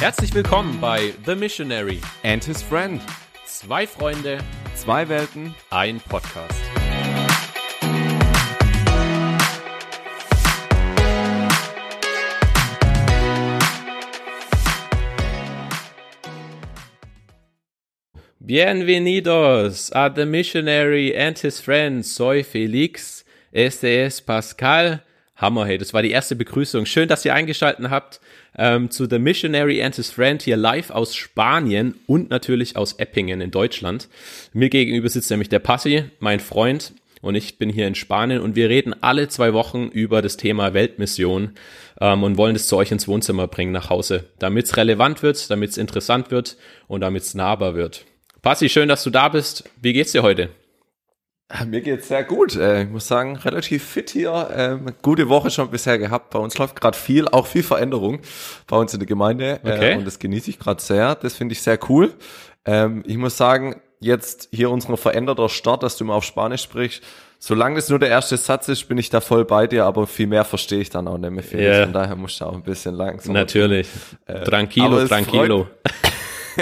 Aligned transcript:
Herzlich 0.00 0.32
willkommen 0.32 0.80
bei 0.80 1.12
The 1.26 1.34
Missionary. 1.34 2.00
And 2.22 2.42
his 2.42 2.62
friend. 2.62 3.02
Zwei 3.44 3.86
Freunde, 3.86 4.38
Zwei 4.74 5.06
Welten. 5.10 5.54
ein 5.68 6.00
Podcast. 6.00 6.58
Bienvenidos 18.38 19.90
a 19.92 20.08
The 20.08 20.24
Missionary 20.24 21.14
and 21.14 21.38
his 21.38 21.60
friends. 21.60 22.14
Soy 22.14 22.42
Felix. 22.42 23.24
Este 23.52 24.04
es 24.04 24.20
Pascal. 24.20 25.02
Hammer, 25.40 25.66
hey, 25.66 25.78
das 25.78 25.94
war 25.94 26.02
die 26.02 26.10
erste 26.10 26.36
Begrüßung. 26.36 26.84
Schön, 26.84 27.08
dass 27.08 27.24
ihr 27.24 27.34
eingeschaltet 27.34 27.88
habt 27.88 28.20
ähm, 28.56 28.90
zu 28.90 29.06
The 29.08 29.18
Missionary 29.18 29.82
and 29.82 29.94
his 29.94 30.10
friend 30.10 30.42
hier 30.42 30.56
live 30.56 30.90
aus 30.90 31.16
Spanien 31.16 31.94
und 32.06 32.28
natürlich 32.28 32.76
aus 32.76 32.92
Eppingen 32.94 33.40
in 33.40 33.50
Deutschland. 33.50 34.08
Mir 34.52 34.68
gegenüber 34.68 35.08
sitzt 35.08 35.30
nämlich 35.30 35.48
der 35.48 35.60
Passi, 35.60 36.04
mein 36.18 36.40
Freund, 36.40 36.92
und 37.22 37.34
ich 37.34 37.58
bin 37.58 37.68
hier 37.68 37.86
in 37.86 37.94
Spanien 37.94 38.40
und 38.40 38.56
wir 38.56 38.68
reden 38.68 38.94
alle 39.02 39.28
zwei 39.28 39.52
Wochen 39.52 39.88
über 39.88 40.22
das 40.22 40.36
Thema 40.36 40.72
Weltmission 40.72 41.52
ähm, 42.00 42.22
und 42.22 42.36
wollen 42.36 42.54
das 42.54 42.66
zu 42.66 42.76
euch 42.76 42.90
ins 42.92 43.08
Wohnzimmer 43.08 43.46
bringen 43.46 43.72
nach 43.72 43.90
Hause, 43.90 44.24
damit 44.38 44.66
es 44.66 44.76
relevant 44.76 45.22
wird, 45.22 45.50
damit 45.50 45.70
es 45.70 45.78
interessant 45.78 46.30
wird 46.30 46.56
und 46.88 47.02
damit 47.02 47.22
es 47.22 47.34
nahbar 47.34 47.74
wird. 47.74 48.04
Passi, 48.42 48.70
schön, 48.70 48.88
dass 48.88 49.04
du 49.04 49.10
da 49.10 49.28
bist. 49.28 49.64
Wie 49.82 49.92
geht's 49.92 50.12
dir 50.12 50.22
heute? 50.22 50.48
Mir 51.66 51.80
geht's 51.80 52.08
sehr 52.08 52.22
gut. 52.24 52.54
Äh, 52.56 52.82
Ich 52.84 52.88
muss 52.90 53.08
sagen, 53.08 53.36
relativ 53.36 53.84
fit 53.84 54.10
hier. 54.10 54.50
Ähm, 54.54 54.86
Gute 55.02 55.28
Woche 55.28 55.50
schon 55.50 55.70
bisher 55.70 55.98
gehabt. 55.98 56.30
Bei 56.30 56.38
uns 56.38 56.56
läuft 56.58 56.80
gerade 56.80 56.96
viel, 56.96 57.26
auch 57.28 57.46
viel 57.46 57.62
Veränderung 57.62 58.20
bei 58.66 58.76
uns 58.76 58.92
in 58.94 59.00
der 59.00 59.06
Gemeinde. 59.06 59.60
Äh, 59.64 59.72
Okay. 59.72 59.96
Und 59.96 60.04
das 60.06 60.18
genieße 60.18 60.50
ich 60.50 60.58
gerade 60.58 60.80
sehr. 60.80 61.14
Das 61.16 61.34
finde 61.34 61.52
ich 61.52 61.62
sehr 61.62 61.78
cool. 61.88 62.12
Ähm, 62.64 63.02
Ich 63.06 63.16
muss 63.16 63.36
sagen, 63.36 63.80
jetzt 63.98 64.48
hier 64.52 64.70
unser 64.70 64.96
veränderter 64.96 65.48
Start, 65.48 65.82
dass 65.82 65.96
du 65.96 66.04
immer 66.04 66.14
auf 66.14 66.24
Spanisch 66.24 66.62
sprichst. 66.62 67.02
Solange 67.42 67.76
das 67.76 67.88
nur 67.88 67.98
der 67.98 68.10
erste 68.10 68.36
Satz 68.36 68.68
ist, 68.68 68.86
bin 68.86 68.98
ich 68.98 69.08
da 69.08 69.20
voll 69.22 69.46
bei 69.46 69.66
dir, 69.66 69.86
aber 69.86 70.06
viel 70.06 70.26
mehr 70.26 70.44
verstehe 70.44 70.80
ich 70.80 70.90
dann 70.90 71.08
auch 71.08 71.16
nicht 71.16 71.30
mehr. 71.30 71.42
Felix. 71.42 71.76
Ja. 71.78 71.84
Von 71.84 71.92
daher 71.94 72.14
musst 72.14 72.38
du 72.40 72.44
auch 72.44 72.52
ein 72.54 72.62
bisschen 72.62 72.94
langsam. 72.94 73.32
Natürlich. 73.32 73.88
Äh, 74.26 74.44
tranquilo, 74.44 75.06
tranquilo. 75.06 75.66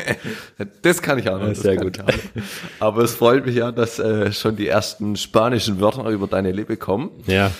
Das 0.83 1.03
kann 1.03 1.19
ich 1.19 1.29
auch 1.29 1.41
noch. 1.41 1.55
Sehr 1.55 1.77
gut. 1.77 1.99
Aber 2.81 3.03
es 3.03 3.15
freut 3.15 3.47
mich 3.47 3.57
ja, 3.57 3.73
dass 3.73 3.99
äh, 3.99 4.33
schon 4.33 4.57
die 4.57 4.69
ersten 4.69 5.17
spanischen 5.17 5.81
Wörter 5.81 6.09
über 6.09 6.27
deine 6.27 6.53
Lippe 6.53 6.77
kommen. 6.77 7.11
Ja. 7.27 7.51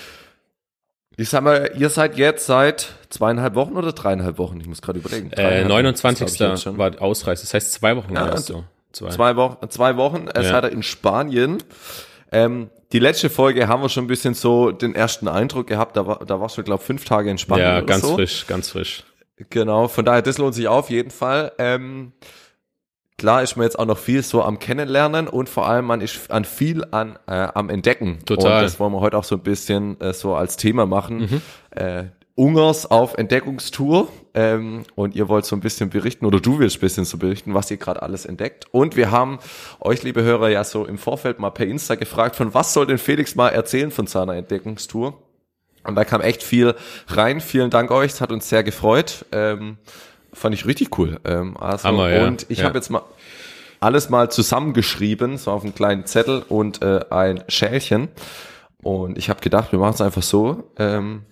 Ich 1.17 1.29
sag 1.31 1.43
mal, 1.43 1.73
ihr 1.77 1.91
seid 1.91 2.17
jetzt 2.17 2.47
seit 2.47 2.91
zweieinhalb 3.11 3.55
Wochen 3.57 3.77
oder 3.77 3.93
dreieinhalb 3.93 4.39
Wochen? 4.39 4.61
Ich 4.61 4.69
muss 4.69 4.81
gerade 4.83 5.01
überlegen. 5.01 5.33
Äh, 5.33 5.37
Dreieinhalb, 5.37 5.69
29. 5.69 6.27
das 6.27 6.35
glaub 6.37 6.49
ich 6.49 6.53
jetzt 6.55 6.63
schon. 6.63 6.79
war 6.79 7.03
Ausreise. 7.03 7.43
Das 7.43 7.55
heißt 7.55 7.73
zwei 7.73 7.97
Wochen 7.97 8.15
Ja, 8.15 8.31
warst 8.31 8.51
du. 8.51 8.65
Zwei. 8.93 9.09
Zwei 9.11 9.37
Wochen, 9.37 9.69
zwei 9.71 9.97
Wochen. 9.97 10.29
Es 10.33 10.47
Ja. 10.47 10.53
hat 10.53 10.65
er 10.65 10.71
in 10.71 10.83
Spanien. 10.83 11.59
Ähm, 12.31 12.71
die 12.93 13.01
letzte 13.01 13.29
Folge 13.31 13.69
haben 13.69 13.83
wir 13.83 13.89
schon 13.89 14.05
ein 14.05 14.09
bisschen 14.09 14.35
so 14.35 14.71
den 14.71 14.95
ersten 14.95 15.29
Eindruck 15.29 15.67
gehabt. 15.67 15.97
Da, 15.97 16.07
war, 16.07 16.25
da 16.25 16.41
warst 16.41 16.57
du, 16.57 16.63
glaube 16.63 16.83
fünf 16.83 17.05
Tage 17.05 17.31
in 17.31 17.37
Spanien. 17.39 17.67
Ja, 17.67 17.81
ganz 17.81 18.03
so. 18.03 18.15
frisch, 18.15 18.47
ganz 18.47 18.71
frisch. 18.71 19.03
Genau, 19.51 19.89
von 19.89 20.05
daher, 20.05 20.23
das 20.23 20.39
lohnt 20.39 20.55
sich 20.55 20.69
auf 20.69 20.91
jeden 20.91 21.11
Fall. 21.11 21.53
Ähm, 21.59 22.13
klar 23.17 23.43
ist 23.43 23.57
man 23.57 23.65
jetzt 23.65 23.79
auch 23.79 23.87
noch 23.87 23.99
viel 23.99 24.23
so 24.23 24.43
am 24.43 24.59
Kennenlernen 24.59 25.29
und 25.29 25.49
vor 25.49 25.69
allem 25.69 25.85
man 25.85 26.01
ist 26.01 26.31
an 26.31 26.45
viel 26.45 26.85
an 26.91 27.19
äh, 27.27 27.49
am 27.55 27.71
Entdecken. 27.71 28.19
Total. 28.25 28.59
Und 28.59 28.63
das 28.63 28.81
wollen 28.81 28.93
wir 28.93 29.01
heute 29.01 29.17
auch 29.17 29.25
so 29.25 29.37
ein 29.37 29.43
bisschen 29.43 30.01
äh, 30.01 30.13
so 30.13 30.35
als 30.35 30.57
Thema 30.57 30.87
machen. 30.87 31.19
Mhm. 31.19 31.43
Äh, 31.71 32.05
Ungers 32.39 32.89
auf 32.89 33.19
Entdeckungstour 33.19 34.07
ähm, 34.33 34.85
und 34.95 35.17
ihr 35.17 35.29
wollt 35.29 35.45
so 35.45 35.57
ein 35.57 35.61
bisschen 35.61 35.91
berichten 35.91 36.25
oder 36.25 36.39
du 36.39 36.61
willst 36.61 36.77
ein 36.77 36.81
bisschen 36.81 37.05
so 37.05 37.19
berichten, 37.19 37.53
was 37.53 37.69
ihr 37.69 37.79
gerade 37.79 38.01
alles 38.01 38.27
entdeckt. 38.27 38.67
Und 38.71 38.95
wir 38.95 39.11
haben 39.11 39.41
euch, 39.81 40.05
liebe 40.05 40.23
Hörer, 40.23 40.49
ja 40.49 40.63
so 40.63 40.87
im 40.87 40.99
Vorfeld 40.99 41.41
mal 41.41 41.51
per 41.51 41.67
Insta 41.67 41.97
gefragt, 41.97 42.37
von 42.37 42.55
was 42.55 42.73
soll 42.73 42.87
denn 42.87 42.99
Felix 42.99 43.35
mal 43.35 43.49
erzählen 43.49 43.91
von 43.91 44.07
seiner 44.07 44.37
Entdeckungstour? 44.37 45.21
Und 45.89 45.95
da 45.95 46.05
kam 46.05 46.21
echt 46.21 46.43
viel 46.43 46.75
rein. 47.09 47.41
Vielen 47.41 47.71
Dank 47.71 47.91
euch, 47.91 48.13
es 48.13 48.21
hat 48.21 48.31
uns 48.31 48.49
sehr 48.49 48.63
gefreut. 48.63 49.25
Ähm, 49.33 49.79
fand 50.33 50.55
ich 50.55 50.67
richtig 50.67 50.97
cool. 50.99 51.19
Ähm, 51.25 51.57
also, 51.57 51.89
Hammer, 51.89 52.11
ja. 52.11 52.27
Und 52.27 52.47
ich 52.51 52.59
Ja. 52.59 52.65
habe 52.67 52.79
jetzt 52.79 52.91
mal 52.91 53.03
alles 53.81 54.09
mal 54.11 54.31
zusammengeschrieben, 54.31 55.39
so 55.39 55.51
auf 55.51 55.63
einen 55.65 55.75
kleinen 55.75 56.05
Zettel 56.05 56.43
und 56.49 56.83
äh, 56.83 57.01
ein 57.11 57.43
Schälchen. 57.49 58.09
Und 58.83 59.17
ich 59.19 59.31
habe 59.31 59.41
gedacht, 59.41 59.73
wir 59.73 59.79
machen 59.79 59.95
es 59.95 60.01
einfach 60.01 60.23
so. 60.23 60.71
Ähm, 60.79 61.23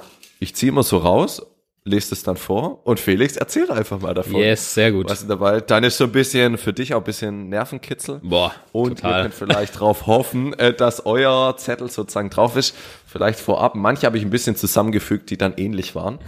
ich 0.40 0.54
ziehe 0.54 0.70
immer 0.72 0.82
so 0.82 0.98
raus, 0.98 1.42
lese 1.84 2.14
es 2.14 2.22
dann 2.24 2.36
vor 2.36 2.84
und 2.86 2.98
Felix 2.98 3.36
erzählt 3.36 3.70
einfach 3.70 4.00
mal 4.00 4.12
davon. 4.14 4.36
Yes, 4.40 4.74
sehr 4.74 4.90
gut. 4.92 5.08
Was 5.08 5.20
ist 5.22 5.30
dabei? 5.30 5.60
Dann 5.60 5.84
ist 5.84 5.96
so 5.98 6.04
ein 6.04 6.12
bisschen 6.12 6.58
für 6.58 6.72
dich 6.72 6.94
auch 6.94 6.98
ein 7.00 7.04
bisschen 7.04 7.48
Nervenkitzel. 7.48 8.20
Boah, 8.24 8.52
Und 8.72 8.90
ihr 8.90 8.96
total. 8.96 9.22
könnt 9.22 9.34
vielleicht 9.34 9.76
darauf 9.76 10.06
hoffen, 10.06 10.52
äh, 10.58 10.72
dass 10.74 11.04
euer 11.06 11.56
Zettel 11.56 11.88
sozusagen 11.90 12.30
drauf 12.30 12.56
ist. 12.56 12.74
Vielleicht 13.16 13.40
vorab. 13.40 13.74
Manche 13.74 14.06
habe 14.06 14.18
ich 14.18 14.24
ein 14.24 14.30
bisschen 14.30 14.56
zusammengefügt, 14.56 15.30
die 15.30 15.38
dann 15.38 15.54
ähnlich 15.56 15.94
waren. 15.94 16.18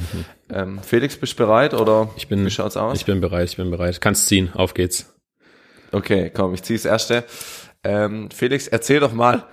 Ähm, 0.50 0.80
Felix, 0.82 1.16
bist 1.16 1.34
du 1.34 1.44
bereit 1.44 1.74
oder. 1.74 2.10
Ich 2.16 2.28
bin, 2.28 2.46
wie 2.46 2.50
schaut's 2.50 2.78
aus? 2.78 2.96
ich 2.96 3.04
bin 3.04 3.20
bereit, 3.20 3.50
ich 3.50 3.56
bin 3.58 3.70
bereit. 3.70 4.00
Kannst 4.00 4.26
ziehen, 4.26 4.50
auf 4.54 4.72
geht's. 4.72 5.14
okay, 5.92 6.30
komm, 6.34 6.54
ich 6.54 6.62
ziehe 6.62 6.78
das 6.78 6.86
erste. 6.86 7.24
Ähm, 7.84 8.30
Felix, 8.30 8.68
erzähl 8.68 9.00
doch 9.00 9.12
mal 9.12 9.44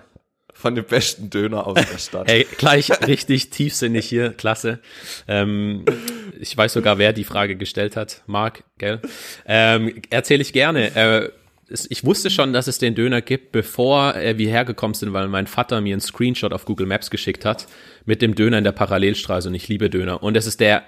von 0.53 0.73
dem 0.73 0.85
besten 0.85 1.29
Döner 1.29 1.67
aus 1.67 1.75
der 1.75 1.97
Stadt. 1.97 2.29
Ey, 2.31 2.47
gleich 2.57 2.89
richtig 3.05 3.49
tiefsinnig 3.49 4.07
hier, 4.07 4.31
klasse. 4.31 4.79
Ähm, 5.27 5.83
ich 6.39 6.55
weiß 6.55 6.71
sogar, 6.71 6.97
wer 6.97 7.11
die 7.11 7.25
Frage 7.25 7.57
gestellt 7.57 7.97
hat. 7.97 8.23
Marc, 8.25 8.63
gell? 8.77 9.01
Ähm, 9.45 10.01
Erzähle 10.09 10.41
ich 10.41 10.53
gerne. 10.53 10.95
Äh, 10.95 11.29
ich 11.67 12.03
wusste 12.03 12.29
schon, 12.29 12.53
dass 12.53 12.67
es 12.67 12.77
den 12.77 12.93
Döner 12.93 13.21
gibt, 13.21 13.51
bevor 13.51 14.15
wir 14.15 14.49
hergekommen 14.49 14.93
sind, 14.93 15.13
weil 15.13 15.27
mein 15.27 15.47
Vater 15.47 15.81
mir 15.81 15.93
einen 15.93 16.01
Screenshot 16.01 16.53
auf 16.53 16.65
Google 16.65 16.85
Maps 16.85 17.09
geschickt 17.09 17.43
hat 17.43 17.67
mit 18.05 18.21
dem 18.21 18.35
Döner 18.35 18.59
in 18.59 18.63
der 18.63 18.71
Parallelstraße 18.71 19.49
und 19.49 19.55
ich 19.55 19.67
liebe 19.67 19.89
Döner. 19.89 20.21
Und 20.21 20.37
es 20.37 20.45
ist 20.45 20.59
der, 20.59 20.83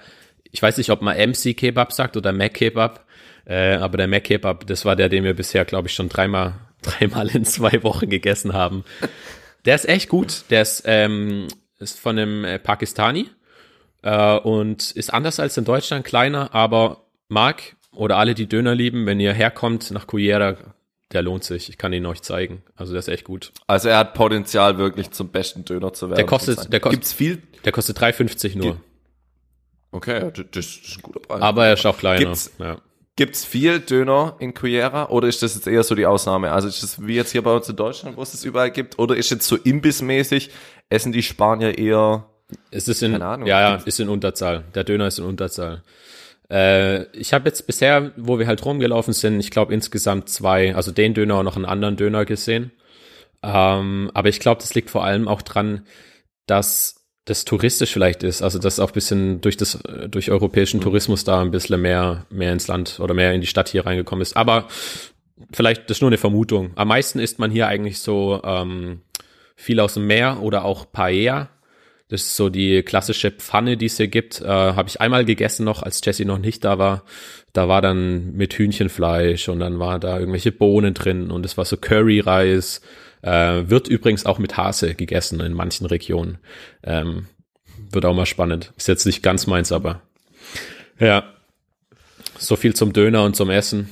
ich 0.50 0.62
weiß 0.62 0.78
nicht, 0.78 0.90
ob 0.90 1.02
man 1.02 1.16
MC 1.16 1.56
Kebab 1.56 1.92
sagt 1.92 2.16
oder 2.16 2.32
Mac 2.32 2.54
Kebab, 2.54 3.06
äh, 3.44 3.74
aber 3.74 3.96
der 3.96 4.06
Mac 4.06 4.24
Kebab, 4.24 4.66
das 4.66 4.84
war 4.84 4.94
der, 4.94 5.08
den 5.08 5.24
wir 5.24 5.34
bisher, 5.34 5.64
glaube 5.64 5.88
ich, 5.88 5.94
schon 5.94 6.08
dreimal, 6.08 6.54
dreimal 6.82 7.28
in 7.28 7.44
zwei 7.44 7.82
Wochen 7.82 8.08
gegessen 8.08 8.52
haben. 8.52 8.84
Der 9.64 9.74
ist 9.74 9.88
echt 9.88 10.08
gut. 10.08 10.44
Der 10.50 10.62
ist, 10.62 10.84
ähm, 10.86 11.48
ist 11.78 11.98
von 11.98 12.18
einem 12.18 12.44
äh, 12.44 12.58
Pakistani 12.58 13.28
äh, 14.02 14.36
und 14.38 14.92
ist 14.92 15.12
anders 15.12 15.40
als 15.40 15.56
in 15.56 15.64
Deutschland, 15.64 16.04
kleiner, 16.04 16.54
aber 16.54 17.04
mag 17.28 17.76
oder 17.98 18.16
alle, 18.16 18.34
die 18.34 18.46
Döner 18.48 18.74
lieben, 18.74 19.06
wenn 19.06 19.20
ihr 19.20 19.32
herkommt 19.32 19.90
nach 19.90 20.06
Cullera, 20.06 20.56
der 21.12 21.22
lohnt 21.22 21.42
sich. 21.44 21.68
Ich 21.68 21.78
kann 21.78 21.92
ihn 21.92 22.04
euch 22.06 22.22
zeigen. 22.22 22.62
Also 22.76 22.92
der 22.92 23.00
ist 23.00 23.08
echt 23.08 23.24
gut. 23.24 23.52
Also 23.66 23.88
er 23.88 23.98
hat 23.98 24.14
Potenzial 24.14 24.78
wirklich 24.78 25.10
zum 25.10 25.28
besten 25.30 25.64
Döner 25.64 25.92
zu 25.92 26.08
werden. 26.08 26.16
Der 26.16 26.26
kostet- 26.26 26.72
der 26.72 26.80
kostet- 26.80 27.00
Gibt's 27.00 27.12
viel? 27.12 27.42
Der 27.64 27.72
kostet 27.72 27.98
3,50 27.98 28.56
nur. 28.56 28.80
Okay, 29.90 30.30
das, 30.34 30.44
das 30.50 30.66
ist 30.66 30.96
ein 30.98 31.02
guter 31.02 31.20
Preis. 31.20 31.40
aber 31.40 31.66
er 31.66 31.72
ist 31.74 31.86
auch 31.86 31.96
kleiner. 31.98 32.18
Gibt's- 32.26 32.52
ja. 32.58 32.76
Gibt's 33.16 33.44
viel 33.44 33.80
Döner 33.80 34.36
in 34.38 34.54
Cullera 34.54 35.08
oder 35.08 35.26
ist 35.26 35.42
das 35.42 35.56
jetzt 35.56 35.66
eher 35.66 35.82
so 35.82 35.96
die 35.96 36.06
Ausnahme? 36.06 36.52
Also 36.52 36.68
ist 36.68 36.82
das 36.84 37.04
wie 37.04 37.16
jetzt 37.16 37.32
hier 37.32 37.42
bei 37.42 37.52
uns 37.52 37.68
in 37.68 37.74
Deutschland, 37.74 38.16
wo 38.16 38.22
es 38.22 38.30
das 38.30 38.44
überall 38.44 38.70
gibt? 38.70 38.96
Oder 39.00 39.16
ist 39.16 39.30
jetzt 39.30 39.48
so 39.48 39.56
imbissmäßig, 39.56 40.50
essen 40.88 41.10
die 41.10 41.22
Spanier 41.24 41.76
eher 41.76 42.26
Es 42.70 42.86
ist 42.86 43.02
in, 43.02 43.12
Keine 43.12 43.26
Ahnung. 43.26 43.48
ja, 43.48 43.60
ja, 43.60 43.74
ist 43.84 43.98
in 43.98 44.08
Unterzahl. 44.08 44.64
Der 44.74 44.84
Döner 44.84 45.08
ist 45.08 45.18
in 45.18 45.24
Unterzahl. 45.24 45.82
Äh, 46.50 47.04
ich 47.16 47.32
habe 47.32 47.48
jetzt 47.48 47.66
bisher, 47.66 48.12
wo 48.16 48.38
wir 48.38 48.46
halt 48.46 48.64
rumgelaufen 48.64 49.12
sind, 49.12 49.40
ich 49.40 49.50
glaube 49.50 49.74
insgesamt 49.74 50.28
zwei, 50.28 50.74
also 50.74 50.92
den 50.92 51.14
Döner 51.14 51.38
und 51.38 51.44
noch 51.44 51.56
einen 51.56 51.64
anderen 51.64 51.96
Döner 51.96 52.24
gesehen. 52.24 52.72
Ähm, 53.42 54.10
aber 54.14 54.28
ich 54.28 54.40
glaube, 54.40 54.60
das 54.60 54.74
liegt 54.74 54.90
vor 54.90 55.04
allem 55.04 55.28
auch 55.28 55.42
dran, 55.42 55.86
dass 56.46 57.06
das 57.24 57.44
touristisch 57.44 57.92
vielleicht 57.92 58.22
ist, 58.22 58.42
also 58.42 58.58
dass 58.58 58.80
auch 58.80 58.88
ein 58.88 58.94
bisschen 58.94 59.40
durch 59.42 59.56
das 59.56 59.76
äh, 59.84 60.08
durch 60.08 60.30
europäischen 60.30 60.80
Tourismus 60.80 61.24
da 61.24 61.40
ein 61.42 61.50
bisschen 61.50 61.80
mehr 61.80 62.26
mehr 62.30 62.52
ins 62.52 62.68
Land 62.68 63.00
oder 63.00 63.12
mehr 63.14 63.34
in 63.34 63.42
die 63.42 63.46
Stadt 63.46 63.68
hier 63.68 63.84
reingekommen 63.84 64.22
ist. 64.22 64.36
Aber 64.36 64.66
vielleicht 65.52 65.90
das 65.90 65.98
ist 65.98 66.00
nur 66.00 66.08
eine 66.08 66.18
Vermutung. 66.18 66.72
Am 66.76 66.88
meisten 66.88 67.18
isst 67.18 67.38
man 67.38 67.50
hier 67.50 67.68
eigentlich 67.68 68.00
so 68.00 68.40
ähm, 68.44 69.02
viel 69.56 69.78
aus 69.80 69.94
dem 69.94 70.06
Meer 70.06 70.38
oder 70.42 70.64
auch 70.64 70.90
Paella. 70.90 71.50
Das 72.08 72.22
ist 72.22 72.36
so 72.36 72.48
die 72.48 72.82
klassische 72.82 73.30
Pfanne, 73.30 73.76
die 73.76 73.86
es 73.86 73.98
hier 73.98 74.08
gibt. 74.08 74.40
Äh, 74.40 74.46
Habe 74.46 74.88
ich 74.88 75.00
einmal 75.00 75.24
gegessen 75.26 75.64
noch, 75.64 75.82
als 75.82 76.00
Jessie 76.04 76.24
noch 76.24 76.38
nicht 76.38 76.64
da 76.64 76.78
war. 76.78 77.04
Da 77.52 77.68
war 77.68 77.82
dann 77.82 78.32
mit 78.32 78.54
Hühnchenfleisch 78.54 79.48
und 79.48 79.60
dann 79.60 79.78
war 79.78 79.98
da 79.98 80.18
irgendwelche 80.18 80.52
Bohnen 80.52 80.94
drin 80.94 81.30
und 81.30 81.44
es 81.44 81.56
war 81.58 81.64
so 81.66 81.76
Curryreis. 81.76 82.80
Äh, 83.20 83.68
wird 83.68 83.88
übrigens 83.88 84.24
auch 84.26 84.38
mit 84.38 84.56
Hase 84.56 84.94
gegessen 84.94 85.40
in 85.40 85.52
manchen 85.52 85.86
Regionen. 85.86 86.38
Ähm, 86.82 87.26
wird 87.90 88.04
auch 88.06 88.14
mal 88.14 88.26
spannend. 88.26 88.72
Ist 88.76 88.88
jetzt 88.88 89.04
nicht 89.06 89.22
ganz 89.22 89.46
meins, 89.46 89.70
aber 89.72 90.00
ja. 90.98 91.24
So 92.38 92.56
viel 92.56 92.74
zum 92.74 92.92
Döner 92.92 93.24
und 93.24 93.34
zum 93.36 93.50
Essen. 93.50 93.90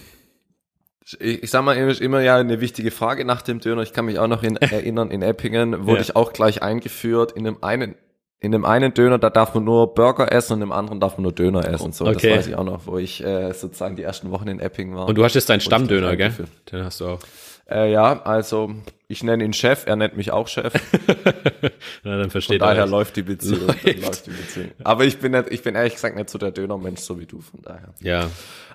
Ich, 1.04 1.20
ich 1.20 1.50
sag 1.50 1.64
mal, 1.64 1.74
immer 1.76 2.20
ja 2.22 2.36
eine 2.36 2.60
wichtige 2.60 2.90
Frage 2.90 3.24
nach 3.24 3.42
dem 3.42 3.60
Döner. 3.60 3.82
Ich 3.82 3.92
kann 3.92 4.06
mich 4.06 4.18
auch 4.18 4.28
noch 4.28 4.42
in, 4.42 4.56
erinnern, 4.56 5.10
in 5.10 5.22
Eppingen 5.22 5.86
wurde 5.86 5.98
Ja. 5.98 6.02
ich 6.02 6.16
auch 6.16 6.32
gleich 6.32 6.62
eingeführt 6.62 7.32
in 7.32 7.46
einem 7.46 7.58
einen 7.62 7.94
in 8.41 8.53
dem 8.53 8.65
einen 8.65 8.93
Döner, 8.94 9.19
da 9.19 9.31
darf 9.31 9.55
man 9.55 9.65
nur 9.65 9.94
Burger 9.94 10.31
essen 10.31 10.55
und 10.55 10.62
im 10.62 10.73
anderen 10.73 11.00
darf 11.00 11.17
man 11.17 11.23
nur 11.23 11.33
Döner 11.33 11.67
essen. 11.69 11.93
So, 11.93 12.05
Okay. 12.06 12.29
das 12.29 12.38
weiß 12.38 12.47
ich 12.49 12.55
auch 12.56 12.65
noch, 12.65 12.87
wo 12.87 12.99
ich 12.99 13.25
äh, 13.25 13.53
sozusagen 13.53 13.97
die 13.97 14.03
ersten 14.03 14.31
Wochen 14.31 14.49
in 14.49 14.61
Epping 14.61 14.94
war. 14.94 15.06
Und 15.09 15.17
du 15.17 15.25
hast 15.25 15.35
jetzt 15.35 15.49
deinen 15.49 15.61
Stammdöner, 15.61 16.17
gell? 16.17 16.33
Den 16.71 16.85
hast 16.85 17.00
du 17.00 17.06
auch. 17.09 17.21
Äh, 17.69 17.91
ja, 17.91 18.23
also 18.23 18.73
ich 19.09 19.25
nenne 19.25 19.43
ihn 19.44 19.53
Chef, 19.53 19.87
er 19.87 19.97
nennt 19.97 20.17
mich 20.17 20.31
auch 20.31 20.47
Chef. 20.49 20.73
Na, 22.05 22.12
dann 22.12 22.21
Von 22.23 22.31
versteht 22.31 22.61
er. 22.61 22.69
daher 22.69 22.87
läuft 22.87 23.17
die 23.17 23.23
Beziehung. 23.23 23.67
Läuft. 23.67 23.85
Läuft 24.03 24.27
die 24.27 24.31
Beziehung. 24.31 24.71
Aber 24.85 25.05
ich 25.05 25.19
bin 25.19 25.33
nicht, 25.33 25.47
ich 25.50 25.62
bin 25.62 25.75
ehrlich 25.75 25.94
gesagt 25.94 26.15
nicht 26.15 26.31
so 26.31 26.38
der 26.38 26.53
Dönermensch, 26.53 27.00
so 27.00 27.19
wie 27.19 27.27
du, 27.27 27.41
von 27.41 27.61
daher. 27.62 27.94
Ja. 28.00 28.31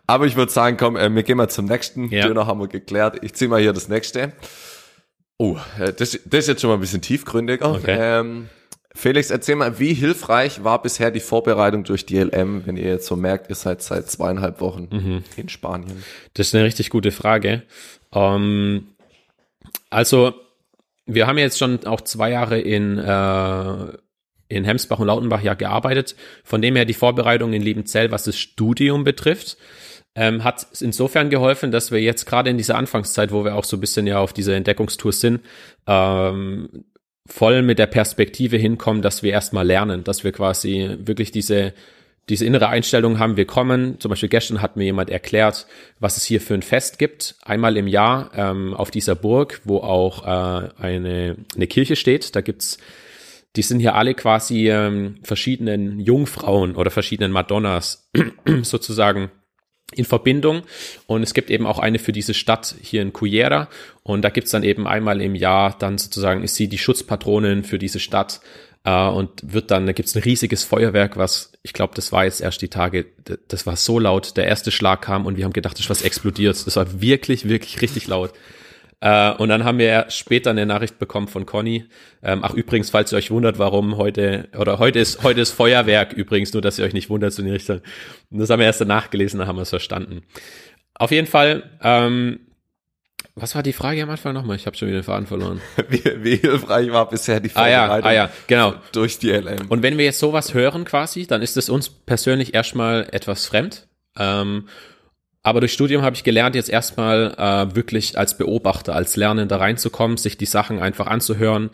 Aber 0.08 0.26
ich 0.26 0.36
würde 0.36 0.52
sagen, 0.52 0.76
komm, 0.78 0.98
äh, 0.98 1.14
wir 1.14 1.24
gehen 1.24 1.38
mal 1.38 1.48
zum 1.50 1.66
nächsten. 1.66 2.10
Ja. 2.10 2.28
Döner 2.28 2.48
haben 2.48 2.60
wir 2.60 2.68
geklärt. 2.68 3.20
Ich 3.22 3.34
zieh 3.34 3.48
mal 3.48 3.62
hier 3.62 3.72
das 3.74 3.88
nächste. 3.88 4.34
Oh, 5.38 5.58
äh, 5.80 5.94
das, 5.94 6.20
das 6.26 6.40
ist 6.40 6.48
jetzt 6.48 6.62
schon 6.62 6.70
mal 6.70 6.74
ein 6.76 6.82
bisschen 6.82 7.02
tiefgründiger. 7.02 7.72
Okay. 7.72 7.98
Ähm, 7.98 8.50
Felix, 8.94 9.30
erzähl 9.30 9.56
mal, 9.56 9.80
wie 9.80 9.94
hilfreich 9.94 10.64
war 10.64 10.82
bisher 10.82 11.12
die 11.12 11.20
Vorbereitung 11.22 11.84
durch 11.84 12.06
DLM, 12.06 12.66
wenn 12.66 12.76
ihr 12.78 12.88
jetzt 12.90 13.08
so 13.08 13.16
merkt, 13.16 13.50
ihr 13.50 13.56
seid 13.56 13.82
seit 13.82 14.10
zweieinhalb 14.12 14.60
Wochen 14.60 14.88
Mhm. 14.92 15.24
in 15.38 15.50
Spanien? 15.50 16.04
Das 16.34 16.48
ist 16.48 16.56
eine 16.56 16.66
richtig 16.66 16.90
gute 16.90 17.12
Frage. 17.12 17.64
Ähm, 18.14 18.88
also, 19.90 20.34
wir 21.06 21.28
haben 21.28 21.38
jetzt 21.38 21.58
schon 21.58 21.86
auch 21.86 22.02
zwei 22.02 22.32
Jahre 22.32 22.60
in, 22.60 22.98
äh, 22.98 23.98
in 24.50 24.66
Hemsbach 24.66 25.00
und 25.00 25.08
Lautenbach 25.08 25.42
ja 25.42 25.54
gearbeitet. 25.54 26.16
Von 26.44 26.62
dem 26.62 26.76
her 26.76 26.86
die 26.86 26.94
Vorbereitung 26.94 27.54
in 27.54 27.62
Liebenzell, 27.62 28.12
was 28.12 28.24
das 28.26 28.38
Studium 28.38 29.04
betrifft, 29.06 29.58
ähm, 30.16 30.44
hat 30.44 30.68
insofern 30.82 31.30
geholfen, 31.30 31.72
dass 31.72 31.92
wir 31.92 32.02
jetzt 32.02 32.26
gerade 32.26 32.50
in 32.50 32.58
dieser 32.58 32.76
Anfangszeit, 32.78 33.32
wo 33.32 33.46
wir 33.46 33.56
auch 33.56 33.64
so 33.64 33.78
ein 33.78 33.80
bisschen 33.80 34.06
ja 34.08 34.20
auf 34.20 34.34
dieser 34.34 34.56
Entdeckungstour 34.56 35.14
sind, 35.14 35.40
ähm, 35.88 36.84
voll 37.28 37.62
mit 37.62 37.80
der 37.80 37.88
Perspektive 37.88 38.58
hinkommen, 38.58 39.02
dass 39.02 39.24
wir 39.24 39.32
erstmal 39.32 39.66
lernen, 39.66 40.04
dass 40.04 40.24
wir 40.24 40.32
quasi 40.32 40.98
wirklich 41.00 41.32
diese 41.32 41.74
diese 42.30 42.46
innere 42.46 42.70
Einstellung 42.70 43.20
haben, 43.20 43.36
wir 43.36 43.46
kommen, 43.46 44.00
zum 44.00 44.10
Beispiel 44.10 44.30
gestern 44.30 44.62
hat 44.62 44.78
mir 44.78 44.86
jemand 44.86 45.10
erklärt, 45.10 45.66
was 46.00 46.18
es 46.18 46.24
hier 46.24 46.40
für 46.40 46.54
ein 46.54 46.62
Fest 46.62 47.00
gibt, 47.00 47.36
einmal 47.42 47.76
im 47.78 47.88
Jahr 47.88 48.32
ähm, 48.36 48.74
auf 48.74 48.92
dieser 48.92 49.16
Burg, 49.16 49.60
wo 49.66 49.80
auch 49.80 50.24
äh, 50.24 50.70
eine, 50.80 51.36
eine 51.56 51.68
Kirche 51.68 51.96
steht, 51.96 52.36
da 52.36 52.42
gibt's 52.42 52.78
die 53.58 53.64
sind 53.64 53.82
hier 53.82 53.96
alle 53.96 54.14
quasi 54.14 54.70
ähm, 54.70 55.18
verschiedenen 55.24 56.00
Jungfrauen 56.00 56.76
oder 56.76 56.90
verschiedenen 56.90 57.34
Madonnas 57.34 58.10
sozusagen 58.62 59.30
in 59.92 60.06
Verbindung. 60.06 60.64
Und 61.08 61.24
es 61.24 61.34
gibt 61.34 61.50
eben 61.50 61.66
auch 61.66 61.80
eine 61.80 62.00
für 62.00 62.12
diese 62.12 62.34
Stadt 62.34 62.76
hier 62.82 63.02
in 63.02 63.14
Cuyera. 63.14 63.70
Und 64.04 64.24
da 64.24 64.30
gibt's 64.30 64.52
dann 64.52 64.64
eben 64.64 64.88
einmal 64.88 65.22
im 65.22 65.36
Jahr, 65.36 65.76
dann 65.78 65.98
sozusagen 65.98 66.44
ist 66.44 66.56
sie 66.56 66.68
die 66.68 66.78
Schutzpatronin 66.78 67.64
für 67.64 67.78
diese 67.78 68.00
Stadt. 68.00 68.42
Äh, 68.84 69.08
und 69.08 69.30
wird 69.44 69.70
dann, 69.72 69.86
da 69.86 69.92
gibt's 69.92 70.16
ein 70.16 70.24
riesiges 70.24 70.64
Feuerwerk, 70.64 71.18
was, 71.18 71.52
ich 71.62 71.74
glaube, 71.74 71.94
das 71.96 72.12
war 72.12 72.26
jetzt 72.26 72.42
erst 72.42 72.62
die 72.62 72.68
Tage, 72.68 73.06
das 73.48 73.68
war 73.68 73.76
so 73.76 74.00
laut, 74.00 74.38
der 74.38 74.46
erste 74.46 74.72
Schlag 74.72 75.04
kam 75.04 75.26
und 75.26 75.38
wir 75.38 75.46
haben 75.46 75.54
gedacht, 75.54 75.76
das 75.76 75.82
ist 75.82 75.90
was 75.90 76.02
explodiert. 76.02 76.66
Das 76.66 76.76
war 76.76 77.02
wirklich, 77.02 77.48
wirklich 77.48 77.82
richtig 77.82 78.08
laut. 78.08 78.34
Äh, 79.02 79.32
und 79.34 79.50
dann 79.50 79.64
haben 79.64 79.80
wir 79.80 80.06
später 80.10 80.52
eine 80.52 80.66
Nachricht 80.66 81.00
bekommen 81.00 81.28
von 81.28 81.46
Conny. 81.46 81.86
Ähm, 82.22 82.42
ach, 82.44 82.54
übrigens, 82.54 82.92
falls 82.92 83.12
ihr 83.12 83.18
euch 83.18 83.32
wundert, 83.32 83.58
warum 83.58 83.98
heute, 83.98 84.48
oder 84.58 84.80
heute 84.80 85.00
ist, 85.00 85.24
heute 85.24 85.42
ist 85.42 85.52
Feuerwerk 85.52 86.14
übrigens, 86.14 86.54
nur 86.54 86.62
dass 86.62 86.78
ihr 86.78 86.86
euch 86.86 86.94
nicht 86.94 87.10
wundert, 87.10 87.36
die 87.38 87.50
Richtung. 87.50 87.82
Und 88.30 88.40
das 88.40 88.50
haben 88.50 88.60
wir 88.60 88.68
erst 88.68 88.82
danach 88.82 89.10
gelesen, 89.10 89.40
dann 89.40 89.48
haben 89.48 89.58
wir 89.58 89.64
es 89.64 89.70
verstanden. 89.70 90.22
Auf 90.94 91.10
jeden 91.10 91.26
Fall, 91.26 91.64
ähm, 91.82 92.42
was 93.34 93.56
war 93.56 93.64
die 93.64 93.74
Frage 93.74 94.04
am 94.04 94.10
Anfang 94.10 94.34
nochmal? 94.34 94.56
Ich 94.56 94.68
habe 94.68 94.78
schon 94.78 94.88
wieder 94.88 95.00
den 95.00 95.04
Faden 95.04 95.26
verloren. 95.26 95.62
Wie, 95.90 96.04
wie 96.18 96.36
hilfreich 96.36 96.92
war 96.92 97.10
bisher 97.10 97.40
die 97.40 97.50
Ah 97.56 97.70
ja, 97.70 97.90
ah 97.90 98.12
ja, 98.12 98.30
genau. 98.46 98.76
durch 98.92 99.20
DLM? 99.20 99.68
Und 99.70 99.84
wenn 99.84 99.98
wir 99.98 100.06
jetzt 100.06 100.20
sowas 100.20 100.54
hören 100.54 100.86
quasi, 100.86 101.26
dann 101.26 101.42
ist 101.42 101.58
es 101.58 101.70
uns 101.70 101.90
persönlich 101.90 102.54
erstmal 102.54 103.08
etwas 103.12 103.48
fremd. 103.48 103.88
Ähm, 104.18 104.68
aber 105.44 105.60
durch 105.60 105.74
Studium 105.74 106.04
habe 106.04 106.16
ich 106.16 106.24
gelernt, 106.24 106.56
jetzt 106.56 106.70
erstmal 106.70 107.34
äh, 107.38 107.76
wirklich 107.76 108.18
als 108.18 108.38
Beobachter, 108.38 108.96
als 108.96 109.16
Lernender 109.16 109.60
reinzukommen, 109.60 110.18
sich 110.18 110.38
die 110.38 110.46
Sachen 110.46 110.80
einfach 110.80 111.08
anzuhören 111.08 111.72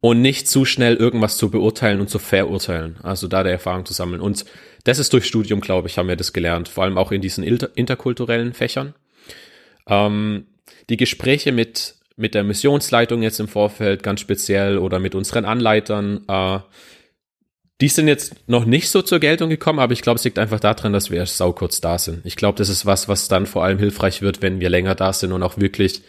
und 0.00 0.22
nicht 0.22 0.48
zu 0.48 0.64
schnell 0.64 0.96
irgendwas 0.96 1.36
zu 1.36 1.50
beurteilen 1.50 2.00
und 2.00 2.08
zu 2.08 2.18
verurteilen. 2.18 2.96
Also 3.02 3.28
da 3.28 3.42
der 3.42 3.52
Erfahrung 3.52 3.84
zu 3.84 3.92
sammeln. 3.92 4.22
Und 4.22 4.46
das 4.84 4.98
ist 4.98 5.12
durch 5.12 5.26
Studium, 5.26 5.60
glaube 5.60 5.88
ich, 5.88 5.98
haben 5.98 6.08
wir 6.08 6.16
das 6.16 6.32
gelernt. 6.32 6.68
Vor 6.68 6.84
allem 6.84 6.96
auch 6.96 7.12
in 7.12 7.20
diesen 7.20 7.44
inter 7.44 7.68
interkulturellen 7.74 8.54
Fächern. 8.54 8.94
Ähm, 9.86 10.46
die 10.88 10.96
Gespräche 10.96 11.52
mit, 11.52 11.96
mit 12.16 12.34
der 12.34 12.44
Missionsleitung 12.44 13.22
jetzt 13.22 13.40
im 13.40 13.48
Vorfeld 13.48 14.02
ganz 14.02 14.20
speziell 14.20 14.78
oder 14.78 14.98
mit 14.98 15.14
unseren 15.14 15.44
Anleitern, 15.44 16.24
äh, 16.26 16.58
die 17.80 17.88
sind 17.88 18.08
jetzt 18.08 18.48
noch 18.48 18.64
nicht 18.64 18.90
so 18.90 19.02
zur 19.02 19.20
Geltung 19.20 19.48
gekommen, 19.48 19.78
aber 19.78 19.92
ich 19.92 20.02
glaube, 20.02 20.16
es 20.16 20.24
liegt 20.24 20.38
einfach 20.38 20.60
daran, 20.60 20.92
dass 20.92 21.10
wir 21.10 21.18
erst 21.18 21.36
sau 21.36 21.52
kurz 21.52 21.80
da 21.80 21.98
sind. 21.98 22.24
Ich 22.26 22.36
glaube, 22.36 22.58
das 22.58 22.68
ist 22.68 22.84
was, 22.84 23.08
was 23.08 23.28
dann 23.28 23.46
vor 23.46 23.64
allem 23.64 23.78
hilfreich 23.78 24.20
wird, 24.20 24.42
wenn 24.42 24.60
wir 24.60 24.68
länger 24.68 24.94
da 24.94 25.12
sind 25.12 25.32
und 25.32 25.42
auch 25.42 25.58
wirklich 25.58 26.02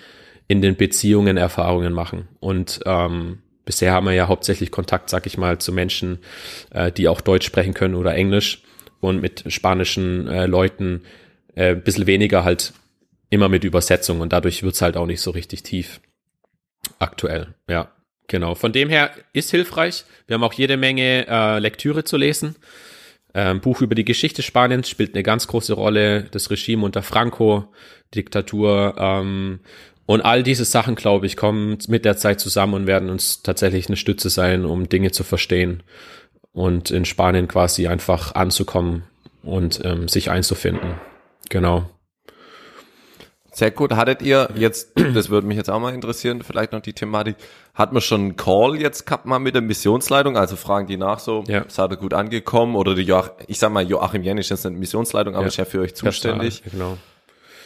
in 0.47 0.62
den 0.62 0.75
Beziehungen 0.75 1.38
Erfahrungen 1.38 1.94
machen. 1.94 2.27
Und 2.41 2.81
ähm, 2.85 3.39
bisher 3.63 3.94
haben 3.94 4.06
wir 4.06 4.13
ja 4.13 4.27
hauptsächlich 4.27 4.69
Kontakt, 4.69 5.09
sag 5.09 5.25
ich 5.25 5.38
mal, 5.38 5.59
zu 5.59 5.71
Menschen, 5.71 6.19
äh, 6.71 6.91
die 6.91 7.07
auch 7.07 7.21
Deutsch 7.21 7.45
sprechen 7.45 7.73
können 7.73 7.95
oder 7.95 8.13
Englisch 8.15 8.63
und 9.00 9.21
mit 9.21 9.45
spanischen 9.47 10.27
äh, 10.27 10.47
Leuten 10.47 11.03
äh, 11.56 11.71
ein 11.71 11.83
bisschen 11.83 12.07
weniger 12.07 12.44
halt 12.44 12.73
immer 13.29 13.47
mit 13.47 13.63
Übersetzung 13.63 14.19
und 14.19 14.33
dadurch 14.33 14.62
wird's 14.62 14.81
halt 14.81 14.97
auch 14.97 15.06
nicht 15.06 15.21
so 15.21 15.31
richtig 15.31 15.63
tief 15.63 16.01
aktuell. 17.00 17.56
Ja, 17.69 17.91
genau. 18.31 18.56
Von 18.56 18.72
dem 18.72 18.89
her 18.89 19.12
ist 19.33 19.51
hilfreich. 19.51 20.06
Wir 20.25 20.36
haben 20.36 20.44
auch 20.44 20.54
jede 20.54 20.78
Menge 20.78 21.28
äh, 21.28 21.60
Lektüre 21.60 22.04
zu 22.04 22.18
lesen. 22.18 22.56
Ähm, 23.33 23.62
Buch 23.62 23.81
über 23.81 23.94
die 23.94 24.06
Geschichte 24.06 24.42
Spaniens 24.42 24.89
spielt 24.89 25.13
eine 25.13 25.22
ganz 25.22 25.48
große 25.48 25.74
Rolle. 25.74 26.24
Das 26.31 26.50
Regime 26.50 26.83
unter 26.83 27.04
Franco, 27.04 27.66
Diktatur 28.16 28.95
ähm, 28.98 29.60
und 30.06 30.22
all 30.22 30.44
diese 30.44 30.66
Sachen, 30.66 30.95
glaube 30.95 31.25
ich, 31.25 31.38
kommen 31.38 31.78
mit 31.88 32.04
der 32.04 32.18
Zeit 32.18 32.39
zusammen 32.39 32.74
und 32.74 32.88
werden 32.88 33.10
uns 33.10 33.44
tatsächlich 33.44 33.88
eine 33.88 33.98
Stütze 33.98 34.30
sein, 34.30 34.66
um 34.66 34.89
Dinge 34.89 35.12
zu 35.12 35.24
verstehen 35.24 35.83
und 36.54 36.92
in 36.92 37.06
Spanien 37.06 37.48
quasi 37.48 37.88
einfach 37.88 38.36
anzukommen 38.36 39.04
und 39.44 39.81
ähm, 39.86 40.07
sich 40.07 40.30
einzufinden. 40.30 40.95
Genau. 41.50 41.89
Sehr 43.53 43.69
gut. 43.71 43.92
Hattet 43.94 44.21
ihr 44.21 44.50
jetzt, 44.56 44.92
das 45.13 45.30
würde 45.30 45.45
mich 45.45 45.57
jetzt 45.57 45.69
auch 45.69 45.80
mal 45.80 45.94
interessieren, 45.94 46.42
vielleicht 46.42 46.71
noch 46.71 46.80
die 46.81 46.94
Thematik, 46.94 47.36
hat 47.74 47.92
man 47.92 48.01
schon 48.01 48.21
einen 48.21 48.36
Call 48.38 48.80
jetzt 48.80 49.06
gehabt 49.06 49.25
mal 49.25 49.39
mit 49.39 49.56
der 49.56 49.62
Missionsleitung? 49.62 50.37
Also 50.37 50.56
fragen 50.56 50.87
die 50.87 50.97
nach 50.97 51.19
so, 51.19 51.44
Ja. 51.47 51.66
seid 51.68 51.92
ihr 51.92 51.97
gut 51.97 52.14
angekommen? 52.14 52.75
Oder 52.75 52.95
die 52.95 53.02
Joach, 53.04 53.31
ich 53.47 53.59
sag 53.59 53.71
mal, 53.71 53.83
Joachim 53.87 54.23
Jenisch 54.23 54.52
ist 54.52 54.64
nicht 54.66 54.80
Missionsleitung, 54.80 55.35
aber 55.35 55.44
Ja. 55.44 55.47
ist 55.49 55.57
ja 55.57 55.66
für 55.66 55.81
euch 55.81 55.94
zuständig. 55.95 56.61
Personal, 56.64 56.92
Genau. 56.92 56.97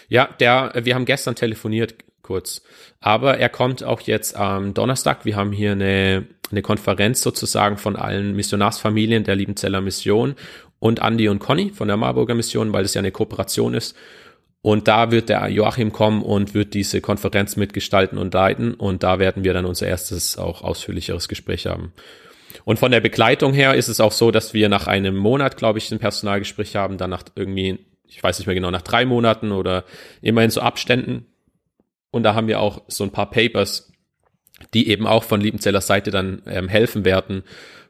Ja, 0.07 0.29
der, 0.39 0.71
wir 0.83 0.93
haben 0.95 1.05
gestern 1.05 1.35
telefoniert 1.35 1.95
kurz, 2.21 2.61
aber 2.99 3.37
er 3.37 3.49
kommt 3.49 3.83
auch 3.83 4.01
jetzt 4.01 4.35
am 4.35 4.73
Donnerstag. 4.73 5.25
Wir 5.25 5.35
haben 5.35 5.51
hier 5.51 5.71
eine, 5.73 6.25
eine 6.51 6.61
Konferenz 6.61 7.21
sozusagen 7.21 7.77
von 7.77 7.95
allen 7.95 8.35
Missionarsfamilien 8.35 9.23
der 9.23 9.35
Liebenzeller 9.35 9.81
Mission 9.81 10.35
und 10.79 11.01
Andi 11.01 11.29
und 11.29 11.39
Conny 11.39 11.71
von 11.71 11.87
der 11.87 11.97
Marburger 11.97 12.35
Mission, 12.35 12.73
weil 12.73 12.85
es 12.85 12.93
ja 12.93 12.99
eine 12.99 13.11
Kooperation 13.11 13.73
ist. 13.73 13.95
Und 14.65 14.87
da 14.87 15.11
wird 15.11 15.29
der 15.29 15.47
Joachim 15.49 15.91
kommen 15.91 16.23
und 16.23 16.55
wird 16.55 16.73
diese 16.73 16.99
Konferenz 16.99 17.55
mitgestalten 17.55 18.17
und 18.17 18.33
leiten. 18.33 18.73
Und 18.73 19.03
da 19.03 19.19
werden 19.19 19.43
wir 19.43 19.53
dann 19.53 19.65
unser 19.65 19.85
erstes 19.85 20.39
auch 20.39 20.63
ausführlicheres 20.63 21.27
Gespräch 21.27 21.67
haben. 21.67 21.93
Und 22.63 22.79
von 22.79 22.89
der 22.89 22.99
Begleitung 22.99 23.53
her 23.53 23.75
ist 23.75 23.89
es 23.89 23.99
auch 23.99 24.11
so, 24.11 24.31
dass 24.31 24.55
wir 24.55 24.67
nach 24.67 24.87
einem 24.87 25.17
Monat, 25.17 25.57
glaube 25.57 25.77
ich, 25.77 25.91
ein 25.91 25.99
Personalgespräch 25.99 26.75
haben, 26.75 26.97
dann 26.97 27.11
nach 27.11 27.21
irgendwie, 27.35 27.77
ich 28.07 28.23
weiß 28.23 28.39
nicht 28.39 28.47
mehr 28.47 28.55
genau, 28.55 28.71
nach 28.71 28.81
drei 28.81 29.05
Monaten 29.05 29.51
oder 29.51 29.83
immerhin 30.23 30.49
so 30.49 30.61
Abständen. 30.61 31.27
Und 32.09 32.23
da 32.23 32.33
haben 32.33 32.47
wir 32.47 32.59
auch 32.59 32.81
so 32.87 33.03
ein 33.03 33.11
paar 33.11 33.29
Papers, 33.29 33.93
die 34.73 34.89
eben 34.89 35.05
auch 35.05 35.25
von 35.25 35.41
Liebenzellers 35.41 35.85
Seite 35.85 36.09
dann 36.09 36.41
ähm, 36.47 36.69
helfen 36.69 37.05
werden, 37.05 37.43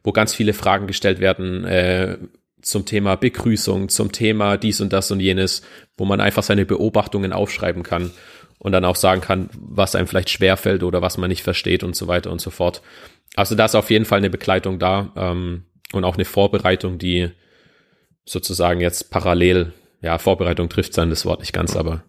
wo 0.03 0.12
ganz 0.12 0.34
viele 0.34 0.51
Fragen 0.51 0.88
gestellt 0.88 1.22
werden 1.22 1.63
äh, 1.63 2.17
zum 2.65 2.86
Thema 2.86 3.15
Begrüßung, 3.15 3.89
zum 3.89 4.12
Thema 4.12 4.57
dies 4.57 4.81
und 4.81 4.91
das 4.91 5.12
und 5.12 5.19
jenes, 5.19 5.62
wo 5.98 6.05
man 6.05 6.19
einfach 6.19 6.41
seine 6.41 6.65
Beobachtungen 6.65 7.31
aufschreiben 7.31 7.84
kann 7.84 8.12
und 8.57 8.72
dann 8.72 8.86
auch 8.86 8.95
sagen 8.95 9.22
kann, 9.22 9.50
was 9.53 9.93
einem 9.93 10.07
vielleicht 10.07 10.31
schwerfällt 10.31 10.81
oder 10.81 11.01
was 11.03 11.17
man 11.19 11.29
nicht 11.29 11.43
versteht 11.43 11.84
und 11.84 11.95
so 11.95 12.07
weiter 12.07 12.31
und 12.31 12.41
so 12.41 12.50
fort. 12.50 12.81
Also 13.36 13.53
da 13.53 13.65
ist 13.65 13.75
auf 13.75 13.91
jeden 13.91 14.05
Fall 14.05 14.17
eine 14.17 14.31
Begleitung 14.31 14.79
da 14.79 15.12
ähm, 15.15 15.65
und 15.93 16.03
auch 16.05 16.15
eine 16.15 16.25
Vorbereitung, 16.25 16.98
die 16.98 17.29
sozusagen 18.25 18.81
jetzt 18.81 19.12
parallel, 19.12 19.74
ja, 20.01 20.17
Vorbereitung 20.17 20.67
trifft 20.67 20.95
sein 20.95 21.12
das 21.12 21.24
Wort 21.24 21.41
nicht 21.41 21.53
ganz, 21.53 21.75
aber 21.75 22.03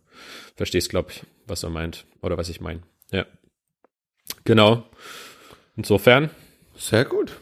verstehst, 0.54 0.88
glaube 0.88 1.10
ich, 1.10 1.22
was 1.46 1.64
er 1.64 1.70
meint 1.70 2.06
oder 2.22 2.38
was 2.38 2.48
ich 2.48 2.62
meine. 2.62 2.80
Ja. 3.12 3.26
Genau. 4.44 4.84
Insofern, 5.76 6.30
Sehr 6.78 7.04
gut. 7.04 7.36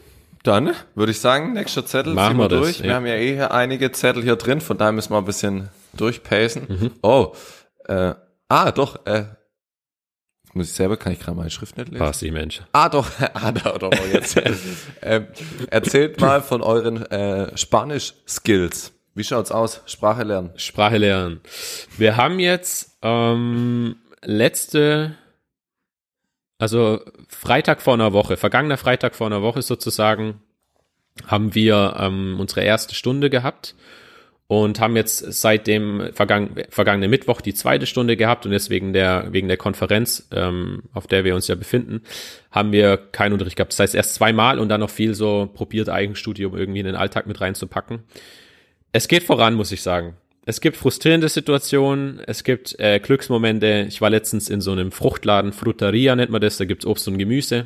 Dann 0.45 0.73
würde 0.93 1.11
ich 1.11 1.19
sagen, 1.19 1.53
nächster 1.53 1.85
Zettel 1.85 2.13
Machen 2.13 2.31
ziehen 2.31 2.37
wir 2.37 2.43
wir 2.43 2.49
das, 2.49 2.59
durch. 2.59 2.83
Wir 2.83 2.89
ja. 2.89 2.95
haben 2.95 3.05
ja 3.05 3.15
eh 3.15 3.33
hier 3.33 3.51
einige 3.51 3.91
Zettel 3.91 4.23
hier 4.23 4.35
drin, 4.35 4.61
von 4.61 4.77
daher 4.77 4.91
müssen 4.91 5.11
wir 5.11 5.17
ein 5.17 5.25
bisschen 5.25 5.69
durchpacen. 5.93 6.67
Mhm. 6.67 6.91
Oh, 7.01 7.33
äh, 7.85 8.13
ah, 8.47 8.71
doch, 8.71 9.05
äh, 9.05 9.25
muss 10.53 10.67
ich 10.69 10.73
selber, 10.73 10.95
kann 10.95 11.11
ich 11.11 11.19
gerade 11.19 11.35
meine 11.35 11.49
Schrift 11.49 11.77
nicht 11.77 11.89
lesen? 11.89 11.99
Passi, 11.99 12.31
Mensch. 12.31 12.61
Ah, 12.71 12.87
doch, 12.87 13.09
ah, 13.33 13.51
da, 13.51 13.77
doch, 13.77 13.91
jetzt. 14.13 14.39
ähm, 15.01 15.27
erzählt 15.69 16.21
mal 16.21 16.41
von 16.41 16.61
euren 16.61 17.05
äh, 17.07 17.57
Spanisch-Skills. 17.57 18.93
Wie 19.15 19.23
schaut's 19.23 19.51
aus? 19.51 19.81
Sprache 19.85 20.23
lernen. 20.23 20.51
Sprache 20.57 20.97
lernen. 20.97 21.41
Wir 21.97 22.17
haben 22.17 22.39
jetzt 22.39 22.97
ähm, 23.01 23.95
letzte, 24.23 25.15
also 26.57 27.01
Freitag 27.27 27.81
vor 27.81 27.93
einer 27.93 28.13
Woche, 28.13 28.37
vergangener 28.37 28.77
Freitag 28.77 29.15
vor 29.15 29.27
einer 29.27 29.41
Woche 29.41 29.61
sozusagen, 29.61 30.41
haben 31.27 31.55
wir 31.55 31.95
ähm, 31.99 32.37
unsere 32.39 32.61
erste 32.61 32.95
Stunde 32.95 33.29
gehabt 33.29 33.75
und 34.47 34.79
haben 34.79 34.95
jetzt 34.95 35.19
seit 35.33 35.65
dem 35.65 36.11
vergangen, 36.13 36.63
vergangenen 36.69 37.09
Mittwoch 37.09 37.41
die 37.41 37.53
zweite 37.53 37.87
Stunde 37.87 38.15
gehabt 38.15 38.45
und 38.45 38.51
jetzt 38.51 38.69
wegen 38.69 38.93
der, 38.93 39.27
wegen 39.31 39.47
der 39.47 39.57
Konferenz, 39.57 40.27
ähm, 40.31 40.83
auf 40.93 41.07
der 41.07 41.23
wir 41.23 41.35
uns 41.35 41.47
ja 41.47 41.55
befinden, 41.55 42.01
haben 42.51 42.71
wir 42.71 42.97
keinen 42.97 43.33
Unterricht 43.33 43.55
gehabt. 43.55 43.73
Das 43.73 43.79
heißt 43.79 43.95
erst 43.95 44.15
zweimal 44.15 44.59
und 44.59 44.69
dann 44.69 44.81
noch 44.81 44.89
viel 44.89 45.15
so 45.15 45.49
probiert 45.51 45.89
Eigenstudium 45.89 46.55
irgendwie 46.55 46.81
in 46.81 46.85
den 46.85 46.95
Alltag 46.95 47.25
mit 47.27 47.41
reinzupacken. 47.41 48.03
Es 48.91 49.07
geht 49.07 49.23
voran, 49.23 49.55
muss 49.55 49.71
ich 49.71 49.81
sagen. 49.81 50.15
Es 50.47 50.61
gibt 50.61 50.77
frustrierende 50.77 51.27
Situationen, 51.27 52.19
es 52.27 52.43
gibt 52.43 52.79
äh, 52.79 52.99
Glücksmomente. 52.99 53.85
Ich 53.87 53.99
war 53.99 54.11
letztens 54.11 54.47
in 54.47 54.61
so 54.61 54.71
einem 54.71 54.91
Fruchtladen, 54.91 55.53
Frutaria 55.53 56.15
nennt 56.15 56.29
man 56.29 56.39
das, 56.39 56.57
da 56.57 56.65
gibt's 56.65 56.85
Obst 56.85 57.07
und 57.07 57.17
Gemüse. 57.17 57.65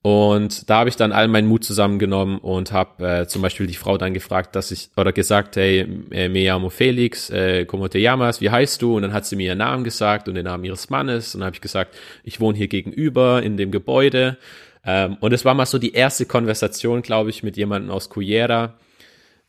Und 0.00 0.70
da 0.70 0.78
habe 0.78 0.88
ich 0.88 0.96
dann 0.96 1.12
all 1.12 1.28
meinen 1.28 1.46
Mut 1.46 1.64
zusammengenommen 1.64 2.38
und 2.38 2.72
habe 2.72 3.06
äh, 3.06 3.26
zum 3.26 3.42
Beispiel 3.42 3.66
die 3.66 3.74
Frau 3.74 3.98
dann 3.98 4.14
gefragt, 4.14 4.56
dass 4.56 4.70
ich, 4.70 4.88
oder 4.96 5.12
gesagt, 5.12 5.56
hey, 5.56 5.80
äh, 6.10 6.28
me 6.28 6.44
llamo 6.44 6.70
Felix, 6.70 7.28
äh, 7.28 7.66
como 7.66 7.88
te 7.88 7.98
llamas, 7.98 8.40
wie 8.40 8.48
heißt 8.48 8.80
du? 8.80 8.96
Und 8.96 9.02
dann 9.02 9.12
hat 9.12 9.26
sie 9.26 9.36
mir 9.36 9.48
ihren 9.48 9.58
Namen 9.58 9.84
gesagt 9.84 10.28
und 10.28 10.36
den 10.36 10.44
Namen 10.44 10.64
ihres 10.64 10.88
Mannes. 10.88 11.34
Und 11.34 11.40
dann 11.40 11.46
habe 11.46 11.56
ich 11.56 11.60
gesagt, 11.60 11.94
ich 12.24 12.40
wohne 12.40 12.56
hier 12.56 12.68
gegenüber 12.68 13.42
in 13.42 13.58
dem 13.58 13.70
Gebäude. 13.70 14.38
Ähm, 14.84 15.18
und 15.20 15.32
es 15.32 15.44
war 15.44 15.54
mal 15.54 15.66
so 15.66 15.78
die 15.78 15.92
erste 15.92 16.24
Konversation, 16.24 17.02
glaube 17.02 17.28
ich, 17.28 17.42
mit 17.42 17.56
jemandem 17.56 17.90
aus 17.90 18.08
Cuyera, 18.08 18.74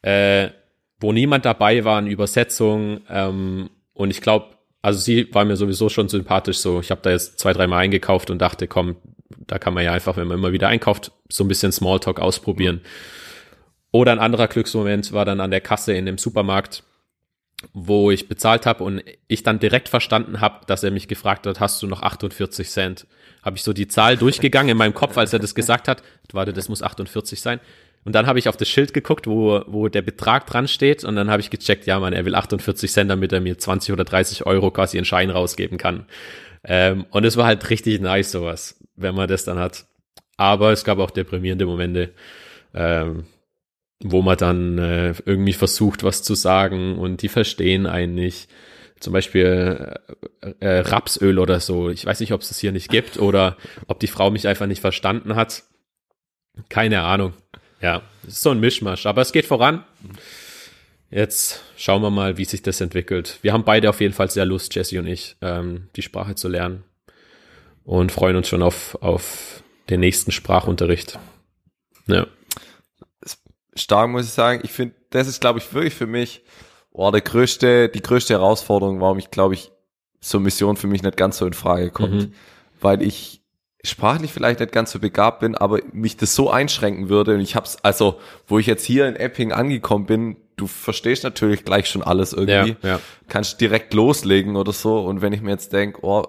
äh, 0.01 0.49
wo 0.99 1.11
niemand 1.11 1.45
dabei 1.45 1.83
war, 1.83 1.97
eine 1.99 2.09
Übersetzung. 2.09 3.01
Ähm, 3.09 3.69
und 3.93 4.09
ich 4.09 4.21
glaube, 4.21 4.57
also 4.81 4.99
sie 4.99 5.33
war 5.33 5.45
mir 5.45 5.57
sowieso 5.57 5.89
schon 5.89 6.09
sympathisch 6.09 6.59
so. 6.59 6.79
Ich 6.79 6.91
habe 6.91 7.01
da 7.01 7.11
jetzt 7.11 7.39
zwei, 7.39 7.53
dreimal 7.53 7.79
eingekauft 7.79 8.29
und 8.29 8.39
dachte, 8.39 8.67
komm, 8.67 8.95
da 9.29 9.59
kann 9.59 9.73
man 9.73 9.83
ja 9.83 9.91
einfach, 9.91 10.17
wenn 10.17 10.27
man 10.27 10.37
immer 10.37 10.51
wieder 10.51 10.67
einkauft, 10.67 11.11
so 11.29 11.43
ein 11.43 11.47
bisschen 11.47 11.71
Smalltalk 11.71 12.19
ausprobieren. 12.19 12.81
Oder 13.91 14.11
ein 14.11 14.19
anderer 14.19 14.47
Glücksmoment 14.47 15.11
war 15.13 15.25
dann 15.25 15.39
an 15.39 15.51
der 15.51 15.61
Kasse 15.61 15.93
in 15.93 16.05
dem 16.05 16.17
Supermarkt, 16.17 16.83
wo 17.73 18.11
ich 18.11 18.27
bezahlt 18.27 18.65
habe 18.65 18.83
und 18.83 19.01
ich 19.27 19.43
dann 19.43 19.59
direkt 19.59 19.89
verstanden 19.89 20.41
habe, 20.41 20.65
dass 20.67 20.83
er 20.83 20.91
mich 20.91 21.07
gefragt 21.07 21.47
hat, 21.47 21.59
hast 21.59 21.81
du 21.81 21.87
noch 21.87 22.03
48 22.03 22.69
Cent? 22.69 23.07
Habe 23.41 23.57
ich 23.57 23.63
so 23.63 23.73
die 23.73 23.87
Zahl 23.87 24.17
durchgegangen 24.17 24.69
in 24.69 24.77
meinem 24.77 24.93
Kopf, 24.93 25.17
als 25.17 25.33
er 25.33 25.39
das 25.39 25.55
gesagt 25.55 25.87
hat. 25.87 26.03
Warte, 26.33 26.53
das 26.53 26.69
muss 26.69 26.83
48 26.83 27.41
sein. 27.41 27.59
Und 28.07 28.13
dann 28.13 28.25
habe 28.25 28.39
ich 28.39 28.47
auf 28.47 28.55
das 28.55 28.69
Schild 28.69 28.93
geguckt, 28.93 29.27
wo, 29.27 29.63
wo 29.67 29.89
der 29.89 30.01
Betrag 30.01 30.47
dran 30.47 30.69
steht. 30.69 31.03
Und 31.03 31.17
dann 31.17 31.29
habe 31.29 31.41
ich 31.41 31.49
gecheckt, 31.49 31.87
ja, 31.87 31.99
man, 31.99 32.13
er 32.13 32.23
will 32.23 32.35
48 32.35 32.89
Cent, 32.89 33.11
damit 33.11 33.33
er 33.33 33.41
mir 33.41 33.57
20 33.57 33.91
oder 33.91 34.05
30 34.05 34.45
Euro 34.45 34.71
quasi 34.71 34.97
in 34.97 35.03
Schein 35.03 35.29
rausgeben 35.29 35.77
kann. 35.77 36.05
Ähm, 36.63 37.05
und 37.09 37.25
es 37.25 37.35
war 37.35 37.47
halt 37.47 37.69
richtig 37.69 37.99
nice, 37.99 38.31
sowas, 38.31 38.79
wenn 38.95 39.13
man 39.13 39.27
das 39.27 39.43
dann 39.43 39.59
hat. 39.59 39.87
Aber 40.37 40.71
es 40.71 40.85
gab 40.85 40.99
auch 40.99 41.11
deprimierende 41.11 41.65
Momente, 41.65 42.13
ähm, 42.73 43.25
wo 44.01 44.21
man 44.21 44.37
dann 44.37 44.77
äh, 44.77 45.13
irgendwie 45.25 45.51
versucht, 45.51 46.05
was 46.05 46.23
zu 46.23 46.33
sagen 46.33 46.97
und 46.97 47.23
die 47.23 47.27
verstehen 47.27 47.85
einen 47.87 48.15
nicht. 48.15 48.49
Zum 49.01 49.11
Beispiel 49.11 49.97
äh, 50.39 50.53
äh, 50.61 50.79
Rapsöl 50.79 51.39
oder 51.39 51.59
so. 51.59 51.89
Ich 51.89 52.05
weiß 52.05 52.21
nicht, 52.21 52.31
ob 52.31 52.39
es 52.39 52.47
das 52.47 52.59
hier 52.59 52.71
nicht 52.71 52.87
gibt 52.87 53.19
oder 53.19 53.57
ob 53.87 53.99
die 53.99 54.07
Frau 54.07 54.31
mich 54.31 54.47
einfach 54.47 54.65
nicht 54.65 54.79
verstanden 54.79 55.35
hat. 55.35 55.63
Keine 56.69 57.01
Ahnung. 57.01 57.33
Ja, 57.81 58.01
es 58.23 58.35
ist 58.35 58.41
so 58.41 58.51
ein 58.51 58.59
Mischmasch, 58.59 59.05
aber 59.05 59.21
es 59.21 59.31
geht 59.31 59.45
voran. 59.45 59.83
Jetzt 61.09 61.63
schauen 61.77 62.01
wir 62.01 62.09
mal, 62.09 62.37
wie 62.37 62.45
sich 62.45 62.61
das 62.61 62.81
entwickelt. 62.81 63.39
Wir 63.41 63.53
haben 63.53 63.63
beide 63.63 63.89
auf 63.89 64.01
jeden 64.01 64.13
Fall 64.13 64.29
sehr 64.29 64.45
Lust, 64.45 64.75
Jesse 64.75 64.99
und 64.99 65.07
ich, 65.07 65.37
ähm, 65.41 65.89
die 65.95 66.01
Sprache 66.01 66.35
zu 66.35 66.47
lernen 66.47 66.83
und 67.85 68.11
freuen 68.11 68.35
uns 68.35 68.49
schon 68.49 68.61
auf, 68.61 68.97
auf 69.01 69.63
den 69.89 70.01
nächsten 70.01 70.31
Sprachunterricht. 70.31 71.17
Ja. 72.07 72.27
Stark 73.75 74.09
muss 74.09 74.25
ich 74.25 74.33
sagen. 74.33 74.61
Ich 74.63 74.71
finde, 74.71 74.95
das 75.11 75.27
ist, 75.27 75.39
glaube 75.39 75.59
ich, 75.59 75.73
wirklich 75.73 75.93
für 75.93 76.07
mich 76.07 76.43
oh, 76.97 77.11
der 77.11 77.21
größte, 77.21 77.89
die 77.89 78.01
größte 78.01 78.33
Herausforderung, 78.33 78.99
warum 78.99 79.19
ich, 79.19 79.31
glaube 79.31 79.53
ich, 79.53 79.71
so 80.19 80.39
Mission 80.39 80.77
für 80.77 80.87
mich 80.87 81.03
nicht 81.03 81.15
ganz 81.15 81.37
so 81.37 81.45
in 81.45 81.53
Frage 81.53 81.91
kommt. 81.91 82.13
Mhm. 82.13 82.33
Weil 82.81 83.01
ich 83.01 83.41
sprachlich 83.89 84.33
vielleicht 84.33 84.59
nicht 84.59 84.71
ganz 84.71 84.91
so 84.91 84.99
begabt 84.99 85.39
bin, 85.39 85.55
aber 85.55 85.79
mich 85.91 86.17
das 86.17 86.35
so 86.35 86.49
einschränken 86.49 87.09
würde. 87.09 87.35
Und 87.35 87.41
ich 87.41 87.55
hab's, 87.55 87.77
also, 87.83 88.19
wo 88.47 88.59
ich 88.59 88.65
jetzt 88.65 88.85
hier 88.85 89.07
in 89.07 89.15
Epping 89.15 89.51
angekommen 89.51 90.05
bin, 90.05 90.37
du 90.55 90.67
verstehst 90.67 91.23
natürlich 91.23 91.65
gleich 91.65 91.87
schon 91.87 92.03
alles 92.03 92.33
irgendwie. 92.33 92.75
Ja, 92.81 92.89
ja. 92.89 92.99
Kannst 93.27 93.61
direkt 93.61 93.93
loslegen 93.93 94.55
oder 94.55 94.73
so. 94.73 94.99
Und 94.99 95.21
wenn 95.21 95.33
ich 95.33 95.41
mir 95.41 95.51
jetzt 95.51 95.73
denk, 95.73 96.03
oh, 96.03 96.25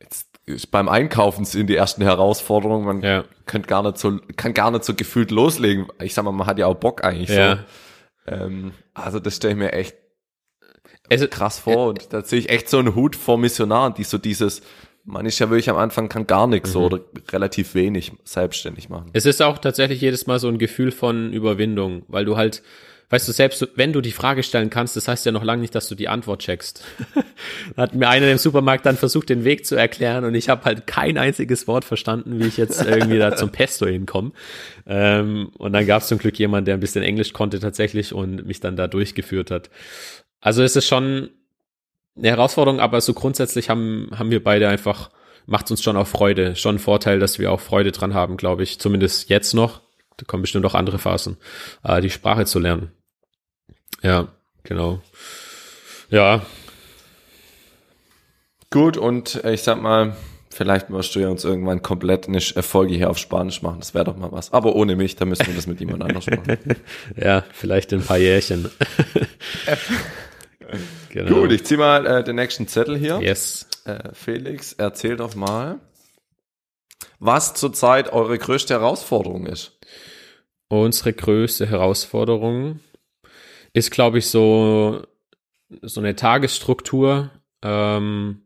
jetzt 0.00 0.28
ist 0.46 0.70
beim 0.70 0.88
Einkaufen 0.88 1.44
sind 1.44 1.68
die 1.68 1.76
ersten 1.76 2.02
Herausforderungen, 2.02 2.84
man 2.84 3.02
ja. 3.02 3.24
kann 3.46 3.62
gar 3.62 3.82
nicht 3.82 3.98
so, 3.98 4.18
kann 4.36 4.54
gar 4.54 4.70
nicht 4.70 4.84
so 4.84 4.94
gefühlt 4.94 5.30
loslegen. 5.30 5.86
Ich 6.00 6.14
sag 6.14 6.24
mal, 6.24 6.32
man 6.32 6.46
hat 6.46 6.58
ja 6.58 6.66
auch 6.66 6.76
Bock 6.76 7.04
eigentlich 7.04 7.30
ja. 7.30 7.56
so. 7.56 7.62
Ähm, 8.26 8.72
also 8.94 9.20
das 9.20 9.36
stelle 9.36 9.54
ich 9.54 9.58
mir 9.58 9.72
echt 9.72 9.96
also, 11.10 11.28
krass 11.28 11.58
vor. 11.58 11.86
Äh, 11.86 11.88
und 11.88 12.12
da 12.12 12.22
sehe 12.22 12.38
ich 12.38 12.48
echt 12.48 12.68
so 12.68 12.78
einen 12.78 12.94
Hut 12.94 13.16
vor 13.16 13.38
Missionaren, 13.38 13.94
die 13.94 14.04
so 14.04 14.18
dieses, 14.18 14.62
man 15.04 15.26
ist 15.26 15.38
ja 15.38 15.50
wirklich 15.50 15.68
am 15.70 15.76
Anfang 15.76 16.08
kann 16.08 16.26
gar 16.26 16.46
nichts 16.46 16.74
mhm. 16.74 16.80
oder 16.80 17.00
relativ 17.30 17.74
wenig 17.74 18.12
selbstständig 18.24 18.88
machen. 18.88 19.10
Es 19.12 19.26
ist 19.26 19.42
auch 19.42 19.58
tatsächlich 19.58 20.00
jedes 20.00 20.26
Mal 20.26 20.38
so 20.38 20.48
ein 20.48 20.58
Gefühl 20.58 20.92
von 20.92 21.32
Überwindung, 21.32 22.04
weil 22.08 22.24
du 22.24 22.36
halt, 22.38 22.62
weißt 23.10 23.28
du, 23.28 23.32
selbst 23.32 23.68
wenn 23.74 23.92
du 23.92 24.00
die 24.00 24.12
Frage 24.12 24.42
stellen 24.42 24.70
kannst, 24.70 24.96
das 24.96 25.06
heißt 25.06 25.26
ja 25.26 25.32
noch 25.32 25.44
lange 25.44 25.60
nicht, 25.60 25.74
dass 25.74 25.88
du 25.88 25.94
die 25.94 26.08
Antwort 26.08 26.40
checkst. 26.40 26.84
hat 27.76 27.94
mir 27.94 28.08
einer 28.08 28.30
im 28.30 28.38
Supermarkt 28.38 28.86
dann 28.86 28.96
versucht, 28.96 29.28
den 29.28 29.44
Weg 29.44 29.66
zu 29.66 29.76
erklären 29.76 30.24
und 30.24 30.34
ich 30.34 30.48
habe 30.48 30.64
halt 30.64 30.86
kein 30.86 31.18
einziges 31.18 31.68
Wort 31.68 31.84
verstanden, 31.84 32.38
wie 32.40 32.46
ich 32.46 32.56
jetzt 32.56 32.82
irgendwie 32.82 33.18
da 33.18 33.36
zum 33.36 33.50
Pesto 33.50 33.86
hinkomme. 33.86 34.32
Ähm, 34.86 35.50
und 35.58 35.74
dann 35.74 35.86
gab 35.86 36.00
es 36.00 36.08
zum 36.08 36.18
Glück 36.18 36.38
jemand, 36.38 36.66
der 36.66 36.74
ein 36.74 36.80
bisschen 36.80 37.02
Englisch 37.02 37.34
konnte 37.34 37.60
tatsächlich 37.60 38.14
und 38.14 38.46
mich 38.46 38.60
dann 38.60 38.76
da 38.76 38.86
durchgeführt 38.86 39.50
hat. 39.50 39.68
Also 40.40 40.62
es 40.62 40.76
ist 40.76 40.86
schon 40.86 41.30
eine 42.16 42.28
Herausforderung, 42.28 42.80
aber 42.80 43.00
so 43.00 43.14
grundsätzlich 43.14 43.70
haben, 43.70 44.10
haben 44.16 44.30
wir 44.30 44.42
beide 44.42 44.68
einfach, 44.68 45.10
macht 45.46 45.70
uns 45.70 45.82
schon 45.82 45.96
auch 45.96 46.06
Freude. 46.06 46.56
Schon 46.56 46.76
ein 46.76 46.80
Vorteil, 46.80 47.18
dass 47.18 47.38
wir 47.38 47.50
auch 47.50 47.60
Freude 47.60 47.92
dran 47.92 48.14
haben, 48.14 48.36
glaube 48.36 48.62
ich. 48.62 48.78
Zumindest 48.78 49.28
jetzt 49.28 49.54
noch. 49.54 49.80
Da 50.16 50.24
kommen 50.26 50.42
bestimmt 50.42 50.64
auch 50.66 50.74
andere 50.74 50.98
Phasen, 50.98 51.38
äh, 51.82 52.00
die 52.00 52.10
Sprache 52.10 52.44
zu 52.44 52.60
lernen. 52.60 52.92
Ja, 54.02 54.28
genau. 54.62 55.00
Ja. 56.08 56.42
Gut, 58.70 58.96
und 58.96 59.42
ich 59.44 59.62
sag 59.62 59.82
mal, 59.82 60.16
vielleicht 60.50 60.90
musst 60.90 61.14
du 61.14 61.20
ja 61.20 61.28
uns 61.28 61.44
irgendwann 61.44 61.82
komplett 61.82 62.28
eine 62.28 62.40
Folge 62.40 62.94
hier 62.94 63.10
auf 63.10 63.18
Spanisch 63.18 63.62
machen. 63.62 63.80
Das 63.80 63.94
wäre 63.94 64.04
doch 64.04 64.16
mal 64.16 64.30
was. 64.30 64.52
Aber 64.52 64.76
ohne 64.76 64.94
mich, 64.94 65.16
da 65.16 65.24
müssen 65.24 65.46
wir 65.46 65.54
das 65.54 65.66
mit 65.66 65.80
jemand 65.80 66.02
anders 66.02 66.26
machen. 66.26 66.58
ja, 67.16 67.44
vielleicht 67.52 67.92
in 67.92 68.00
ein 68.00 68.06
paar 68.06 68.18
Jährchen. 68.18 68.70
Genau. 71.10 71.42
Gut, 71.42 71.52
ich 71.52 71.64
zieh 71.64 71.76
mal 71.76 72.06
äh, 72.06 72.24
den 72.24 72.36
nächsten 72.36 72.68
Zettel 72.68 72.96
hier. 72.96 73.20
Yes. 73.20 73.66
Äh, 73.84 74.12
Felix, 74.12 74.72
erzähl 74.72 75.16
doch 75.16 75.34
mal, 75.34 75.80
was 77.18 77.54
zurzeit 77.54 78.12
eure 78.12 78.38
größte 78.38 78.74
Herausforderung 78.74 79.46
ist. 79.46 79.78
Unsere 80.68 81.12
größte 81.12 81.66
Herausforderung 81.66 82.80
ist, 83.72 83.90
glaube 83.90 84.18
ich, 84.18 84.28
so, 84.28 85.02
so 85.82 86.00
eine 86.00 86.16
Tagesstruktur, 86.16 87.30
ähm, 87.62 88.42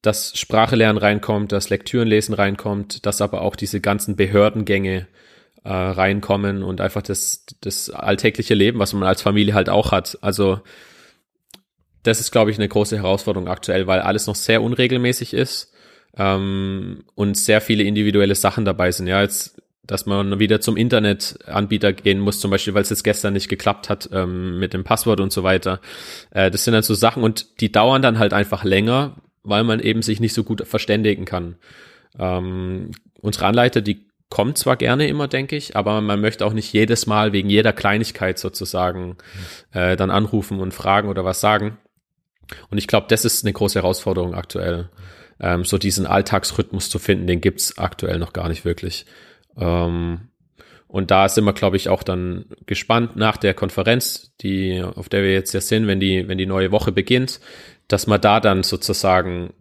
dass 0.00 0.36
Sprache 0.36 0.74
lernen 0.76 0.98
reinkommt, 0.98 1.52
dass 1.52 1.70
Lektürenlesen 1.70 2.34
reinkommt, 2.34 3.06
dass 3.06 3.20
aber 3.20 3.42
auch 3.42 3.54
diese 3.54 3.80
ganzen 3.80 4.16
Behördengänge 4.16 5.06
äh, 5.64 5.72
reinkommen 5.72 6.62
und 6.64 6.80
einfach 6.80 7.02
das, 7.02 7.46
das 7.60 7.88
alltägliche 7.90 8.54
Leben, 8.54 8.80
was 8.80 8.92
man 8.92 9.04
als 9.04 9.22
Familie 9.22 9.54
halt 9.54 9.68
auch 9.68 9.92
hat. 9.92 10.18
Also 10.20 10.60
das 12.02 12.20
ist, 12.20 12.32
glaube 12.32 12.50
ich, 12.50 12.58
eine 12.58 12.68
große 12.68 12.96
Herausforderung 12.96 13.48
aktuell, 13.48 13.86
weil 13.86 14.00
alles 14.00 14.26
noch 14.26 14.34
sehr 14.34 14.62
unregelmäßig 14.62 15.34
ist 15.34 15.72
ähm, 16.16 17.04
und 17.14 17.36
sehr 17.36 17.60
viele 17.60 17.84
individuelle 17.84 18.34
Sachen 18.34 18.64
dabei 18.64 18.90
sind. 18.90 19.06
Ja, 19.06 19.22
jetzt, 19.22 19.62
dass 19.84 20.06
man 20.06 20.38
wieder 20.38 20.60
zum 20.60 20.76
Internetanbieter 20.76 21.92
gehen 21.92 22.20
muss, 22.20 22.40
zum 22.40 22.50
Beispiel, 22.50 22.74
weil 22.74 22.82
es 22.82 22.90
jetzt 22.90 23.04
gestern 23.04 23.34
nicht 23.34 23.48
geklappt 23.48 23.88
hat 23.88 24.08
ähm, 24.12 24.58
mit 24.58 24.74
dem 24.74 24.84
Passwort 24.84 25.20
und 25.20 25.32
so 25.32 25.42
weiter. 25.42 25.80
Äh, 26.30 26.50
das 26.50 26.64
sind 26.64 26.74
dann 26.74 26.82
so 26.82 26.94
Sachen 26.94 27.22
und 27.22 27.60
die 27.60 27.70
dauern 27.70 28.02
dann 28.02 28.18
halt 28.18 28.32
einfach 28.32 28.64
länger, 28.64 29.16
weil 29.42 29.64
man 29.64 29.80
eben 29.80 30.02
sich 30.02 30.20
nicht 30.20 30.34
so 30.34 30.44
gut 30.44 30.66
verständigen 30.66 31.24
kann. 31.24 31.56
Ähm, 32.18 32.90
unsere 33.20 33.46
Anleiter, 33.46 33.80
die 33.80 34.06
kommt 34.32 34.56
zwar 34.56 34.76
gerne 34.76 35.08
immer, 35.08 35.28
denke 35.28 35.56
ich, 35.56 35.76
aber 35.76 36.00
man 36.00 36.20
möchte 36.20 36.46
auch 36.46 36.54
nicht 36.54 36.72
jedes 36.72 37.06
Mal 37.06 37.32
wegen 37.32 37.50
jeder 37.50 37.74
Kleinigkeit 37.74 38.38
sozusagen 38.38 39.18
äh, 39.72 39.94
dann 39.94 40.10
anrufen 40.10 40.58
und 40.58 40.72
fragen 40.72 41.08
oder 41.08 41.22
was 41.24 41.40
sagen. 41.40 41.76
Und 42.70 42.78
ich 42.78 42.86
glaube, 42.86 43.06
das 43.08 43.24
ist 43.24 43.44
eine 43.44 43.52
große 43.52 43.78
Herausforderung 43.80 44.34
aktuell. 44.34 44.88
ähm, 45.40 45.64
so 45.64 45.76
diesen 45.76 46.06
Alltagsrhythmus 46.06 46.88
zu 46.88 46.98
finden, 46.98 47.26
den 47.26 47.40
gibt's 47.40 47.76
aktuell 47.78 48.18
noch 48.18 48.32
gar 48.32 48.48
nicht 48.48 48.64
wirklich. 48.64 49.06
Ähm, 49.56 50.28
und 50.86 51.10
da 51.10 51.28
sind 51.28 51.44
wir, 51.44 51.52
glaube 51.52 51.76
ich, 51.76 51.88
auch 51.88 52.02
dann 52.02 52.44
gespannt 52.66 53.16
nach 53.16 53.36
der 53.38 53.54
Konferenz, 53.54 54.34
die, 54.40 54.82
auf 54.82 55.08
der 55.08 55.22
wir 55.22 55.32
jetzt 55.32 55.52
ja 55.52 55.60
sind, 55.60 55.86
wenn 55.86 56.00
die, 56.00 56.28
wenn 56.28 56.38
die 56.38 56.46
neue 56.46 56.70
Woche 56.70 56.92
beginnt, 56.92 57.40
dass 57.88 58.06
wir 58.06 58.18
da 58.18 58.40
dann 58.40 58.62
sozusagen 58.62 59.52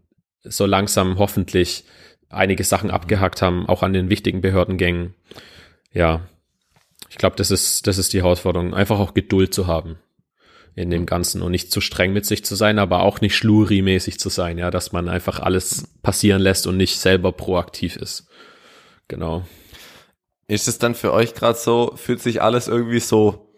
so 0.44 0.66
langsam 0.66 1.18
hoffentlich 1.18 1.86
einige 2.30 2.64
Sachen 2.64 2.92
abgehackt 2.92 3.42
haben, 3.42 3.68
auch 3.68 3.82
an 3.82 3.94
den 3.94 4.10
wichtigen 4.10 4.42
Behördengängen. 4.42 5.16
Ja, 5.94 6.22
ich 7.10 7.18
glaube, 7.18 7.36
das 7.38 7.50
ist, 7.50 7.88
das 7.88 7.98
ist 7.98 8.14
die 8.14 8.22
Herausforderung, 8.22 8.74
einfach 8.74 9.00
auch 9.00 9.14
Geduld 9.14 9.54
zu 9.54 9.68
haben 9.68 9.98
in 10.76 10.90
dem 10.90 11.06
Ganzen 11.06 11.42
und 11.42 11.52
nicht 11.52 11.72
zu 11.72 11.82
streng 11.82 12.14
mit 12.14 12.26
sich 12.26 12.46
zu 12.46 12.56
sein, 12.56 12.80
aber 12.80 13.02
auch 13.04 13.20
nicht 13.22 13.36
schluri-mäßig 13.36 14.18
zu 14.20 14.30
sein, 14.30 14.58
ja, 14.58 14.72
dass 14.72 14.92
man 14.92 15.10
einfach 15.10 15.40
alles 15.40 15.88
passieren 16.02 16.42
lässt 16.42 16.66
und 16.68 16.78
nicht 16.78 16.98
selber 17.00 17.32
proaktiv 17.34 17.98
ist. 17.98 18.28
Genau. 19.08 19.46
Ist 20.48 20.68
es 20.68 20.78
dann 20.80 20.96
für 20.96 21.12
euch 21.14 21.34
gerade 21.34 21.58
so, 21.58 21.94
fühlt 21.96 22.22
sich 22.22 22.42
alles 22.42 22.68
irgendwie 22.68 23.00
so, 23.00 23.54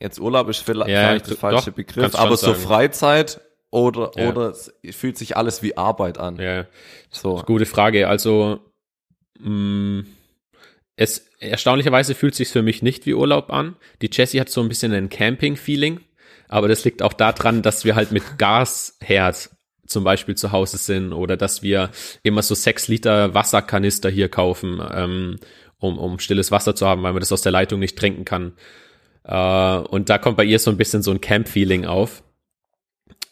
jetzt 0.00 0.20
Urlaub 0.20 0.48
ist 0.48 0.58
vielleicht 0.60 0.90
Ja, 0.90 1.18
der 1.18 1.36
falsche 1.36 1.70
doch, 1.70 1.76
Begriff, 1.76 2.14
aber 2.14 2.36
so 2.36 2.48
sagen. 2.52 2.60
Freizeit 2.60 3.40
oder, 3.70 4.12
Ja. 4.16 4.30
oder 4.30 4.54
fühlt 4.90 5.18
sich 5.18 5.36
alles 5.36 5.62
wie 5.62 5.76
Arbeit 5.76 6.18
an? 6.18 6.36
Ja, 6.38 6.66
So. 7.10 7.42
gute 7.46 7.66
Frage. 7.66 8.08
Also, 8.08 8.60
mh, 9.40 10.04
es 10.96 11.26
erstaunlicherweise 11.40 12.14
fühlt 12.14 12.34
sich 12.34 12.48
für 12.50 12.62
mich 12.62 12.82
nicht 12.82 13.06
wie 13.06 13.14
Urlaub 13.14 13.50
an. 13.50 13.76
Die 14.02 14.10
Jessie 14.12 14.40
hat 14.40 14.50
so 14.50 14.60
ein 14.60 14.68
bisschen 14.68 14.92
ein 14.92 15.08
Camping-Feeling, 15.08 16.00
aber 16.52 16.68
das 16.68 16.84
liegt 16.84 17.00
auch 17.00 17.14
daran, 17.14 17.62
dass 17.62 17.86
wir 17.86 17.94
halt 17.94 18.12
mit 18.12 18.38
Gasherd 18.38 19.48
zum 19.86 20.04
Beispiel 20.04 20.34
zu 20.34 20.52
Hause 20.52 20.76
sind 20.76 21.14
oder 21.14 21.38
dass 21.38 21.62
wir 21.62 21.90
immer 22.22 22.42
so 22.42 22.54
sechs 22.54 22.88
Liter 22.88 23.32
Wasserkanister 23.32 24.10
hier 24.10 24.28
kaufen, 24.28 24.82
ähm, 24.92 25.38
um, 25.78 25.98
um 25.98 26.18
stilles 26.18 26.50
Wasser 26.50 26.76
zu 26.76 26.86
haben, 26.86 27.02
weil 27.04 27.14
man 27.14 27.20
das 27.20 27.32
aus 27.32 27.40
der 27.40 27.52
Leitung 27.52 27.80
nicht 27.80 27.96
trinken 27.96 28.26
kann. 28.26 28.52
Äh, 29.24 29.78
und 29.78 30.10
da 30.10 30.18
kommt 30.18 30.36
bei 30.36 30.44
ihr 30.44 30.58
so 30.58 30.70
ein 30.70 30.76
bisschen 30.76 31.02
so 31.02 31.10
ein 31.10 31.22
Camp-Feeling 31.22 31.86
auf. 31.86 32.22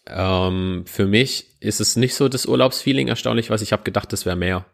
Ähm, 0.06 0.84
für 0.86 1.04
mich 1.04 1.60
ist 1.60 1.82
es 1.82 1.96
nicht 1.96 2.14
so 2.14 2.30
das 2.30 2.46
Urlaubsfeeling 2.46 3.08
erstaunlich, 3.08 3.50
was 3.50 3.60
ich 3.60 3.72
habe 3.72 3.82
gedacht, 3.82 4.14
das 4.14 4.24
wäre 4.24 4.36
mehr. 4.36 4.64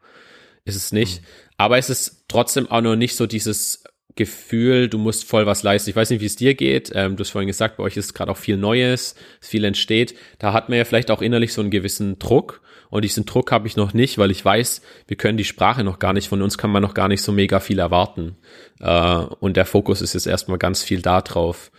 Ist 0.64 0.76
es 0.76 0.92
nicht. 0.92 1.20
Aber 1.56 1.78
es 1.78 1.90
ist 1.90 2.26
trotzdem 2.28 2.70
auch 2.70 2.80
noch 2.80 2.94
nicht 2.94 3.16
so 3.16 3.26
dieses 3.26 3.82
Gefühl, 4.16 4.88
du 4.88 4.98
musst 4.98 5.24
voll 5.24 5.46
was 5.46 5.62
leisten. 5.62 5.90
Ich 5.90 5.96
weiß 5.96 6.10
nicht, 6.10 6.20
wie 6.20 6.26
es 6.26 6.36
dir 6.36 6.54
geht. 6.54 6.90
Ähm, 6.94 7.16
du 7.16 7.20
hast 7.20 7.30
vorhin 7.30 7.46
gesagt, 7.46 7.76
bei 7.76 7.84
euch 7.84 7.96
ist 7.96 8.14
gerade 8.14 8.32
auch 8.32 8.36
viel 8.36 8.56
Neues, 8.56 9.14
viel 9.40 9.64
entsteht. 9.64 10.14
Da 10.38 10.52
hat 10.52 10.68
man 10.68 10.78
ja 10.78 10.84
vielleicht 10.84 11.10
auch 11.10 11.22
innerlich 11.22 11.52
so 11.52 11.60
einen 11.60 11.70
gewissen 11.70 12.18
Druck. 12.18 12.62
Und 12.88 13.04
diesen 13.04 13.26
Druck 13.26 13.52
habe 13.52 13.66
ich 13.66 13.76
noch 13.76 13.94
nicht, 13.94 14.16
weil 14.16 14.30
ich 14.30 14.44
weiß, 14.44 14.80
wir 15.06 15.16
können 15.16 15.36
die 15.36 15.44
Sprache 15.44 15.84
noch 15.84 15.98
gar 15.98 16.12
nicht, 16.12 16.28
von 16.28 16.40
uns 16.40 16.56
kann 16.56 16.70
man 16.70 16.82
noch 16.82 16.94
gar 16.94 17.08
nicht 17.08 17.20
so 17.20 17.32
mega 17.32 17.60
viel 17.60 17.78
erwarten. 17.78 18.36
Äh, 18.80 19.16
und 19.40 19.56
der 19.56 19.66
Fokus 19.66 20.00
ist 20.02 20.14
jetzt 20.14 20.26
erstmal 20.26 20.58
ganz 20.58 20.82
viel 20.82 21.02
da 21.02 21.20
drauf. 21.20 21.70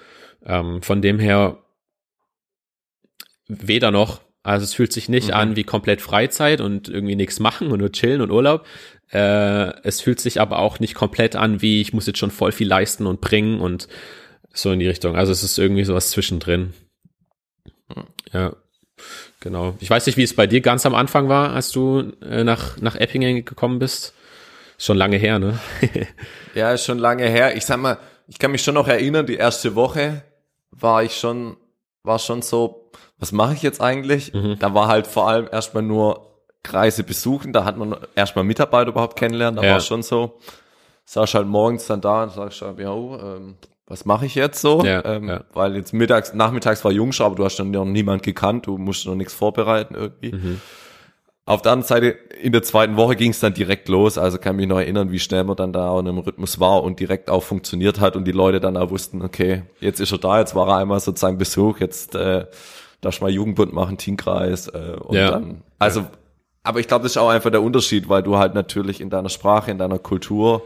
Ähm, 0.46 0.82
von 0.82 1.02
dem 1.02 1.20
her 1.20 1.58
weder 3.48 3.92
noch. 3.92 4.22
Also 4.44 4.64
es 4.64 4.74
fühlt 4.74 4.94
sich 4.94 5.10
nicht 5.10 5.30
Mhm. 5.30 5.34
an 5.34 5.56
wie 5.56 5.64
komplett 5.64 6.02
Freizeit 6.02 6.62
und 6.62 6.88
irgendwie 6.88 7.16
nichts 7.16 7.40
machen 7.40 7.72
und 7.72 7.80
nur 7.80 7.92
chillen 7.92 8.22
und 8.22 8.32
Urlaub. 8.32 8.66
Äh, 9.12 9.82
es 9.84 10.02
fühlt 10.02 10.20
sich 10.20 10.42
aber 10.42 10.60
auch 10.60 10.80
nicht 10.80 10.94
komplett 10.94 11.36
an 11.36 11.62
wie 11.62 11.80
ich 11.80 11.94
muss 11.94 12.08
jetzt 12.08 12.20
schon 12.20 12.32
voll 12.32 12.52
viel 12.52 12.68
leisten 12.68 13.08
und 13.08 13.22
bringen 13.22 13.62
und 13.62 13.88
so 14.52 14.72
in 14.72 14.80
die 14.80 14.88
Richtung. 14.88 15.16
Also 15.16 15.32
es 15.32 15.44
ist 15.44 15.58
irgendwie 15.58 15.86
sowas 15.86 16.10
zwischendrin. 16.10 16.74
Ja, 18.34 18.54
genau. 19.40 19.76
Ich 19.80 19.90
weiß 19.90 20.06
nicht, 20.06 20.18
wie 20.18 20.24
es 20.24 20.36
bei 20.36 20.48
dir 20.48 20.62
ganz 20.62 20.86
am 20.86 20.96
Anfang 20.96 21.30
war, 21.30 21.54
als 21.54 21.72
du 21.72 22.12
äh, 22.22 22.44
nach, 22.44 22.78
nach 22.78 22.96
Eppingen 22.96 23.46
gekommen 23.46 23.80
bist. 23.80 24.14
Ist 24.78 24.86
schon 24.86 24.98
lange 24.98 25.18
her, 25.18 25.40
ne? 25.40 25.60
Ja, 26.56 26.72
ist 26.72 26.86
schon 26.86 26.98
lange 26.98 27.28
her. 27.30 27.56
Ich 27.56 27.66
sag 27.66 27.80
mal, 27.80 28.00
ich 28.28 28.40
kann 28.40 28.52
mich 28.52 28.64
schon 28.64 28.74
noch 28.74 28.88
erinnern, 28.88 29.26
die 29.26 29.36
erste 29.36 29.76
Woche 29.76 30.24
war 30.72 31.04
ich 31.04 31.18
schon, 31.18 31.56
war 32.04 32.20
schon 32.20 32.42
so, 32.42 32.92
was 33.20 33.32
mache 33.32 33.54
ich 33.54 33.62
jetzt 33.62 33.80
eigentlich? 33.80 34.34
Mhm. 34.34 34.58
Da 34.60 34.74
war 34.74 34.88
halt 34.88 35.08
vor 35.08 35.28
allem 35.28 35.48
erstmal 35.52 35.84
nur 35.84 36.27
Kreise 36.64 37.04
besuchen, 37.04 37.54
da 37.54 37.64
hat 37.64 37.78
man 37.78 37.96
erstmal 38.16 38.44
Mitarbeiter 38.44 38.90
überhaupt 38.90 39.18
kennenlernen, 39.18 39.58
da 39.58 39.64
Ja. 39.64 39.72
war 39.72 39.78
es 39.78 39.86
schon 39.88 40.04
so, 40.04 40.40
saß 41.06 41.34
halt 41.36 41.48
morgens 41.48 41.88
dann 41.88 42.02
da 42.02 42.24
und 42.24 42.32
sagst 42.34 42.62
halt, 42.62 42.80
ja, 42.80 42.94
ähm, 42.94 43.56
was 43.86 44.04
mache 44.04 44.26
ich 44.26 44.36
jetzt 44.36 44.60
so? 44.60 44.84
Ja, 44.84 45.04
ähm, 45.06 45.30
ja. 45.30 45.42
Weil 45.54 45.76
jetzt 45.78 45.94
mittags, 45.94 46.34
nachmittags 46.34 46.84
war 46.84 46.92
Jungschau, 46.92 47.26
aber 47.28 47.36
du 47.36 47.46
hast 47.46 47.58
dann 47.58 47.72
noch 47.72 47.86
niemand 47.86 48.22
gekannt, 48.24 48.68
du 48.68 48.78
musst 48.78 49.06
noch 49.06 49.16
nichts 49.16 49.34
vorbereiten 49.34 49.96
irgendwie. 49.96 50.34
Mhm. 50.34 50.62
Auf 51.46 51.62
der 51.62 51.72
anderen 51.72 51.88
Seite, 51.88 52.08
in 52.42 52.52
der 52.52 52.62
zweiten 52.64 52.98
Woche 52.98 53.16
ging 53.16 53.32
es 53.32 53.40
dann 53.40 53.54
direkt 53.54 53.88
los. 53.88 54.18
Also 54.18 54.38
kann 54.38 54.58
mich 54.58 54.68
noch 54.68 54.80
erinnern, 54.80 55.14
wie 55.14 55.20
schnell 55.20 55.46
man 55.46 55.56
dann 55.56 55.72
da 55.72 55.92
auch 55.92 56.00
in 56.02 56.08
einem 56.10 56.18
Rhythmus 56.18 56.60
war 56.60 56.84
und 56.84 57.00
direkt 57.00 57.30
auch 57.30 57.42
funktioniert 57.44 58.02
hat 58.02 58.18
und 58.18 58.26
die 58.26 58.34
Leute 58.34 58.60
dann 58.60 58.76
auch 58.76 58.90
wussten, 58.90 59.22
okay, 59.22 59.64
jetzt 59.80 60.02
ist 60.02 60.12
er 60.12 60.18
da, 60.18 60.40
jetzt 60.40 60.56
war 60.56 60.68
er 60.68 60.76
einmal 60.76 61.00
sozusagen 61.00 61.38
Besuch, 61.38 61.80
jetzt 61.80 62.16
äh, 62.16 62.46
darfst 63.00 63.22
du 63.22 63.24
mal 63.24 63.32
Jugendbund 63.32 63.72
machen, 63.72 63.98
Teamkreis 63.98 64.68
äh, 64.68 64.98
und 65.00 65.16
Ja. 65.16 65.32
dann, 65.32 65.64
also, 65.80 66.04
aber 66.68 66.80
ich 66.80 66.88
glaube, 66.88 67.04
das 67.04 67.14
ist 67.14 67.18
auch 67.18 67.30
einfach 67.30 67.50
der 67.50 67.62
Unterschied, 67.62 68.10
weil 68.10 68.24
du 68.24 68.38
halt 68.38 68.54
natürlich 68.54 69.00
in 69.00 69.10
deiner 69.10 69.30
Sprache, 69.30 69.72
in 69.72 69.78
deiner 69.78 70.00
Kultur 70.00 70.64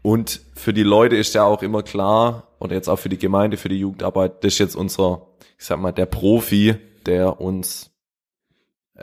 und 0.00 0.40
für 0.54 0.72
die 0.72 0.82
Leute 0.82 1.16
ist 1.16 1.34
ja 1.34 1.44
auch 1.44 1.62
immer 1.62 1.82
klar, 1.82 2.48
oder 2.58 2.74
jetzt 2.74 2.88
auch 2.88 2.98
für 2.98 3.08
die 3.08 3.18
Gemeinde, 3.18 3.56
für 3.56 3.68
die 3.68 3.78
Jugendarbeit, 3.78 4.44
das 4.44 4.54
ist 4.54 4.58
jetzt 4.58 4.76
unser, 4.76 5.26
ich 5.58 5.64
sag 5.64 5.78
mal, 5.78 5.92
der 5.92 6.06
Profi, 6.06 6.76
der 7.06 7.40
uns 7.40 7.90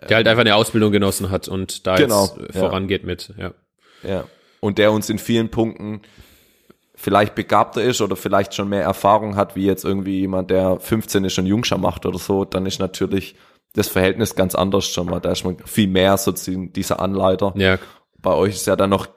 Der 0.07 0.17
halt 0.17 0.27
einfach 0.27 0.41
eine 0.41 0.55
Ausbildung 0.55 0.91
genossen 0.91 1.29
hat 1.29 1.47
und 1.47 1.85
da 1.85 1.95
Genau, 1.95 2.25
jetzt 2.25 2.37
äh, 2.37 2.53
ja. 2.53 2.59
vorangeht 2.59 3.03
mit, 3.03 3.33
ja. 3.37 3.53
Ja. 4.03 4.25
Und 4.59 4.77
der 4.77 4.91
uns 4.91 5.09
in 5.09 5.19
vielen 5.19 5.49
Punkten 5.49 6.01
vielleicht 6.95 7.33
begabter 7.35 7.83
ist 7.83 8.01
oder 8.01 8.15
vielleicht 8.15 8.53
schon 8.53 8.69
mehr 8.69 8.83
Erfahrung 8.83 9.35
hat, 9.35 9.55
wie 9.55 9.65
jetzt 9.65 9.85
irgendwie 9.85 10.19
jemand, 10.19 10.51
der 10.51 10.79
15 10.79 11.25
ist 11.25 11.37
und 11.39 11.47
Jungschar 11.47 11.79
macht 11.79 12.05
oder 12.05 12.19
so, 12.19 12.45
dann 12.45 12.65
ist 12.65 12.79
natürlich 12.79 13.35
das 13.73 13.87
Verhältnis 13.87 14.35
ganz 14.35 14.55
anders 14.55 14.85
schon 14.85 15.07
mal. 15.07 15.19
Da 15.19 15.31
ist 15.31 15.43
man 15.45 15.57
viel 15.65 15.87
mehr 15.87 16.17
sozusagen 16.17 16.73
dieser 16.73 16.99
Anleiter. 16.99 17.53
Ja, 17.55 17.77
Bei 18.19 18.33
euch 18.33 18.55
ist 18.55 18.67
ja 18.67 18.75
dann 18.75 18.89
noch 18.89 19.07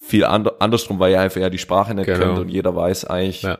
viel 0.00 0.24
and 0.24 0.60
andersrum, 0.60 0.98
weil 0.98 1.12
ihr 1.12 1.20
einfach 1.20 1.40
ja 1.40 1.48
die 1.50 1.58
Sprache 1.58 1.94
nicht 1.94 2.06
Genau. 2.06 2.18
könnt 2.18 2.38
und 2.40 2.48
jeder 2.48 2.74
weiß 2.76 3.04
eigentlich, 3.06 3.42
ja, 3.42 3.58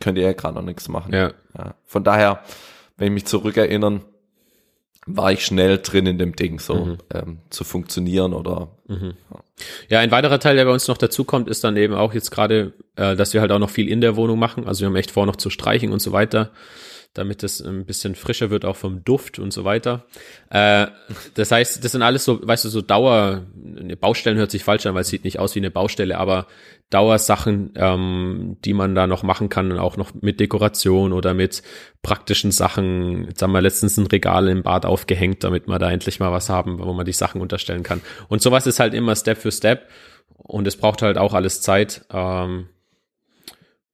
könnt 0.00 0.18
ihr 0.18 0.24
ja 0.24 0.32
gerade 0.32 0.54
noch 0.54 0.62
nichts 0.62 0.88
machen. 0.88 1.12
ja. 1.12 1.32
Ja. 1.56 1.74
Von 1.86 2.04
daher, 2.04 2.40
wenn 2.96 3.08
ich 3.08 3.12
mich 3.14 3.24
zurückerinnern, 3.26 4.04
war 5.06 5.30
ich 5.32 5.44
schnell 5.44 5.78
drin 5.78 6.06
in 6.06 6.18
dem 6.18 6.34
Ding, 6.34 6.58
so 6.58 6.74
Mhm. 6.86 6.98
ähm, 7.12 7.38
zu 7.50 7.62
funktionieren 7.64 8.32
oder 8.32 8.68
Ja, 9.88 10.00
ein 10.00 10.10
weiterer 10.10 10.40
Teil, 10.40 10.56
der 10.56 10.64
bei 10.64 10.72
uns 10.72 10.88
noch 10.88 10.96
dazu 10.98 11.24
kommt, 11.24 11.48
ist 11.48 11.62
dann 11.62 11.76
eben 11.76 11.94
auch 11.94 12.12
jetzt 12.14 12.30
gerade, 12.30 12.72
äh, 12.96 13.14
dass 13.14 13.34
wir 13.34 13.40
halt 13.40 13.52
auch 13.52 13.58
noch 13.58 13.70
viel 13.70 13.88
in 13.88 14.00
der 14.00 14.16
Wohnung 14.16 14.38
machen. 14.38 14.66
Also 14.66 14.80
wir 14.80 14.86
haben 14.88 14.96
echt 14.96 15.10
vor, 15.10 15.26
noch 15.26 15.36
zu 15.36 15.50
streichen 15.50 15.92
und 15.92 16.00
so 16.00 16.10
weiter, 16.12 16.50
damit 17.14 17.42
es 17.42 17.60
ein 17.60 17.86
bisschen 17.86 18.14
frischer 18.14 18.50
wird, 18.50 18.64
auch 18.64 18.76
vom 18.76 19.04
Duft 19.04 19.38
und 19.38 19.52
so 19.52 19.64
weiter. 19.64 20.04
Äh, 20.50 20.88
das 21.34 21.50
heißt, 21.50 21.82
das 21.82 21.92
sind 21.92 22.02
alles 22.02 22.24
so, 22.24 22.46
weißt 22.46 22.64
du, 22.64 22.68
so 22.68 22.82
Dauer, 22.82 23.46
eine 23.78 23.96
Baustellen 23.96 24.36
hört 24.36 24.50
sich 24.50 24.64
falsch 24.64 24.84
an, 24.86 24.94
weil 24.94 25.02
es 25.02 25.08
sieht 25.08 25.24
nicht 25.24 25.38
aus 25.38 25.54
wie 25.54 25.60
eine 25.60 25.70
Baustelle, 25.70 26.18
aber 26.18 26.46
Dauersachen, 26.90 27.72
ähm, 27.76 28.56
die 28.64 28.74
man 28.74 28.94
da 28.94 29.06
noch 29.06 29.22
machen 29.22 29.48
kann, 29.48 29.78
auch 29.78 29.96
noch 29.96 30.12
mit 30.20 30.40
Dekoration 30.40 31.12
oder 31.12 31.34
mit 31.34 31.62
praktischen 32.02 32.52
Sachen. 32.52 33.26
Jetzt 33.28 33.42
haben 33.42 33.52
wir 33.52 33.62
letztens 33.62 33.96
ein 33.96 34.06
Regal 34.06 34.48
im 34.48 34.62
Bad 34.62 34.84
aufgehängt, 34.84 35.44
damit 35.44 35.66
wir 35.66 35.78
da 35.78 35.90
endlich 35.90 36.20
mal 36.20 36.32
was 36.32 36.50
haben, 36.50 36.78
wo 36.78 36.92
man 36.92 37.06
die 37.06 37.12
Sachen 37.12 37.40
unterstellen 37.40 37.82
kann. 37.82 38.00
Und 38.28 38.42
sowas 38.42 38.66
ist 38.66 38.80
halt 38.80 38.92
immer 38.92 39.16
Step 39.16 39.38
für 39.38 39.52
Step 39.52 39.88
und 40.36 40.66
es 40.66 40.76
braucht 40.76 41.02
halt 41.02 41.16
auch 41.16 41.32
alles 41.32 41.62
Zeit. 41.62 42.04
Ähm, 42.12 42.68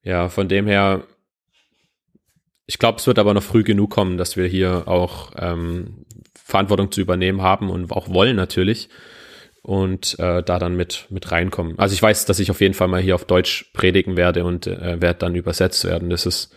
ja, 0.03 0.29
von 0.29 0.47
dem 0.47 0.67
her, 0.67 1.03
ich 2.65 2.79
glaube, 2.79 2.99
es 2.99 3.07
wird 3.07 3.19
aber 3.19 3.33
noch 3.33 3.43
früh 3.43 3.63
genug 3.63 3.89
kommen, 3.91 4.17
dass 4.17 4.37
wir 4.37 4.47
hier 4.47 4.87
auch 4.87 5.31
ähm, 5.37 6.05
Verantwortung 6.35 6.91
zu 6.91 7.01
übernehmen 7.01 7.41
haben 7.41 7.69
und 7.69 7.91
auch 7.91 8.09
wollen 8.09 8.35
natürlich 8.35 8.89
und 9.61 10.17
äh, 10.19 10.41
da 10.43 10.59
dann 10.59 10.75
mit 10.75 11.07
mit 11.09 11.31
reinkommen. 11.31 11.77
Also 11.77 11.93
ich 11.93 12.01
weiß, 12.01 12.25
dass 12.25 12.39
ich 12.39 12.49
auf 12.51 12.61
jeden 12.61 12.73
Fall 12.73 12.87
mal 12.87 13.01
hier 13.01 13.15
auf 13.15 13.25
Deutsch 13.25 13.71
predigen 13.73 14.17
werde 14.17 14.43
und 14.43 14.67
äh, 14.67 15.01
werde 15.01 15.19
dann 15.19 15.35
übersetzt 15.35 15.85
werden. 15.85 16.09
Das 16.09 16.25
ist, 16.25 16.53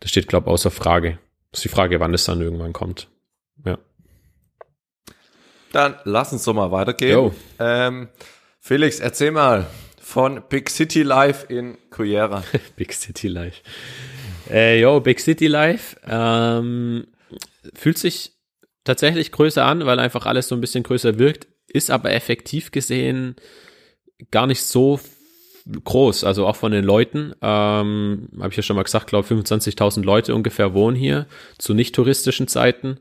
das 0.00 0.10
steht 0.10 0.28
glaube 0.28 0.50
außer 0.50 0.70
Frage. 0.70 1.18
Das 1.50 1.60
ist 1.60 1.64
die 1.64 1.74
Frage, 1.74 2.00
wann 2.00 2.14
es 2.14 2.24
dann 2.24 2.40
irgendwann 2.40 2.72
kommt. 2.72 3.08
Ja. 3.64 3.78
Dann 5.72 5.96
lass 6.04 6.32
uns 6.32 6.44
doch 6.44 6.54
mal 6.54 6.70
weitergehen. 6.70 7.32
Ähm, 7.58 8.08
Felix, 8.60 9.00
erzähl 9.00 9.30
mal 9.30 9.66
von 10.00 10.42
Big 10.48 10.68
City 10.68 11.02
Life 11.02 11.46
in 11.52 11.78
Cuyera. 11.90 12.44
Big 12.76 12.92
City 12.92 13.28
Life. 13.28 13.62
Äh, 14.50 14.80
yo, 14.80 15.00
Big 15.00 15.20
City 15.20 15.46
Life 15.46 15.96
ähm, 16.06 17.06
fühlt 17.74 17.98
sich 17.98 18.32
tatsächlich 18.84 19.32
größer 19.32 19.64
an, 19.64 19.86
weil 19.86 19.98
einfach 19.98 20.26
alles 20.26 20.48
so 20.48 20.54
ein 20.54 20.60
bisschen 20.60 20.82
größer 20.82 21.18
wirkt, 21.18 21.46
ist 21.68 21.90
aber 21.90 22.12
effektiv 22.12 22.70
gesehen 22.70 23.36
gar 24.30 24.46
nicht 24.46 24.62
so 24.62 25.00
groß, 25.84 26.24
also 26.24 26.46
auch 26.46 26.56
von 26.56 26.72
den 26.72 26.84
Leuten, 26.84 27.34
ähm, 27.40 28.28
habe 28.38 28.48
ich 28.50 28.56
ja 28.56 28.62
schon 28.62 28.76
mal 28.76 28.82
gesagt, 28.82 29.06
glaube 29.06 29.28
25.000 29.28 30.02
Leute 30.02 30.34
ungefähr 30.34 30.74
wohnen 30.74 30.96
hier 30.96 31.26
zu 31.58 31.72
nicht 31.74 31.94
touristischen 31.94 32.48
Zeiten 32.48 32.98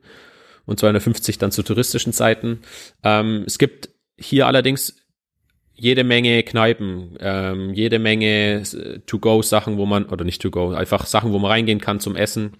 und 0.65 0.80
250 0.80 1.39
dann 1.39 1.51
zu 1.51 1.63
touristischen 1.63 2.13
Zeiten. 2.13 2.62
Ähm, 3.04 3.43
es 3.47 3.58
gibt 3.58 3.89
hier 4.17 4.45
allerdings 4.45 5.00
jede 5.82 6.04
Menge 6.04 6.44
Kneipen, 6.44 7.17
ähm, 7.20 7.74
jede 7.74 7.98
Menge 7.98 8.62
äh, 8.62 9.00
To-Go-Sachen, 9.08 9.78
wo 9.78 9.88
man, 9.88 10.06
oder 10.06 10.24
nicht 10.24 10.39
To-Go, 10.39 10.74
einfach 10.74 11.08
Sachen, 11.08 11.32
wo 11.32 11.39
man 11.39 11.50
reingehen 11.50 11.82
kann 11.82 12.00
zum 12.00 12.15
Essen, 12.15 12.54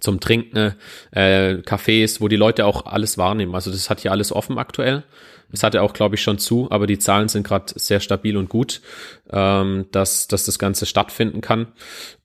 zum 0.00 0.20
Trinken, 0.20 0.74
äh, 1.12 1.54
Cafés, 1.64 2.20
wo 2.20 2.28
die 2.28 2.36
Leute 2.36 2.66
auch 2.66 2.84
alles 2.84 3.16
wahrnehmen. 3.16 3.54
Also 3.54 3.70
das 3.70 3.88
hat 3.88 4.00
hier 4.00 4.12
alles 4.12 4.32
offen 4.32 4.58
aktuell. 4.58 5.04
Es 5.50 5.62
hatte 5.62 5.80
auch, 5.80 5.94
glaube 5.94 6.16
ich, 6.16 6.22
schon 6.22 6.38
zu, 6.38 6.70
aber 6.70 6.86
die 6.86 6.98
Zahlen 6.98 7.28
sind 7.28 7.46
gerade 7.46 7.72
sehr 7.74 8.00
stabil 8.00 8.36
und 8.36 8.50
gut, 8.50 8.82
ähm, 9.30 9.86
dass, 9.90 10.28
dass 10.28 10.44
das 10.44 10.58
Ganze 10.58 10.84
stattfinden 10.84 11.40
kann. 11.40 11.68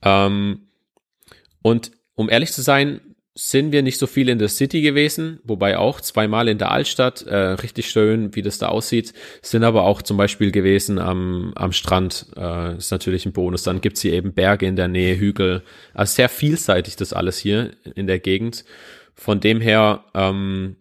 Ähm, 0.02 0.68
und 1.62 1.92
um 2.16 2.30
ehrlich 2.30 2.52
zu 2.52 2.62
sein, 2.62 3.00
sind 3.40 3.72
wir 3.72 3.84
nicht 3.84 4.00
so 4.00 4.08
viel 4.08 4.30
in 4.30 4.40
der 4.40 4.50
City 4.50 4.82
gewesen, 4.82 5.40
wobei 5.44 5.78
auch 5.78 6.02
zweimal 6.02 6.48
in 6.48 6.58
der 6.58 6.72
Altstadt, 6.72 7.22
äh, 7.22 7.36
richtig 7.36 7.88
schön, 7.88 8.36
wie 8.36 8.42
das 8.42 8.58
da 8.58 8.70
aussieht, 8.70 9.14
sind 9.44 9.64
aber 9.64 9.84
auch 9.84 10.02
zum 10.02 10.18
Beispiel 10.18 10.52
gewesen 10.52 10.98
am, 10.98 11.54
am 11.56 11.72
Strand, 11.72 12.26
äh, 12.36 12.78
ist 12.78 12.90
natürlich 12.90 13.28
ein 13.28 13.34
Bonus. 13.34 13.62
Dann 13.62 13.80
gibt's 13.80 14.02
hier 14.02 14.14
eben 14.14 14.34
Berge 14.34 14.66
in 14.66 14.76
der 14.76 14.88
Nähe, 14.88 15.20
Hügel, 15.20 15.62
also 15.94 16.16
sehr 16.16 16.30
vielseitig 16.30 16.96
das 16.96 17.14
alles 17.14 17.38
hier 17.38 17.74
in 17.94 18.08
der 18.08 18.18
Gegend. 18.18 18.66
Von 19.14 19.40
dem 19.40 19.62
her 19.62 20.06
ähm, 20.16 20.78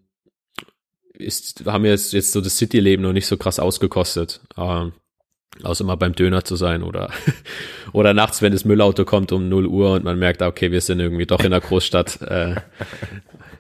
ist, 1.13 1.67
haben 1.67 1.85
wir 1.85 1.91
jetzt, 1.91 2.15
jetzt 2.15 2.33
so 2.33 2.41
das 2.41 2.57
City-Leben 2.57 3.03
noch 3.03 3.13
nicht 3.13 3.27
so 3.27 3.37
krass 3.37 3.59
ausgekostet. 3.59 4.41
Äh, 4.57 4.87
Außer 5.63 5.85
mal 5.85 5.97
beim 5.97 6.15
Döner 6.15 6.45
zu 6.45 6.57
sein 6.57 6.83
oder, 6.83 7.11
oder 7.93 8.15
nachts, 8.15 8.43
wenn 8.43 8.53
das 8.53 8.65
Müllauto 8.65 9.05
kommt 9.05 9.33
um 9.33 9.49
0 9.49 9.67
Uhr 9.67 9.93
und 9.93 10.05
man 10.05 10.19
merkt, 10.19 10.43
okay, 10.43 10.71
wir 10.71 10.81
sind 10.81 11.01
irgendwie 11.01 11.27
doch 11.27 11.41
in 11.41 11.51
der 11.51 11.61
Großstadt. 11.61 12.21
äh, 12.23 12.57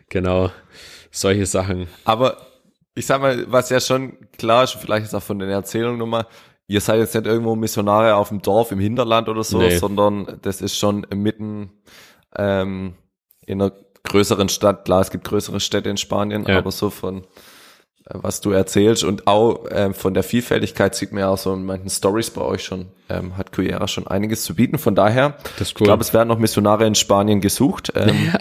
genau, 0.08 0.50
solche 1.10 1.46
Sachen. 1.46 1.88
Aber 2.04 2.36
ich 2.94 3.06
sag 3.06 3.20
mal, 3.20 3.44
was 3.50 3.70
ja 3.70 3.80
schon 3.80 4.16
klar 4.38 4.64
ist, 4.64 4.72
vielleicht 4.72 5.06
ist 5.06 5.14
auch 5.14 5.22
von 5.22 5.38
den 5.38 5.50
Erzählungen 5.50 5.98
nochmal, 5.98 6.26
ihr 6.66 6.80
seid 6.80 6.98
jetzt 6.98 7.14
nicht 7.14 7.26
irgendwo 7.26 7.54
Missionare 7.54 8.16
auf 8.16 8.28
dem 8.28 8.42
Dorf 8.42 8.72
im 8.72 8.80
Hinterland 8.80 9.28
oder 9.28 9.44
so, 9.44 9.58
nee. 9.58 9.76
sondern 9.76 10.38
das 10.42 10.60
ist 10.60 10.76
schon 10.76 11.06
mitten 11.14 11.70
ähm, 12.36 12.94
in 13.46 13.62
einer 13.62 13.72
größeren 14.04 14.48
Stadt. 14.48 14.84
Klar, 14.84 15.00
es 15.00 15.10
gibt 15.10 15.24
größere 15.24 15.60
Städte 15.60 15.90
in 15.90 15.96
Spanien, 15.96 16.44
ja. 16.46 16.58
aber 16.58 16.72
so 16.72 16.90
von 16.90 17.26
was 18.08 18.40
du 18.40 18.52
erzählst 18.52 19.02
und 19.04 19.26
auch 19.26 19.64
ähm, 19.70 19.92
von 19.92 20.14
der 20.14 20.22
Vielfältigkeit 20.22 20.94
sieht 20.94 21.12
man 21.12 21.20
ja 21.20 21.28
auch 21.28 21.38
so 21.38 21.52
in 21.52 21.64
manchen 21.64 21.90
Stories 21.90 22.30
bei 22.30 22.42
euch 22.42 22.64
schon, 22.64 22.86
ähm, 23.08 23.36
hat 23.36 23.52
Cuyera 23.52 23.88
schon 23.88 24.06
einiges 24.06 24.44
zu 24.44 24.54
bieten. 24.54 24.78
Von 24.78 24.94
daher, 24.94 25.36
cool. 25.36 25.62
ich 25.62 25.74
glaube, 25.74 26.02
es 26.02 26.14
werden 26.14 26.28
noch 26.28 26.38
Missionare 26.38 26.86
in 26.86 26.94
Spanien 26.94 27.40
gesucht. 27.40 27.92
Ähm, 27.96 28.30
ja. 28.32 28.38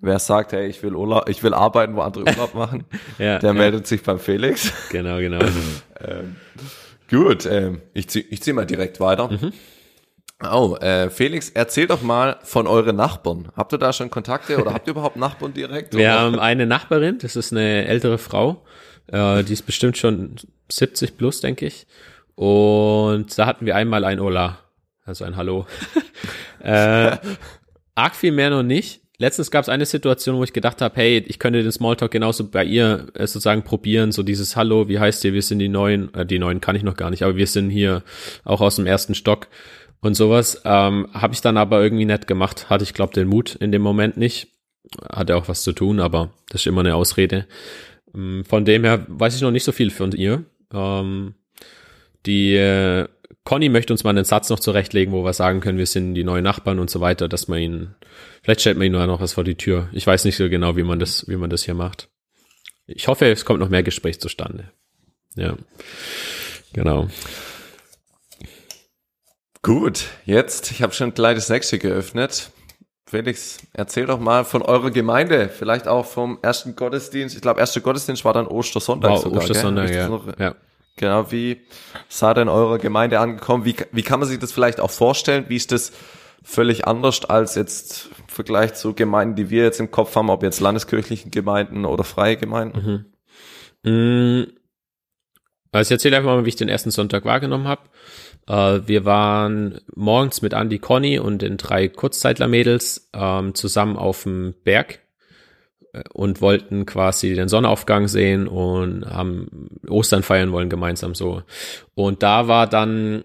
Wer 0.00 0.18
sagt, 0.18 0.52
hey, 0.52 0.66
ich 0.66 0.82
will 0.82 0.96
Urlaub, 0.96 1.28
ich 1.28 1.44
will 1.44 1.54
arbeiten, 1.54 1.94
wo 1.94 2.00
andere 2.00 2.24
Urlaub 2.24 2.54
machen, 2.56 2.84
ja, 3.18 3.38
der 3.38 3.50
ja. 3.50 3.54
meldet 3.54 3.86
sich 3.86 4.02
beim 4.02 4.18
Felix. 4.18 4.72
Genau, 4.90 5.18
genau. 5.18 5.38
ähm, 6.00 6.36
gut, 7.08 7.46
ähm, 7.46 7.82
ich 7.92 8.08
zieh, 8.08 8.26
ich 8.30 8.42
zieh 8.42 8.52
mal 8.52 8.66
direkt 8.66 8.98
weiter. 8.98 9.28
Mhm. 9.28 9.52
Oh, 10.50 10.76
äh, 10.76 11.10
Felix, 11.10 11.50
erzähl 11.50 11.86
doch 11.86 12.02
mal 12.02 12.38
von 12.42 12.66
euren 12.66 12.96
Nachbarn. 12.96 13.48
Habt 13.56 13.72
ihr 13.72 13.78
da 13.78 13.92
schon 13.92 14.10
Kontakte 14.10 14.60
oder 14.60 14.72
habt 14.72 14.86
ihr 14.86 14.90
überhaupt 14.92 15.16
Nachbarn 15.16 15.54
direkt? 15.54 15.94
Wir 15.94 16.00
oder? 16.06 16.20
haben 16.20 16.38
eine 16.38 16.66
Nachbarin, 16.66 17.18
das 17.18 17.36
ist 17.36 17.52
eine 17.52 17.86
ältere 17.86 18.18
Frau. 18.18 18.64
Äh, 19.06 19.44
die 19.44 19.52
ist 19.52 19.66
bestimmt 19.66 19.96
schon 19.96 20.36
70 20.70 21.16
plus, 21.16 21.40
denke 21.40 21.66
ich. 21.66 21.86
Und 22.34 23.38
da 23.38 23.46
hatten 23.46 23.66
wir 23.66 23.76
einmal 23.76 24.04
ein 24.04 24.20
Ola, 24.20 24.58
also 25.04 25.24
ein 25.24 25.36
Hallo. 25.36 25.66
äh, 26.60 27.16
arg 27.94 28.16
viel 28.16 28.32
mehr 28.32 28.50
noch 28.50 28.62
nicht. 28.62 29.02
Letztens 29.18 29.52
gab 29.52 29.62
es 29.62 29.68
eine 29.68 29.86
Situation, 29.86 30.36
wo 30.36 30.42
ich 30.42 30.52
gedacht 30.52 30.80
habe, 30.80 30.96
hey, 30.96 31.18
ich 31.28 31.38
könnte 31.38 31.62
den 31.62 31.70
Smalltalk 31.70 32.10
genauso 32.10 32.48
bei 32.48 32.64
ihr 32.64 33.06
äh, 33.14 33.26
sozusagen 33.26 33.62
probieren, 33.62 34.10
so 34.10 34.24
dieses 34.24 34.56
Hallo, 34.56 34.88
wie 34.88 34.98
heißt 34.98 35.24
ihr, 35.24 35.32
wir 35.32 35.42
sind 35.42 35.60
die 35.60 35.68
Neuen, 35.68 36.12
äh, 36.14 36.26
die 36.26 36.40
Neuen 36.40 36.60
kann 36.60 36.74
ich 36.74 36.82
noch 36.82 36.96
gar 36.96 37.10
nicht, 37.10 37.22
aber 37.22 37.36
wir 37.36 37.46
sind 37.46 37.70
hier 37.70 38.02
auch 38.44 38.60
aus 38.60 38.76
dem 38.76 38.86
ersten 38.86 39.14
Stock 39.14 39.46
und 40.02 40.14
sowas. 40.14 40.60
Ähm, 40.64 41.08
habe 41.14 41.32
ich 41.32 41.40
dann 41.40 41.56
aber 41.56 41.82
irgendwie 41.82 42.04
nett 42.04 42.26
gemacht, 42.26 42.68
hatte 42.68 42.84
ich 42.84 42.92
glaube 42.92 43.14
den 43.14 43.28
Mut 43.28 43.54
in 43.54 43.72
dem 43.72 43.82
Moment 43.82 44.18
nicht. 44.18 44.48
Hatte 45.10 45.36
auch 45.36 45.48
was 45.48 45.62
zu 45.62 45.72
tun, 45.72 46.00
aber 46.00 46.32
das 46.50 46.62
ist 46.62 46.66
immer 46.66 46.80
eine 46.80 46.96
Ausrede. 46.96 47.46
Ähm, 48.14 48.44
von 48.44 48.66
dem 48.66 48.84
her 48.84 49.06
weiß 49.08 49.34
ich 49.34 49.40
noch 49.40 49.52
nicht 49.52 49.64
so 49.64 49.72
viel 49.72 49.90
von 49.90 50.12
ihr. 50.12 50.44
Ähm, 50.74 51.34
die 52.26 52.54
äh, 52.54 53.08
Conny 53.44 53.68
möchte 53.68 53.92
uns 53.92 54.04
mal 54.04 54.10
einen 54.10 54.24
Satz 54.24 54.50
noch 54.50 54.60
zurechtlegen, 54.60 55.12
wo 55.12 55.24
wir 55.24 55.32
sagen 55.32 55.60
können, 55.60 55.78
wir 55.78 55.86
sind 55.86 56.14
die 56.14 56.24
neuen 56.24 56.44
Nachbarn 56.44 56.78
und 56.78 56.90
so 56.90 57.00
weiter, 57.00 57.28
dass 57.28 57.48
man 57.48 57.58
ihn, 57.58 57.94
vielleicht 58.42 58.60
stellt 58.60 58.76
man 58.76 58.86
ihn 58.86 58.92
nur 58.92 59.06
noch 59.06 59.20
was 59.20 59.32
vor 59.32 59.44
die 59.44 59.56
Tür. 59.56 59.88
Ich 59.92 60.06
weiß 60.06 60.24
nicht 60.24 60.36
so 60.36 60.48
genau, 60.48 60.76
wie 60.76 60.84
man 60.84 60.98
das, 60.98 61.28
wie 61.28 61.36
man 61.36 61.50
das 61.50 61.64
hier 61.64 61.74
macht. 61.74 62.08
Ich 62.86 63.08
hoffe, 63.08 63.26
es 63.30 63.44
kommt 63.44 63.60
noch 63.60 63.68
mehr 63.68 63.82
Gespräch 63.82 64.20
zustande. 64.20 64.70
Ja, 65.34 65.56
genau. 66.72 67.08
Gut, 69.62 70.06
jetzt, 70.24 70.72
ich 70.72 70.82
habe 70.82 70.92
schon 70.92 71.14
gleich 71.14 71.36
das 71.36 71.48
nächste 71.48 71.78
geöffnet. 71.78 72.50
Felix, 73.06 73.58
erzähl 73.72 74.06
doch 74.06 74.18
mal 74.18 74.44
von 74.44 74.62
eurer 74.62 74.90
Gemeinde, 74.90 75.48
vielleicht 75.48 75.86
auch 75.86 76.04
vom 76.04 76.38
ersten 76.42 76.74
Gottesdienst. 76.74 77.36
Ich 77.36 77.42
glaube, 77.42 77.60
erster 77.60 77.80
Gottesdienst 77.80 78.24
war 78.24 78.32
dann 78.32 78.46
Ostersonntag 78.46 79.10
wow, 79.10 79.22
sogar. 79.22 79.42
Ostersonntag, 79.42 79.90
ja. 79.90 80.20
ja. 80.38 80.54
Genau, 80.96 81.30
wie 81.30 81.60
sah 82.08 82.34
denn 82.34 82.48
eure 82.48 82.78
Gemeinde 82.78 83.20
angekommen? 83.20 83.64
Wie, 83.64 83.76
wie 83.92 84.02
kann 84.02 84.18
man 84.18 84.28
sich 84.28 84.38
das 84.38 84.50
vielleicht 84.50 84.80
auch 84.80 84.90
vorstellen? 84.90 85.44
Wie 85.48 85.56
ist 85.56 85.72
das 85.72 85.92
völlig 86.42 86.86
anders 86.86 87.24
als 87.24 87.54
jetzt 87.54 88.08
im 88.18 88.28
Vergleich 88.28 88.74
zu 88.74 88.94
Gemeinden, 88.94 89.36
die 89.36 89.50
wir 89.50 89.62
jetzt 89.62 89.78
im 89.78 89.90
Kopf 89.90 90.16
haben, 90.16 90.28
ob 90.28 90.42
jetzt 90.42 90.60
landeskirchlichen 90.60 91.30
Gemeinden 91.30 91.84
oder 91.84 92.02
freie 92.02 92.36
Gemeinden? 92.36 93.06
Mhm. 93.84 94.52
Also 95.72 95.88
ich 95.88 95.92
erzähle 95.92 96.18
einfach 96.18 96.30
mal, 96.30 96.44
wie 96.44 96.50
ich 96.50 96.56
den 96.56 96.68
ersten 96.68 96.90
Sonntag 96.90 97.24
wahrgenommen 97.24 97.66
habe. 97.66 97.82
Äh, 98.46 98.86
wir 98.86 99.04
waren 99.06 99.80
morgens 99.94 100.42
mit 100.42 100.52
Andy 100.52 100.78
Conny 100.78 101.18
und 101.18 101.40
den 101.40 101.56
drei 101.56 101.88
Kurzzeitler-Mädels 101.88 103.10
ähm, 103.14 103.54
zusammen 103.54 103.96
auf 103.96 104.24
dem 104.24 104.54
Berg 104.64 105.00
äh, 105.94 106.02
und 106.12 106.42
wollten 106.42 106.84
quasi 106.84 107.34
den 107.34 107.48
Sonnenaufgang 107.48 108.06
sehen 108.06 108.48
und 108.48 109.06
haben 109.06 109.70
Ostern 109.88 110.22
feiern 110.22 110.52
wollen 110.52 110.68
gemeinsam 110.68 111.14
so. 111.14 111.42
Und 111.94 112.22
da 112.22 112.48
war 112.48 112.66
dann 112.66 113.24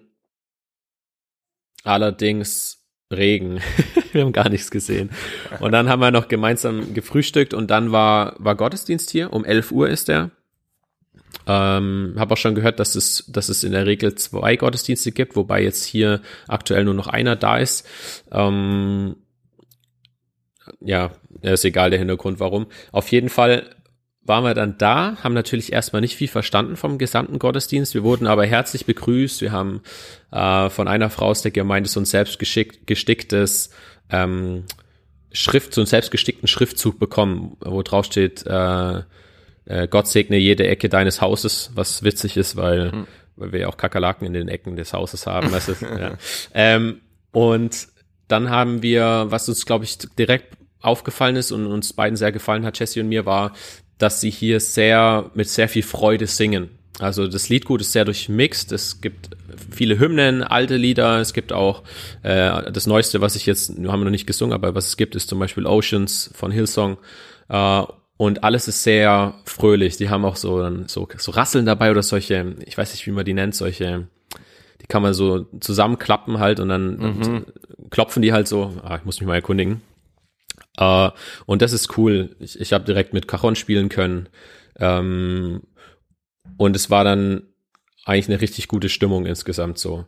allerdings 1.84 2.86
Regen. 3.12 3.60
wir 4.14 4.24
haben 4.24 4.34
gar 4.34 4.50
nichts 4.50 4.72
gesehen. 4.72 5.12
Und 5.60 5.74
dann 5.74 5.90
haben 5.90 6.02
wir 6.02 6.12
noch 6.12 6.28
gemeinsam 6.30 6.94
gefrühstückt 6.94 7.54
und 7.54 7.72
dann 7.72 7.92
war, 7.92 8.36
war 8.38 8.56
Gottesdienst 8.56 9.10
hier. 9.10 9.34
Um 9.34 9.44
11 9.46 9.72
Uhr 9.72 9.90
ist 9.90 10.08
der. 10.08 10.32
Ähm, 11.46 12.16
habe 12.18 12.34
auch 12.34 12.38
schon 12.38 12.56
gehört, 12.56 12.80
dass 12.80 12.96
es, 12.96 13.26
dass 13.28 13.50
es 13.50 13.63
in 13.63 13.72
der 13.72 13.86
Regel 13.86 14.16
zwei 14.16 14.56
Gottesdienste 14.58 15.12
gibt, 15.12 15.36
wobei 15.36 15.63
jetzt 15.63 15.86
hier 15.86 16.22
aktuell 16.48 16.84
nur 16.84 16.94
noch 16.94 17.08
einer 17.08 17.36
da 17.36 17.58
ist. 17.58 17.88
Ähm, 18.32 19.16
ja, 20.82 21.12
ist 21.42 21.66
egal 21.66 21.90
der 21.90 22.00
Hintergrund, 22.00 22.40
warum. 22.40 22.68
Auf 22.92 23.12
jeden 23.12 23.30
Fall 23.30 23.78
waren 24.28 24.44
wir 24.44 24.54
dann 24.54 24.78
da, 24.78 25.16
haben 25.24 25.34
natürlich 25.34 25.72
erstmal 25.72 26.02
nicht 26.02 26.18
viel 26.18 26.28
verstanden 26.28 26.76
vom 26.76 26.98
gesamten 26.98 27.40
Gottesdienst. 27.40 27.94
Wir 27.94 28.04
wurden 28.04 28.28
aber 28.28 28.46
herzlich 28.46 28.86
begrüßt. 28.86 29.40
Wir 29.40 29.54
haben 29.54 29.82
äh, 30.32 30.70
von 30.70 30.90
einer 30.90 31.10
Frau 31.10 31.28
aus 31.28 31.44
der 31.44 31.52
Gemeinde 31.52 31.88
so 31.88 32.02
ein 32.02 32.26
gesticktes 32.86 33.70
ähm, 34.10 34.66
Schrift, 35.32 35.74
so 35.74 35.82
einen 35.82 35.88
selbstgestickten 35.88 36.48
Schriftzug 36.48 37.00
bekommen, 37.00 37.56
wo 37.62 37.82
drauf 37.84 38.06
steht, 38.06 38.46
äh, 38.46 39.04
äh, 39.68 39.88
Gott 39.88 40.08
segne 40.08 40.38
jede 40.38 40.68
Ecke 40.68 40.90
deines 40.90 41.22
Hauses, 41.22 41.72
was 41.76 42.04
witzig 42.04 42.38
ist, 42.38 42.56
weil, 42.56 42.92
mhm. 42.92 43.08
weil 43.36 43.52
wir 43.52 43.60
ja 43.62 43.68
auch 43.68 43.78
Kakerlaken 43.78 44.26
in 44.26 44.34
den 44.34 44.48
Ecken 44.48 44.76
des 44.76 44.94
Hauses 44.94 45.28
haben. 45.28 45.52
Weißt 45.52 45.70
du? 45.70 45.74
ja. 45.82 46.18
ähm, 46.54 47.02
und 47.32 47.88
dann 48.28 48.50
haben 48.50 48.82
wir, 48.82 49.26
was 49.30 49.48
uns, 49.48 49.66
glaube 49.66 49.86
ich, 49.86 49.98
direkt 49.98 50.58
aufgefallen 50.82 51.36
ist 51.36 51.52
und 51.52 51.68
uns 51.68 51.94
beiden 51.94 52.16
sehr 52.16 52.32
gefallen 52.32 52.66
hat, 52.66 52.80
Jesse 52.80 53.02
und 53.02 53.10
mir, 53.10 53.26
war, 53.26 53.54
dass 53.98 54.22
sie 54.22 54.30
hier 54.30 54.60
sehr 54.60 55.32
mit 55.34 55.50
sehr 55.50 55.70
viel 55.70 55.84
Freude 55.84 56.28
singen. 56.28 56.70
Also 57.00 57.28
das 57.28 57.50
Liedgut 57.50 57.82
ist 57.82 57.92
sehr 57.92 58.06
durchmixt. 58.06 58.72
Es 58.72 59.02
gibt 59.02 59.30
viele 59.72 60.00
Hymnen, 60.00 60.44
alte 60.44 60.78
Lieder. 60.78 61.20
Es 61.20 61.34
gibt 61.34 61.54
auch 61.54 61.84
äh, 62.24 62.72
das 62.72 62.88
Neueste, 62.88 63.22
was 63.22 63.36
ich 63.36 63.46
jetzt, 63.46 63.70
haben 63.70 63.84
wir 63.84 63.98
noch 64.06 64.10
nicht 64.10 64.28
gesungen, 64.28 64.54
aber 64.54 64.74
was 64.74 64.88
es 64.88 64.98
gibt, 64.98 65.16
ist 65.16 65.30
zum 65.30 65.40
Beispiel 65.40 65.66
Oceans 65.68 66.32
von 66.34 66.52
Hillsong. 66.52 66.98
Äh, 67.50 67.84
und 68.18 68.44
alles 68.44 68.68
ist 68.68 68.84
sehr 68.84 69.36
fröhlich. 69.46 69.98
Die 69.98 70.10
haben 70.10 70.26
auch 70.26 70.36
so, 70.36 70.86
so, 70.88 71.08
so 71.18 71.32
Rasseln 71.32 71.66
dabei 71.66 71.92
oder 71.92 72.04
solche, 72.04 72.56
ich 72.66 72.78
weiß 72.78 72.92
nicht, 72.92 73.06
wie 73.06 73.12
man 73.12 73.26
die 73.26 73.34
nennt, 73.34 73.56
solche, 73.56 74.08
die 74.82 74.88
kann 74.88 75.04
man 75.04 75.14
so 75.14 75.46
zusammenklappen 75.60 76.40
halt 76.40 76.60
und 76.60 76.70
dann 76.70 76.98
mhm. 76.98 77.46
klopfen 77.92 78.24
die 78.24 78.34
halt 78.34 78.48
so. 78.48 78.74
Ah, 78.84 78.98
ich 78.98 79.06
muss 79.06 79.20
mich 79.20 79.28
mal 79.28 79.36
erkundigen. 79.36 79.82
Uh, 80.80 81.10
und 81.48 81.64
das 81.64 81.74
ist 81.74 81.98
cool. 81.98 82.36
Ich, 82.40 82.60
ich 82.60 82.74
habe 82.74 82.86
direkt 82.86 83.14
mit 83.14 83.28
Cajon 83.28 83.56
spielen 83.56 83.90
können. 83.90 84.30
Ähm, 84.80 85.64
und 86.58 86.76
es 86.76 86.92
war 86.92 87.04
dann 87.04 87.44
eigentlich 88.06 88.30
eine 88.30 88.42
richtig 88.42 88.68
gute 88.68 88.90
Stimmung 88.90 89.26
insgesamt 89.26 89.80
so. 89.80 90.06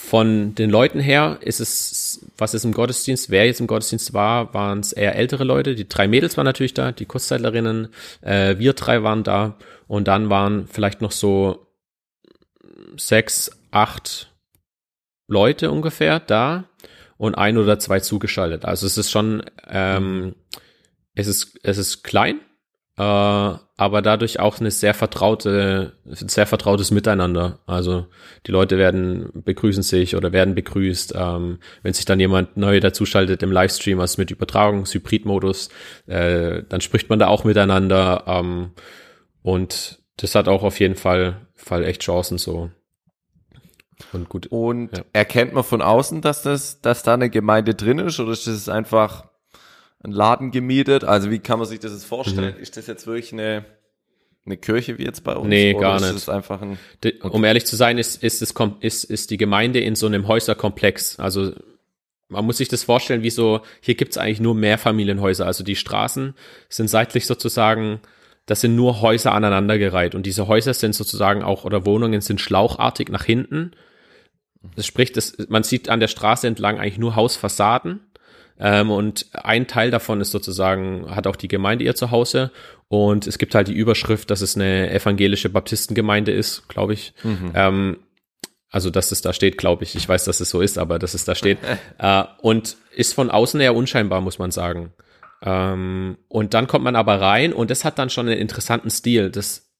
Von 0.00 0.54
den 0.54 0.70
Leuten 0.70 1.00
her 1.00 1.38
ist 1.42 1.60
es, 1.60 2.24
was 2.38 2.54
es 2.54 2.64
im 2.64 2.72
Gottesdienst, 2.72 3.28
wer 3.30 3.44
jetzt 3.44 3.60
im 3.60 3.66
Gottesdienst 3.66 4.14
war, 4.14 4.54
waren 4.54 4.78
es 4.78 4.92
eher 4.92 5.16
ältere 5.16 5.44
Leute. 5.44 5.74
Die 5.74 5.88
drei 5.88 6.08
Mädels 6.08 6.36
waren 6.36 6.46
natürlich 6.46 6.72
da, 6.72 6.92
die 6.92 7.04
Kurzzeitlerinnen, 7.04 7.88
äh, 8.22 8.56
wir 8.58 8.72
drei 8.72 9.02
waren 9.02 9.22
da 9.22 9.58
und 9.86 10.08
dann 10.08 10.30
waren 10.30 10.66
vielleicht 10.66 11.02
noch 11.02 11.10
so 11.10 11.66
sechs, 12.96 13.50
acht 13.70 14.32
Leute 15.26 15.70
ungefähr 15.70 16.20
da 16.20 16.64
und 17.18 17.34
ein 17.34 17.58
oder 17.58 17.78
zwei 17.78 18.00
zugeschaltet. 18.00 18.64
Also 18.64 18.86
es 18.86 18.96
ist 18.96 19.10
schon, 19.10 19.42
ähm, 19.66 20.36
es 21.14 21.26
ist, 21.26 21.58
es 21.64 21.76
ist 21.76 22.02
klein, 22.02 22.40
äh, 22.98 23.00
aber 23.00 24.02
dadurch 24.02 24.40
auch 24.40 24.58
eine 24.58 24.72
sehr 24.72 24.92
vertraute, 24.92 25.92
sehr 26.04 26.46
vertrautes 26.46 26.90
Miteinander. 26.90 27.60
Also 27.64 28.06
die 28.46 28.50
Leute 28.50 28.76
werden 28.76 29.30
begrüßen 29.32 29.84
sich 29.84 30.16
oder 30.16 30.32
werden 30.32 30.56
begrüßt. 30.56 31.14
Ähm, 31.16 31.60
wenn 31.84 31.94
sich 31.94 32.04
dann 32.04 32.18
jemand 32.18 32.56
neu 32.56 32.80
dazuschaltet 32.80 33.44
im 33.44 33.52
Livestream, 33.52 34.00
also 34.00 34.20
mit 34.20 34.32
Übertragungs-Hybrid-Modus, 34.32 35.68
äh, 36.08 36.64
dann 36.68 36.80
spricht 36.80 37.08
man 37.08 37.20
da 37.20 37.28
auch 37.28 37.44
miteinander. 37.44 38.24
Ähm, 38.26 38.72
und 39.42 40.00
das 40.16 40.34
hat 40.34 40.48
auch 40.48 40.64
auf 40.64 40.80
jeden 40.80 40.96
Fall, 40.96 41.46
Fall 41.54 41.84
echt 41.84 42.02
Chancen 42.02 42.36
so. 42.36 42.70
Und 44.12 44.28
gut. 44.28 44.48
Und 44.48 44.96
ja. 44.96 45.04
erkennt 45.12 45.52
man 45.52 45.62
von 45.62 45.82
außen, 45.82 46.20
dass 46.20 46.42
das, 46.42 46.80
dass 46.80 47.04
da 47.04 47.14
eine 47.14 47.30
Gemeinde 47.30 47.76
drin 47.76 48.00
ist 48.00 48.18
oder 48.18 48.32
ist 48.32 48.48
das 48.48 48.68
einfach 48.68 49.28
ein 50.08 50.12
Laden 50.12 50.50
gemietet? 50.50 51.04
Also 51.04 51.30
wie 51.30 51.38
kann 51.38 51.58
man 51.58 51.68
sich 51.68 51.80
das 51.80 51.92
jetzt 51.92 52.04
vorstellen? 52.04 52.54
Mhm. 52.56 52.62
Ist 52.62 52.76
das 52.76 52.86
jetzt 52.86 53.06
wirklich 53.06 53.32
eine, 53.32 53.64
eine 54.46 54.56
Kirche 54.56 54.98
wie 54.98 55.04
jetzt 55.04 55.24
bei 55.24 55.34
uns? 55.34 55.48
Nee, 55.48 55.74
gar 55.74 56.00
nicht. 56.00 56.14
Ist 56.14 56.28
einfach 56.28 56.60
ein, 56.62 56.78
okay. 57.04 57.18
Um 57.22 57.44
ehrlich 57.44 57.66
zu 57.66 57.76
sein, 57.76 57.98
ist, 57.98 58.22
ist, 58.22 58.42
es, 58.42 58.54
ist, 58.80 59.04
ist 59.04 59.30
die 59.30 59.36
Gemeinde 59.36 59.80
in 59.80 59.94
so 59.94 60.06
einem 60.06 60.26
Häuserkomplex. 60.26 61.18
Also 61.18 61.52
man 62.28 62.44
muss 62.44 62.58
sich 62.58 62.68
das 62.68 62.84
vorstellen, 62.84 63.22
wie 63.22 63.30
so, 63.30 63.62
hier 63.80 63.94
gibt's 63.94 64.18
eigentlich 64.18 64.40
nur 64.40 64.54
Mehrfamilienhäuser. 64.54 65.46
Also 65.46 65.64
die 65.64 65.76
Straßen 65.76 66.34
sind 66.68 66.88
seitlich 66.88 67.26
sozusagen, 67.26 68.00
das 68.46 68.60
sind 68.60 68.76
nur 68.76 69.00
Häuser 69.00 69.32
aneinandergereiht. 69.32 70.14
Und 70.14 70.26
diese 70.26 70.46
Häuser 70.46 70.74
sind 70.74 70.94
sozusagen 70.94 71.42
auch, 71.42 71.64
oder 71.64 71.86
Wohnungen 71.86 72.20
sind 72.20 72.40
schlauchartig 72.40 73.08
nach 73.08 73.24
hinten. 73.24 73.72
Das 74.76 74.86
spricht, 74.86 75.16
das, 75.16 75.36
man 75.48 75.62
sieht 75.62 75.88
an 75.88 76.00
der 76.00 76.08
Straße 76.08 76.46
entlang 76.46 76.78
eigentlich 76.78 76.98
nur 76.98 77.16
Hausfassaden. 77.16 78.00
Ähm, 78.60 78.90
und 78.90 79.26
ein 79.32 79.66
Teil 79.66 79.90
davon 79.90 80.20
ist 80.20 80.30
sozusagen, 80.30 81.14
hat 81.14 81.26
auch 81.26 81.36
die 81.36 81.48
Gemeinde 81.48 81.84
ihr 81.84 81.94
Zuhause. 81.94 82.50
Und 82.88 83.26
es 83.26 83.38
gibt 83.38 83.54
halt 83.54 83.68
die 83.68 83.74
Überschrift, 83.74 84.30
dass 84.30 84.40
es 84.40 84.56
eine 84.56 84.90
evangelische 84.90 85.50
Baptistengemeinde 85.50 86.32
ist, 86.32 86.68
glaube 86.68 86.94
ich. 86.94 87.12
Mhm. 87.22 87.52
Ähm, 87.54 87.96
also, 88.70 88.90
dass 88.90 89.12
es 89.12 89.22
da 89.22 89.32
steht, 89.32 89.56
glaube 89.58 89.84
ich. 89.84 89.94
Ich 89.94 90.08
weiß, 90.08 90.24
dass 90.24 90.40
es 90.40 90.50
so 90.50 90.60
ist, 90.60 90.78
aber 90.78 90.98
dass 90.98 91.14
es 91.14 91.24
da 91.24 91.34
steht. 91.34 91.58
äh, 91.98 92.24
und 92.42 92.76
ist 92.94 93.14
von 93.14 93.30
außen 93.30 93.60
eher 93.60 93.74
unscheinbar, 93.74 94.20
muss 94.20 94.38
man 94.38 94.50
sagen. 94.50 94.92
Ähm, 95.42 96.18
und 96.28 96.54
dann 96.54 96.66
kommt 96.66 96.84
man 96.84 96.96
aber 96.96 97.20
rein 97.20 97.52
und 97.52 97.70
das 97.70 97.84
hat 97.84 97.98
dann 97.98 98.10
schon 98.10 98.28
einen 98.28 98.38
interessanten 98.38 98.90
Stil. 98.90 99.30
Das, 99.30 99.70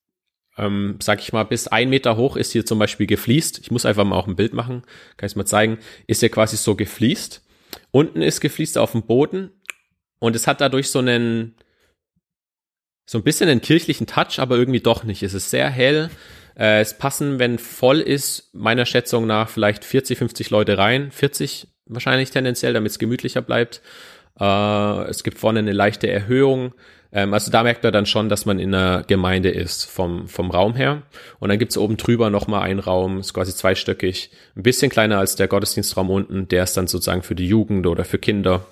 ähm, 0.57 0.97
sag 1.03 1.21
ich 1.21 1.33
mal, 1.33 1.45
bis 1.45 1.67
ein 1.67 1.91
Meter 1.91 2.17
hoch 2.17 2.37
ist 2.37 2.53
hier 2.53 2.65
zum 2.65 2.79
Beispiel 2.79 3.07
gefliest. 3.07 3.59
Ich 3.59 3.71
muss 3.71 3.85
einfach 3.85 4.05
mal 4.05 4.17
auch 4.17 4.29
ein 4.29 4.37
Bild 4.37 4.55
machen, 4.55 4.83
kann 5.17 5.27
ich 5.27 5.37
mal 5.37 5.45
zeigen. 5.45 5.79
Ist 6.07 6.21
hier 6.21 6.31
quasi 6.31 6.57
so 6.57 6.77
gefliest. 6.77 7.43
Unten 7.91 8.23
ist 8.23 8.41
gefliest 8.41 8.79
auf 8.79 8.93
dem 8.93 9.03
Boden 9.03 9.51
und 10.19 10.37
es 10.37 10.47
hat 10.47 10.61
dadurch 10.61 10.91
so 10.91 10.99
einen, 10.99 11.55
so 13.07 13.19
ein 13.19 13.25
bisschen 13.25 13.49
einen 13.49 13.61
kirchlichen 13.61 14.07
Touch, 14.07 14.39
aber 14.39 14.57
irgendwie 14.57 14.81
doch 14.81 15.05
nicht. 15.05 15.23
Es 15.23 15.35
ist 15.35 15.51
sehr 15.51 15.71
hell. 15.71 16.11
Äh, 16.57 16.81
es 16.81 16.99
passen, 16.99 17.39
wenn 17.39 17.59
voll 17.59 18.01
ist, 18.01 18.51
meiner 18.53 18.85
Schätzung 18.85 19.27
nach 19.27 19.49
vielleicht 19.49 19.85
40, 19.85 20.19
50 20.19 20.51
Leute 20.51 20.77
rein. 20.77 21.11
40 21.11 21.69
wahrscheinlich 21.87 22.31
tendenziell, 22.31 22.75
damit 22.75 22.93
es 22.93 22.99
gemütlicher 22.99 23.43
bleibt. 23.43 23.81
Äh, 24.41 25.03
es 25.09 25.23
gibt 25.23 25.39
vorne 25.39 25.61
eine 25.61 25.73
leichte 25.73 26.09
Erhöhung. 26.09 26.75
Ähm, 27.13 27.33
also 27.35 27.51
da 27.51 27.63
merkt 27.63 27.83
man 27.83 27.93
dann 27.93 28.07
schon, 28.07 28.29
dass 28.29 28.47
man 28.47 28.59
in 28.59 28.75
einer 28.75 29.03
Gemeinde 29.03 29.51
ist 29.51 29.85
vom, 29.85 30.29
vom 30.29 30.51
Raum 30.51 30.75
her. 30.75 31.03
Und 31.39 31.49
dann 31.49 31.59
gibt's 31.59 31.79
oben 31.79 31.97
drüber 31.97 32.31
nochmal 32.31 32.63
einen 32.63 32.81
Raum, 32.81 33.21
ist 33.21 33.35
quasi 33.35 33.55
zweistöckig, 33.55 34.31
ein 34.57 34.63
bisschen 34.63 34.91
kleiner 34.91 35.19
als 35.19 35.37
der 35.37 35.49
Gottesdienstraum 35.49 36.11
unten. 36.11 36.49
Der 36.49 36.65
ist 36.65 36.77
dann 36.77 36.87
sozusagen 36.87 37.23
für 37.23 37.35
die 37.35 37.49
Jugend 37.49 37.87
oder 37.87 38.05
für 38.05 38.19
Kinder. 38.19 38.67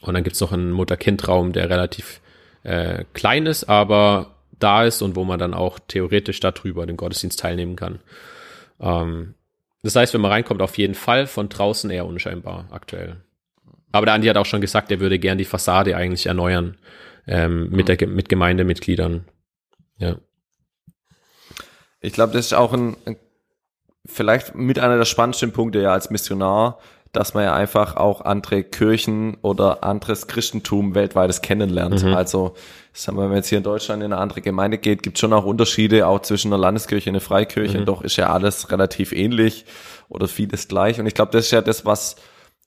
Und 0.00 0.14
dann 0.14 0.24
gibt's 0.24 0.40
noch 0.40 0.52
einen 0.52 0.72
Mutter-Kind-Raum, 0.72 1.52
der 1.52 1.70
relativ 1.70 2.20
äh, 2.62 3.04
klein 3.14 3.46
ist, 3.46 3.64
aber 3.64 4.34
da 4.58 4.84
ist 4.84 5.02
und 5.02 5.16
wo 5.16 5.24
man 5.24 5.38
dann 5.38 5.54
auch 5.54 5.78
theoretisch 5.78 6.40
darüber 6.40 6.86
den 6.86 6.96
Gottesdienst 6.96 7.38
teilnehmen 7.38 7.76
kann. 7.76 8.00
Ähm, 8.80 9.34
das 9.82 9.94
heißt, 9.94 10.14
wenn 10.14 10.20
man 10.20 10.32
reinkommt, 10.32 10.62
auf 10.62 10.78
jeden 10.78 10.94
Fall 10.94 11.26
von 11.26 11.48
draußen 11.48 11.90
eher 11.90 12.06
unscheinbar 12.06 12.66
aktuell. 12.70 13.18
Aber 13.92 14.06
der 14.06 14.14
Andi 14.14 14.28
hat 14.28 14.36
auch 14.36 14.46
schon 14.46 14.60
gesagt, 14.60 14.90
er 14.90 15.00
würde 15.00 15.18
gern 15.18 15.38
die 15.38 15.44
Fassade 15.44 15.96
eigentlich 15.96 16.26
erneuern 16.26 16.76
ähm, 17.26 17.70
mit, 17.70 17.88
der, 17.88 18.06
mit 18.08 18.28
Gemeindemitgliedern. 18.28 19.24
Ja. 19.98 20.16
Ich 22.00 22.12
glaube, 22.12 22.32
das 22.32 22.46
ist 22.46 22.52
auch 22.52 22.72
ein, 22.72 22.96
ein, 23.06 23.16
vielleicht 24.04 24.54
mit 24.54 24.78
einer 24.78 24.98
der 24.98 25.04
spannendsten 25.04 25.52
Punkte 25.52 25.80
ja 25.80 25.92
als 25.92 26.10
Missionar, 26.10 26.78
dass 27.12 27.32
man 27.32 27.44
ja 27.44 27.54
einfach 27.54 27.96
auch 27.96 28.20
andere 28.20 28.62
Kirchen 28.62 29.38
oder 29.40 29.82
anderes 29.82 30.26
Christentum 30.26 30.94
weltweites 30.94 31.40
kennenlernt. 31.40 32.04
Mhm. 32.04 32.14
Also, 32.14 32.54
sagen 32.92 33.16
wir, 33.16 33.22
wenn 33.22 33.30
man 33.30 33.38
jetzt 33.38 33.48
hier 33.48 33.58
in 33.58 33.64
Deutschland 33.64 34.02
in 34.02 34.12
eine 34.12 34.20
andere 34.20 34.42
Gemeinde 34.42 34.76
geht, 34.76 35.02
gibt 35.02 35.18
schon 35.18 35.32
auch 35.32 35.46
Unterschiede, 35.46 36.06
auch 36.06 36.20
zwischen 36.20 36.52
einer 36.52 36.60
Landeskirche 36.60 37.08
und 37.08 37.16
einer 37.16 37.22
Freikirche. 37.22 37.80
Mhm. 37.80 37.86
Doch 37.86 38.02
ist 38.02 38.16
ja 38.16 38.30
alles 38.30 38.70
relativ 38.70 39.12
ähnlich 39.12 39.64
oder 40.08 40.28
vieles 40.28 40.68
gleich. 40.68 41.00
Und 41.00 41.06
ich 41.06 41.14
glaube, 41.14 41.32
das 41.32 41.46
ist 41.46 41.52
ja 41.52 41.62
das, 41.62 41.86
was 41.86 42.16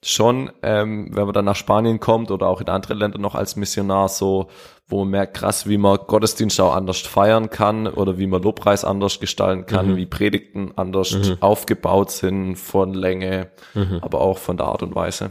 schon, 0.02 0.50
ähm, 0.62 1.10
wenn 1.12 1.24
man 1.24 1.34
dann 1.34 1.44
nach 1.44 1.56
Spanien 1.56 2.00
kommt 2.00 2.30
oder 2.30 2.48
auch 2.48 2.60
in 2.60 2.68
andere 2.68 2.94
Länder 2.94 3.18
noch 3.18 3.34
als 3.34 3.56
Missionar 3.56 4.08
so, 4.08 4.48
wo 4.88 5.00
man 5.00 5.10
merkt, 5.10 5.34
krass, 5.36 5.68
wie 5.68 5.78
man 5.78 5.98
Gottesdienst 6.06 6.60
auch 6.60 6.74
anders 6.74 6.98
feiern 7.00 7.50
kann 7.50 7.86
oder 7.86 8.18
wie 8.18 8.26
man 8.26 8.42
Lobpreis 8.42 8.84
anders 8.84 9.20
gestalten 9.20 9.66
kann, 9.66 9.92
mhm. 9.92 9.96
wie 9.96 10.06
Predigten 10.06 10.72
anders 10.76 11.12
mhm. 11.12 11.36
aufgebaut 11.40 12.10
sind 12.10 12.56
von 12.56 12.94
Länge, 12.94 13.50
mhm. 13.74 13.98
aber 14.00 14.20
auch 14.20 14.38
von 14.38 14.56
der 14.56 14.66
Art 14.66 14.82
und 14.82 14.94
Weise. 14.94 15.30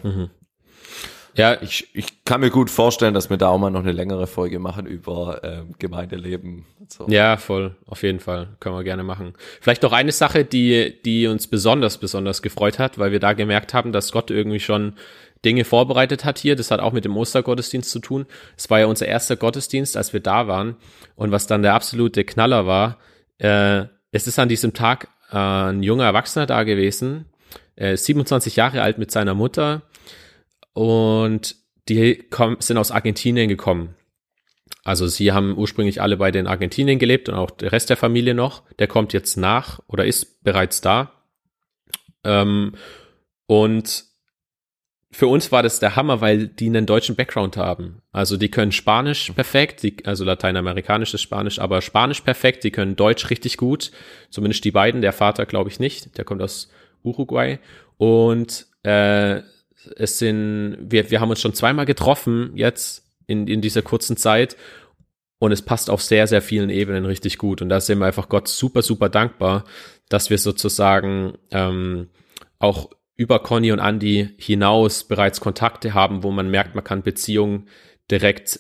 Ja, 1.40 1.58
ich, 1.62 1.88
ich 1.94 2.26
kann 2.26 2.42
mir 2.42 2.50
gut 2.50 2.70
vorstellen, 2.70 3.14
dass 3.14 3.30
wir 3.30 3.38
da 3.38 3.48
auch 3.48 3.58
mal 3.58 3.70
noch 3.70 3.80
eine 3.80 3.94
längere 3.94 4.28
Folge 4.28 4.60
machen 4.60 4.86
über 4.86 5.42
äh, 5.42 5.62
Gemeindeleben. 5.80 6.66
So. 6.90 7.08
Ja, 7.08 7.38
voll, 7.38 7.78
auf 7.86 8.04
jeden 8.04 8.20
Fall. 8.20 8.50
Können 8.60 8.76
wir 8.76 8.84
gerne 8.84 9.04
machen. 9.04 9.36
Vielleicht 9.62 9.84
noch 9.84 9.94
eine 9.94 10.12
Sache, 10.12 10.44
die, 10.44 11.02
die 11.06 11.28
uns 11.28 11.48
besonders, 11.48 11.98
besonders 11.98 12.42
gefreut 12.42 12.78
hat, 12.78 13.00
weil 13.00 13.14
wir 13.14 13.22
da 13.22 13.32
gemerkt 13.32 13.74
haben, 13.74 13.94
dass 13.94 14.12
Gott 14.12 14.32
irgendwie 14.32 14.60
schon 14.60 14.96
Dinge 15.46 15.64
vorbereitet 15.64 16.26
hat 16.26 16.40
hier. 16.40 16.58
Das 16.58 16.72
hat 16.72 16.82
auch 16.82 16.92
mit 16.92 17.06
dem 17.06 17.16
Ostergottesdienst 17.16 17.90
zu 17.90 18.00
tun. 18.00 18.26
Es 18.58 18.70
war 18.70 18.82
ja 18.82 18.88
unser 18.88 19.08
erster 19.08 19.38
Gottesdienst, 19.38 19.96
als 19.96 20.12
wir 20.12 20.20
da 20.20 20.50
waren. 20.50 20.76
Und 21.16 21.32
was 21.32 21.48
dann 21.48 21.62
der 21.62 21.74
absolute 21.74 22.26
Knaller 22.26 22.68
war, 22.68 22.98
äh, 23.38 23.86
es 24.12 24.28
ist 24.28 24.40
an 24.40 24.50
diesem 24.50 24.74
Tag 24.74 25.08
äh, 25.32 25.38
ein 25.38 25.84
junger 25.84 26.04
Erwachsener 26.04 26.48
da 26.48 26.64
gewesen, 26.64 27.28
äh, 27.78 27.96
27 27.96 28.58
Jahre 28.58 28.82
alt 28.82 28.98
mit 28.98 29.10
seiner 29.10 29.36
Mutter 29.36 29.84
und 30.80 31.58
die 31.90 32.24
sind 32.60 32.78
aus 32.78 32.92
Argentinien 32.92 33.50
gekommen. 33.50 33.96
Also 34.86 35.08
sie 35.08 35.34
haben 35.34 35.58
ursprünglich 35.58 36.02
alle 36.02 36.16
bei 36.16 36.32
den 36.32 36.48
Argentinien 36.48 37.00
gelebt 37.00 37.28
und 37.28 37.36
auch 37.36 37.52
der 37.52 37.74
Rest 37.74 37.90
der 37.90 37.98
Familie 37.98 38.34
noch. 38.34 38.64
Der 38.80 38.88
kommt 38.88 39.12
jetzt 39.12 39.36
nach 39.36 39.82
oder 39.88 40.06
ist 40.06 40.42
bereits 40.42 40.80
da. 40.80 41.12
Ähm, 42.24 42.76
und 43.46 44.06
für 45.12 45.28
uns 45.28 45.52
war 45.52 45.64
das 45.64 45.82
der 45.82 45.98
Hammer, 45.98 46.22
weil 46.22 46.48
die 46.48 46.68
einen 46.68 46.86
deutschen 46.86 47.18
Background 47.18 47.58
haben. 47.58 48.02
Also 48.14 48.38
die 48.38 48.50
können 48.50 48.72
Spanisch 48.72 49.32
perfekt, 49.32 49.84
die, 49.84 49.98
also 50.06 50.24
lateinamerikanisches 50.24 51.22
Spanisch, 51.22 51.60
aber 51.60 51.82
Spanisch 51.82 52.22
perfekt, 52.22 52.64
die 52.64 52.72
können 52.72 52.96
Deutsch 52.96 53.30
richtig 53.30 53.58
gut. 53.58 53.92
Zumindest 54.30 54.64
die 54.64 54.72
beiden, 54.72 55.02
der 55.02 55.12
Vater 55.12 55.46
glaube 55.46 55.70
ich 55.70 55.82
nicht, 55.82 56.18
der 56.18 56.24
kommt 56.24 56.42
aus 56.42 56.72
Uruguay. 57.04 57.60
Und 57.98 58.66
äh, 58.84 59.42
es 59.98 60.20
sind, 60.20 60.78
wir, 60.80 61.12
wir 61.12 61.20
haben 61.20 61.30
uns 61.30 61.42
schon 61.42 61.54
zweimal 61.54 61.86
getroffen 61.86 62.52
jetzt 62.56 63.06
in, 63.28 63.48
in 63.48 63.62
dieser 63.62 63.82
kurzen 63.82 64.18
Zeit 64.18 64.56
und 65.40 65.52
es 65.52 65.62
passt 65.62 65.90
auf 65.90 66.02
sehr, 66.02 66.28
sehr 66.28 66.42
vielen 66.42 66.70
Ebenen 66.70 67.06
richtig 67.06 67.38
gut. 67.38 67.62
Und 67.62 67.70
da 67.70 67.80
sind 67.80 68.00
wir 68.00 68.06
einfach 68.06 68.30
Gott 68.30 68.48
super, 68.48 68.82
super 68.82 69.10
dankbar, 69.10 69.64
dass 70.10 70.30
wir 70.30 70.38
sozusagen 70.38 71.38
ähm, 71.52 72.10
auch 72.60 72.90
über 73.16 73.40
Conny 73.40 73.72
und 73.72 73.80
Andy 73.80 74.30
hinaus 74.38 75.06
bereits 75.06 75.40
Kontakte 75.40 75.94
haben, 75.94 76.24
wo 76.24 76.32
man 76.32 76.50
merkt, 76.50 76.76
man 76.76 76.84
kann 76.84 77.04
Beziehungen 77.04 77.68
direkt 78.10 78.60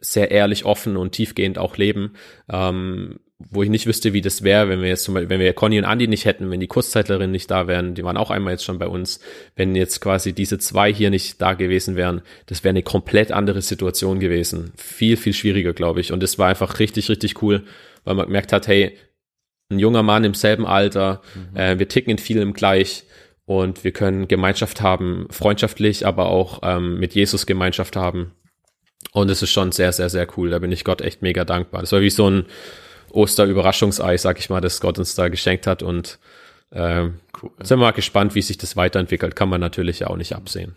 sehr 0.00 0.30
ehrlich, 0.30 0.64
offen 0.64 0.96
und 0.96 1.12
tiefgehend 1.12 1.58
auch 1.58 1.76
leben. 1.76 2.14
Ähm, 2.48 3.20
wo 3.38 3.62
ich 3.62 3.70
nicht 3.70 3.86
wüsste, 3.86 4.12
wie 4.12 4.20
das 4.20 4.42
wäre, 4.42 4.68
wenn 4.68 4.82
wir 4.82 4.88
jetzt 4.88 5.04
zum 5.04 5.14
Beispiel, 5.14 5.30
wenn 5.30 5.40
wir 5.40 5.52
Conny 5.52 5.78
und 5.78 5.84
Andy 5.84 6.08
nicht 6.08 6.24
hätten, 6.24 6.50
wenn 6.50 6.58
die 6.58 6.66
Kurzzeitlerinnen 6.66 7.30
nicht 7.30 7.50
da 7.50 7.68
wären, 7.68 7.94
die 7.94 8.02
waren 8.02 8.16
auch 8.16 8.30
einmal 8.30 8.54
jetzt 8.54 8.64
schon 8.64 8.80
bei 8.80 8.88
uns, 8.88 9.20
wenn 9.54 9.76
jetzt 9.76 10.00
quasi 10.00 10.32
diese 10.32 10.58
zwei 10.58 10.92
hier 10.92 11.10
nicht 11.10 11.40
da 11.40 11.54
gewesen 11.54 11.94
wären, 11.94 12.22
das 12.46 12.64
wäre 12.64 12.70
eine 12.70 12.82
komplett 12.82 13.30
andere 13.30 13.62
Situation 13.62 14.18
gewesen. 14.18 14.72
Viel, 14.76 15.16
viel 15.16 15.34
schwieriger, 15.34 15.72
glaube 15.72 16.00
ich. 16.00 16.10
Und 16.10 16.20
das 16.20 16.38
war 16.38 16.48
einfach 16.48 16.80
richtig, 16.80 17.08
richtig 17.08 17.40
cool, 17.40 17.62
weil 18.04 18.16
man 18.16 18.26
gemerkt 18.26 18.52
hat, 18.52 18.66
hey, 18.66 18.96
ein 19.70 19.78
junger 19.78 20.02
Mann 20.02 20.24
im 20.24 20.34
selben 20.34 20.66
Alter. 20.66 21.22
Mhm. 21.34 21.56
Äh, 21.56 21.78
wir 21.78 21.88
ticken 21.88 22.10
in 22.10 22.18
vielem 22.18 22.54
gleich 22.54 23.04
und 23.44 23.84
wir 23.84 23.92
können 23.92 24.26
Gemeinschaft 24.26 24.80
haben, 24.80 25.28
freundschaftlich, 25.30 26.06
aber 26.06 26.28
auch 26.28 26.60
ähm, 26.64 26.98
mit 26.98 27.14
Jesus 27.14 27.46
Gemeinschaft 27.46 27.94
haben. 27.94 28.32
Und 29.12 29.30
es 29.30 29.42
ist 29.42 29.50
schon 29.50 29.70
sehr, 29.70 29.92
sehr, 29.92 30.08
sehr 30.08 30.26
cool. 30.36 30.50
Da 30.50 30.58
bin 30.58 30.72
ich 30.72 30.84
Gott 30.84 31.02
echt 31.02 31.22
mega 31.22 31.44
dankbar. 31.44 31.82
Das 31.82 31.92
war 31.92 32.00
wie 32.00 32.10
so 32.10 32.28
ein 32.28 32.46
Oster-Überraschungsei, 33.12 34.16
sag 34.16 34.38
ich 34.38 34.50
mal, 34.50 34.60
das 34.60 34.80
Gott 34.80 34.98
uns 34.98 35.14
da 35.14 35.28
geschenkt 35.28 35.66
hat. 35.66 35.82
Und 35.82 36.18
äh, 36.70 37.04
cool. 37.42 37.50
sind 37.58 37.78
wir 37.78 37.84
mal 37.84 37.92
gespannt, 37.92 38.34
wie 38.34 38.42
sich 38.42 38.58
das 38.58 38.76
weiterentwickelt. 38.76 39.36
Kann 39.36 39.48
man 39.48 39.60
natürlich 39.60 40.06
auch 40.06 40.16
nicht 40.16 40.34
absehen. 40.34 40.76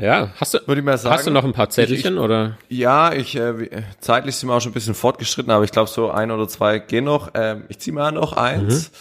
Ja, 0.00 0.30
hast 0.36 0.54
du, 0.54 0.58
Würde 0.66 0.80
ich 0.80 0.84
mal 0.84 0.96
sagen, 0.96 1.14
hast 1.14 1.26
du 1.26 1.30
noch 1.30 1.44
ein 1.44 1.52
paar 1.52 1.68
Zettelchen 1.68 2.14
ich, 2.14 2.20
oder? 2.20 2.56
Ja, 2.68 3.12
ich 3.12 3.36
äh, 3.36 3.82
zeitlich 4.00 4.34
sind 4.36 4.48
wir 4.48 4.54
auch 4.54 4.60
schon 4.60 4.70
ein 4.70 4.74
bisschen 4.74 4.94
fortgeschritten, 4.94 5.52
aber 5.52 5.64
ich 5.64 5.72
glaube 5.72 5.90
so 5.90 6.10
ein 6.10 6.30
oder 6.30 6.48
zwei 6.48 6.78
gehen 6.78 7.04
noch. 7.04 7.32
Ähm, 7.34 7.64
ich 7.68 7.80
ziehe 7.80 7.94
mal 7.94 8.10
noch 8.10 8.32
eins. 8.32 8.90
Mhm. 8.90 8.94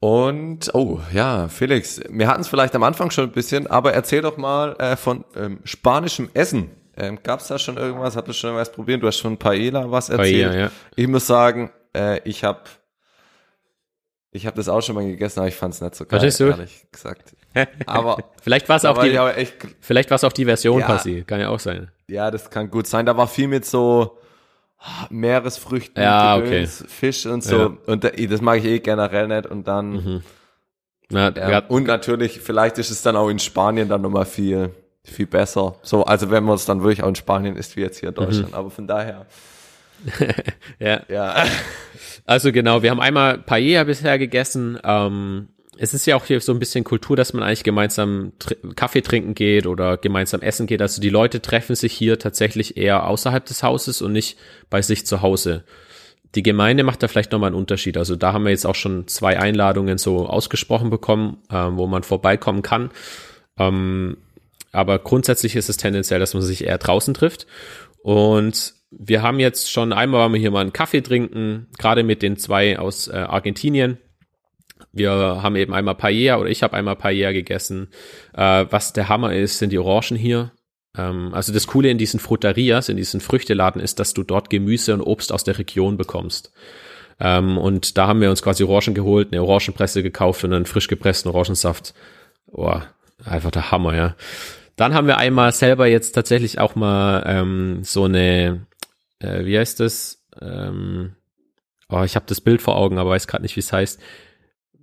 Und 0.00 0.74
oh 0.74 1.00
ja, 1.12 1.48
Felix, 1.48 2.00
wir 2.08 2.26
hatten 2.26 2.40
es 2.40 2.48
vielleicht 2.48 2.74
am 2.74 2.82
Anfang 2.82 3.10
schon 3.10 3.24
ein 3.24 3.32
bisschen, 3.32 3.66
aber 3.66 3.92
erzähl 3.92 4.22
doch 4.22 4.36
mal 4.36 4.74
äh, 4.78 4.96
von 4.96 5.24
ähm, 5.36 5.60
spanischem 5.64 6.30
Essen. 6.34 6.70
Ähm, 7.00 7.18
Gab 7.22 7.40
es 7.40 7.48
da 7.48 7.58
schon 7.58 7.78
irgendwas? 7.78 8.14
Hattest 8.14 8.42
du 8.42 8.48
schon 8.48 8.56
was 8.56 8.70
probiert? 8.70 9.02
Du 9.02 9.06
hast 9.06 9.18
schon 9.18 9.36
Paella 9.38 9.90
was 9.90 10.10
erzählt. 10.10 10.50
Paella, 10.50 10.60
ja. 10.64 10.70
Ich 10.96 11.08
muss 11.08 11.26
sagen, 11.26 11.70
äh, 11.96 12.20
ich 12.28 12.44
habe 12.44 12.60
ich 14.32 14.46
habe 14.46 14.56
das 14.56 14.68
auch 14.68 14.80
schon 14.80 14.94
mal 14.94 15.04
gegessen, 15.04 15.40
aber 15.40 15.48
ich 15.48 15.56
fand 15.56 15.74
es 15.74 15.80
nicht 15.80 15.94
so 15.94 16.04
geil, 16.04 16.20
Verstehst 16.20 16.40
du? 16.40 16.44
ehrlich 16.44 16.86
gesagt. 16.92 17.34
Aber 17.86 18.22
vielleicht 18.40 18.68
war 18.68 18.76
es 18.76 18.84
auch 18.84 19.02
die, 19.02 19.08
echt, 19.10 19.56
vielleicht 19.80 20.08
war 20.10 20.14
es 20.14 20.22
auch 20.22 20.32
die 20.32 20.44
Version 20.44 20.78
ja, 20.78 20.86
passiert, 20.86 21.26
kann 21.26 21.40
ja 21.40 21.48
auch 21.48 21.58
sein. 21.58 21.90
Ja, 22.06 22.30
das 22.30 22.48
kann 22.48 22.70
gut 22.70 22.86
sein. 22.86 23.06
Da 23.06 23.16
war 23.16 23.26
viel 23.26 23.48
mit 23.48 23.64
so 23.64 24.18
Meeresfrüchten, 25.10 26.00
ja, 26.00 26.38
Gedöns, 26.38 26.82
okay. 26.82 26.90
Fisch 26.90 27.26
und 27.26 27.42
so. 27.42 27.56
Ja. 27.56 27.76
Und 27.86 28.04
das 28.04 28.40
mag 28.40 28.58
ich 28.58 28.66
eh 28.66 28.78
generell 28.78 29.26
nicht. 29.26 29.46
Und 29.46 29.66
dann 29.66 29.90
mhm. 29.90 30.22
Na, 31.08 31.32
ja. 31.36 31.58
und 31.66 31.88
natürlich, 31.88 32.40
vielleicht 32.40 32.78
ist 32.78 32.90
es 32.90 33.02
dann 33.02 33.16
auch 33.16 33.28
in 33.28 33.40
Spanien 33.40 33.88
dann 33.88 34.02
nochmal 34.02 34.26
viel 34.26 34.72
viel 35.10 35.26
besser. 35.26 35.76
So, 35.82 36.04
also 36.04 36.30
wenn 36.30 36.44
man 36.44 36.54
es 36.54 36.64
dann 36.64 36.82
wirklich 36.82 37.02
auch 37.02 37.08
in 37.08 37.14
Spanien 37.14 37.56
isst, 37.56 37.76
wie 37.76 37.80
jetzt 37.80 37.98
hier 37.98 38.10
in 38.10 38.14
Deutschland. 38.14 38.48
Mhm. 38.48 38.54
Aber 38.54 38.70
von 38.70 38.86
daher. 38.86 39.26
ja. 40.78 41.02
ja. 41.08 41.44
Also 42.26 42.52
genau, 42.52 42.82
wir 42.82 42.90
haben 42.90 43.00
einmal 43.00 43.38
Paella 43.38 43.82
bisher 43.82 44.16
gegessen. 44.16 44.78
Ähm, 44.84 45.48
es 45.78 45.94
ist 45.94 46.06
ja 46.06 46.14
auch 46.14 46.26
hier 46.26 46.40
so 46.40 46.52
ein 46.52 46.58
bisschen 46.58 46.84
Kultur, 46.84 47.16
dass 47.16 47.32
man 47.32 47.42
eigentlich 47.42 47.64
gemeinsam 47.64 48.32
tr 48.38 48.54
Kaffee 48.76 49.00
trinken 49.00 49.34
geht 49.34 49.66
oder 49.66 49.96
gemeinsam 49.96 50.42
essen 50.42 50.66
geht. 50.66 50.82
Also 50.82 51.00
die 51.00 51.08
Leute 51.08 51.40
treffen 51.40 51.74
sich 51.74 51.92
hier 51.92 52.18
tatsächlich 52.18 52.76
eher 52.76 53.06
außerhalb 53.06 53.44
des 53.46 53.62
Hauses 53.62 54.02
und 54.02 54.12
nicht 54.12 54.38
bei 54.68 54.82
sich 54.82 55.06
zu 55.06 55.22
Hause. 55.22 55.64
Die 56.34 56.42
Gemeinde 56.42 56.84
macht 56.84 57.02
da 57.02 57.08
vielleicht 57.08 57.32
nochmal 57.32 57.48
einen 57.48 57.56
Unterschied. 57.56 57.96
Also 57.96 58.14
da 58.14 58.32
haben 58.32 58.44
wir 58.44 58.50
jetzt 58.50 58.66
auch 58.66 58.74
schon 58.74 59.08
zwei 59.08 59.38
Einladungen 59.38 59.98
so 59.98 60.28
ausgesprochen 60.28 60.90
bekommen, 60.90 61.38
äh, 61.50 61.54
wo 61.70 61.86
man 61.86 62.02
vorbeikommen 62.02 62.62
kann. 62.62 62.90
Ähm, 63.58 64.18
aber 64.72 64.98
grundsätzlich 64.98 65.56
ist 65.56 65.68
es 65.68 65.76
tendenziell, 65.76 66.20
dass 66.20 66.34
man 66.34 66.42
sich 66.42 66.64
eher 66.64 66.78
draußen 66.78 67.14
trifft. 67.14 67.46
Und 68.02 68.74
wir 68.90 69.22
haben 69.22 69.38
jetzt 69.38 69.70
schon 69.70 69.92
einmal 69.92 70.20
waren 70.20 70.32
wir 70.32 70.40
hier 70.40 70.50
mal 70.50 70.60
einen 70.60 70.72
Kaffee 70.72 71.00
trinken, 71.00 71.68
gerade 71.78 72.02
mit 72.02 72.22
den 72.22 72.36
zwei 72.36 72.78
aus 72.78 73.08
äh, 73.08 73.16
Argentinien. 73.16 73.98
Wir 74.92 75.12
haben 75.12 75.56
eben 75.56 75.74
einmal 75.74 75.94
Paella 75.94 76.38
oder 76.38 76.48
ich 76.50 76.62
habe 76.62 76.76
einmal 76.76 76.96
Paella 76.96 77.32
gegessen. 77.32 77.88
Äh, 78.34 78.66
was 78.70 78.92
der 78.92 79.08
Hammer 79.08 79.34
ist, 79.34 79.58
sind 79.58 79.70
die 79.70 79.78
Orangen 79.78 80.18
hier. 80.18 80.52
Ähm, 80.96 81.32
also 81.32 81.52
das 81.52 81.66
Coole 81.66 81.90
in 81.90 81.98
diesen 81.98 82.18
Fruterias, 82.18 82.88
in 82.88 82.96
diesen 82.96 83.20
Früchteladen 83.20 83.80
ist, 83.80 84.00
dass 84.00 84.14
du 84.14 84.22
dort 84.22 84.50
Gemüse 84.50 84.94
und 84.94 85.02
Obst 85.02 85.32
aus 85.32 85.44
der 85.44 85.58
Region 85.58 85.96
bekommst. 85.96 86.52
Ähm, 87.20 87.58
und 87.58 87.98
da 87.98 88.08
haben 88.08 88.20
wir 88.20 88.30
uns 88.30 88.42
quasi 88.42 88.64
Orangen 88.64 88.94
geholt, 88.94 89.28
eine 89.30 89.42
Orangenpresse 89.42 90.02
gekauft 90.02 90.42
und 90.42 90.52
einen 90.52 90.66
frisch 90.66 90.88
gepressten 90.88 91.30
Orangensaft. 91.30 91.94
Boah, 92.50 92.86
einfach 93.24 93.50
der 93.50 93.70
Hammer, 93.70 93.94
ja. 93.94 94.16
Dann 94.80 94.94
haben 94.94 95.06
wir 95.06 95.18
einmal 95.18 95.52
selber 95.52 95.86
jetzt 95.88 96.12
tatsächlich 96.12 96.58
auch 96.58 96.74
mal 96.74 97.22
ähm, 97.26 97.84
so 97.84 98.04
eine, 98.04 98.66
äh, 99.18 99.44
wie 99.44 99.58
heißt 99.58 99.78
das? 99.78 100.24
Ähm, 100.40 101.16
oh, 101.90 102.02
ich 102.02 102.16
habe 102.16 102.24
das 102.26 102.40
Bild 102.40 102.62
vor 102.62 102.78
Augen, 102.78 102.96
aber 102.96 103.10
weiß 103.10 103.26
gerade 103.26 103.42
nicht, 103.42 103.56
wie 103.56 103.60
es 103.60 103.74
heißt. 103.74 104.00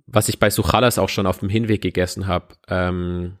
Was 0.06 0.28
ich 0.28 0.38
bei 0.38 0.50
Suchalas 0.50 1.00
auch 1.00 1.08
schon 1.08 1.26
auf 1.26 1.40
dem 1.40 1.48
Hinweg 1.48 1.82
gegessen 1.82 2.28
habe. 2.28 2.54
Ähm, 2.68 3.38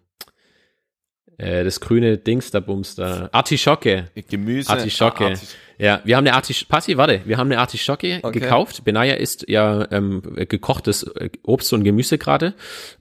äh, 1.38 1.64
das 1.64 1.80
grüne 1.80 2.18
Dings 2.18 2.50
da 2.50 2.60
Bums 2.60 2.94
da. 2.94 3.28
Artischocke. 3.32 4.10
Gemüse. 4.28 4.70
Artischocke. 4.70 5.24
Ah, 5.24 5.28
Artisch 5.28 5.56
ja, 5.78 6.00
wir 6.02 6.16
haben 6.16 6.26
eine 6.26 6.34
Artischocke, 6.34 6.68
Passi, 6.68 6.96
warte, 6.96 7.20
wir 7.24 7.38
haben 7.38 7.46
eine 7.46 7.60
Artischocke 7.60 8.18
okay. 8.22 8.40
gekauft. 8.40 8.82
Benaya 8.82 9.14
isst 9.14 9.48
ja 9.48 9.86
ähm, 9.92 10.22
gekochtes 10.48 11.04
äh, 11.04 11.30
Obst 11.44 11.72
und 11.72 11.84
Gemüse 11.84 12.18
gerade, 12.18 12.54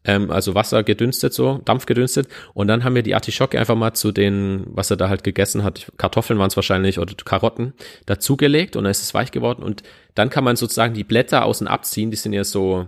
ähm, 0.06 0.30
also 0.30 0.54
Wasser 0.54 0.84
gedünstet 0.84 1.34
so, 1.34 1.60
Dampf 1.66 1.88
gedünstet. 1.88 2.28
Und 2.54 2.68
dann 2.68 2.84
haben 2.84 2.94
wir 2.94 3.02
die 3.02 3.16
Artischocke 3.16 3.60
einfach 3.60 3.76
mal 3.76 3.94
zu 3.94 4.12
den, 4.12 4.64
was 4.68 4.92
er 4.92 4.98
da 4.98 5.10
halt 5.10 5.24
gegessen 5.24 5.64
hat, 5.64 5.92
Kartoffeln 5.98 6.38
waren 6.38 6.50
es 6.50 6.56
wahrscheinlich 6.56 7.00
oder 7.00 7.16
Karotten, 7.26 7.74
dazugelegt 8.06 8.76
und 8.76 8.84
dann 8.84 8.92
ist 8.92 9.02
es 9.02 9.16
weich 9.16 9.32
geworden. 9.32 9.64
Und 9.64 9.82
dann 10.14 10.30
kann 10.30 10.44
man 10.44 10.56
sozusagen 10.56 10.94
die 10.94 11.04
Blätter 11.04 11.46
außen 11.46 11.68
abziehen, 11.68 12.12
die 12.12 12.18
sind 12.18 12.34
ja 12.34 12.44
so 12.44 12.88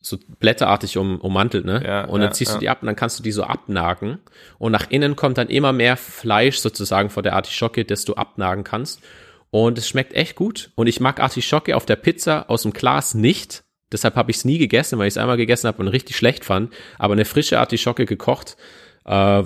so 0.00 0.18
blätterartig 0.38 0.96
um, 0.96 1.20
ummantelt, 1.20 1.66
ne? 1.66 1.82
Ja, 1.84 2.04
und 2.04 2.20
dann 2.20 2.30
ja, 2.30 2.32
ziehst 2.32 2.54
du 2.54 2.58
die 2.58 2.68
ab 2.68 2.78
und 2.80 2.86
dann 2.86 2.96
kannst 2.96 3.18
du 3.18 3.22
die 3.22 3.32
so 3.32 3.44
abnagen. 3.44 4.18
Und 4.58 4.72
nach 4.72 4.90
innen 4.90 5.14
kommt 5.14 5.36
dann 5.36 5.48
immer 5.48 5.72
mehr 5.72 5.96
Fleisch 5.96 6.56
sozusagen 6.56 7.10
vor 7.10 7.22
der 7.22 7.34
Artischocke, 7.34 7.84
das 7.84 8.04
du 8.04 8.14
abnagen 8.14 8.64
kannst. 8.64 9.02
Und 9.50 9.76
es 9.76 9.88
schmeckt 9.88 10.14
echt 10.14 10.36
gut. 10.36 10.70
Und 10.74 10.86
ich 10.86 11.00
mag 11.00 11.20
Artischocke 11.20 11.76
auf 11.76 11.84
der 11.84 11.96
Pizza 11.96 12.48
aus 12.48 12.62
dem 12.62 12.72
Glas 12.72 13.14
nicht. 13.14 13.64
Deshalb 13.92 14.14
habe 14.14 14.30
ich 14.30 14.38
es 14.38 14.44
nie 14.44 14.58
gegessen, 14.58 14.98
weil 14.98 15.08
ich 15.08 15.14
es 15.14 15.18
einmal 15.18 15.36
gegessen 15.36 15.66
habe 15.66 15.82
und 15.82 15.88
richtig 15.88 16.16
schlecht 16.16 16.44
fand. 16.44 16.72
Aber 16.98 17.12
eine 17.12 17.24
frische 17.24 17.58
Artischocke 17.58 18.06
gekocht 18.06 18.56
äh, 19.04 19.42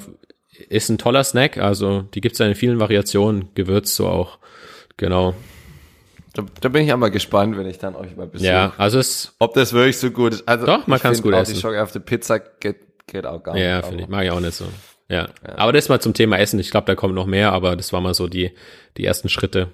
ist 0.68 0.88
ein 0.88 0.98
toller 0.98 1.24
Snack. 1.24 1.58
Also 1.58 2.02
die 2.14 2.20
gibt's 2.20 2.38
ja 2.38 2.46
in 2.46 2.54
vielen 2.54 2.78
Variationen, 2.78 3.48
Gewürz 3.54 3.96
so 3.96 4.06
auch. 4.06 4.38
Genau. 4.98 5.34
Da, 6.34 6.44
da, 6.60 6.68
bin 6.68 6.82
ich 6.82 6.88
ja 6.88 6.96
mal 6.96 7.10
gespannt, 7.10 7.56
wenn 7.56 7.66
ich 7.66 7.78
dann 7.78 7.94
euch 7.94 8.16
mal 8.16 8.26
besuche. 8.26 8.50
Ja, 8.50 8.72
also 8.76 8.98
es, 8.98 9.34
ob 9.38 9.54
das 9.54 9.72
wirklich 9.72 9.98
so 9.98 10.10
gut 10.10 10.34
ist. 10.34 10.48
Also 10.48 10.66
doch, 10.66 10.86
man 10.86 10.98
kann 10.98 11.12
es 11.12 11.22
gut 11.22 11.32
essen. 11.32 11.54
Die 11.54 11.60
der 11.62 12.00
Pizza 12.00 12.40
geht, 12.40 13.06
geht 13.06 13.24
auch 13.24 13.42
gar 13.42 13.54
nicht. 13.54 13.62
Ja, 13.62 13.82
finde 13.82 14.02
ich, 14.02 14.08
mag 14.08 14.24
ich 14.24 14.30
auch 14.30 14.40
nicht 14.40 14.54
so. 14.54 14.66
Ja. 15.08 15.28
ja. 15.46 15.58
Aber 15.58 15.72
das 15.72 15.88
mal 15.88 16.00
zum 16.00 16.14
Thema 16.14 16.38
Essen. 16.38 16.58
Ich 16.58 16.70
glaube, 16.70 16.86
da 16.86 16.94
kommt 16.94 17.14
noch 17.14 17.26
mehr, 17.26 17.52
aber 17.52 17.76
das 17.76 17.92
war 17.92 18.00
mal 18.00 18.14
so 18.14 18.26
die, 18.26 18.52
die 18.96 19.04
ersten 19.04 19.28
Schritte. 19.28 19.68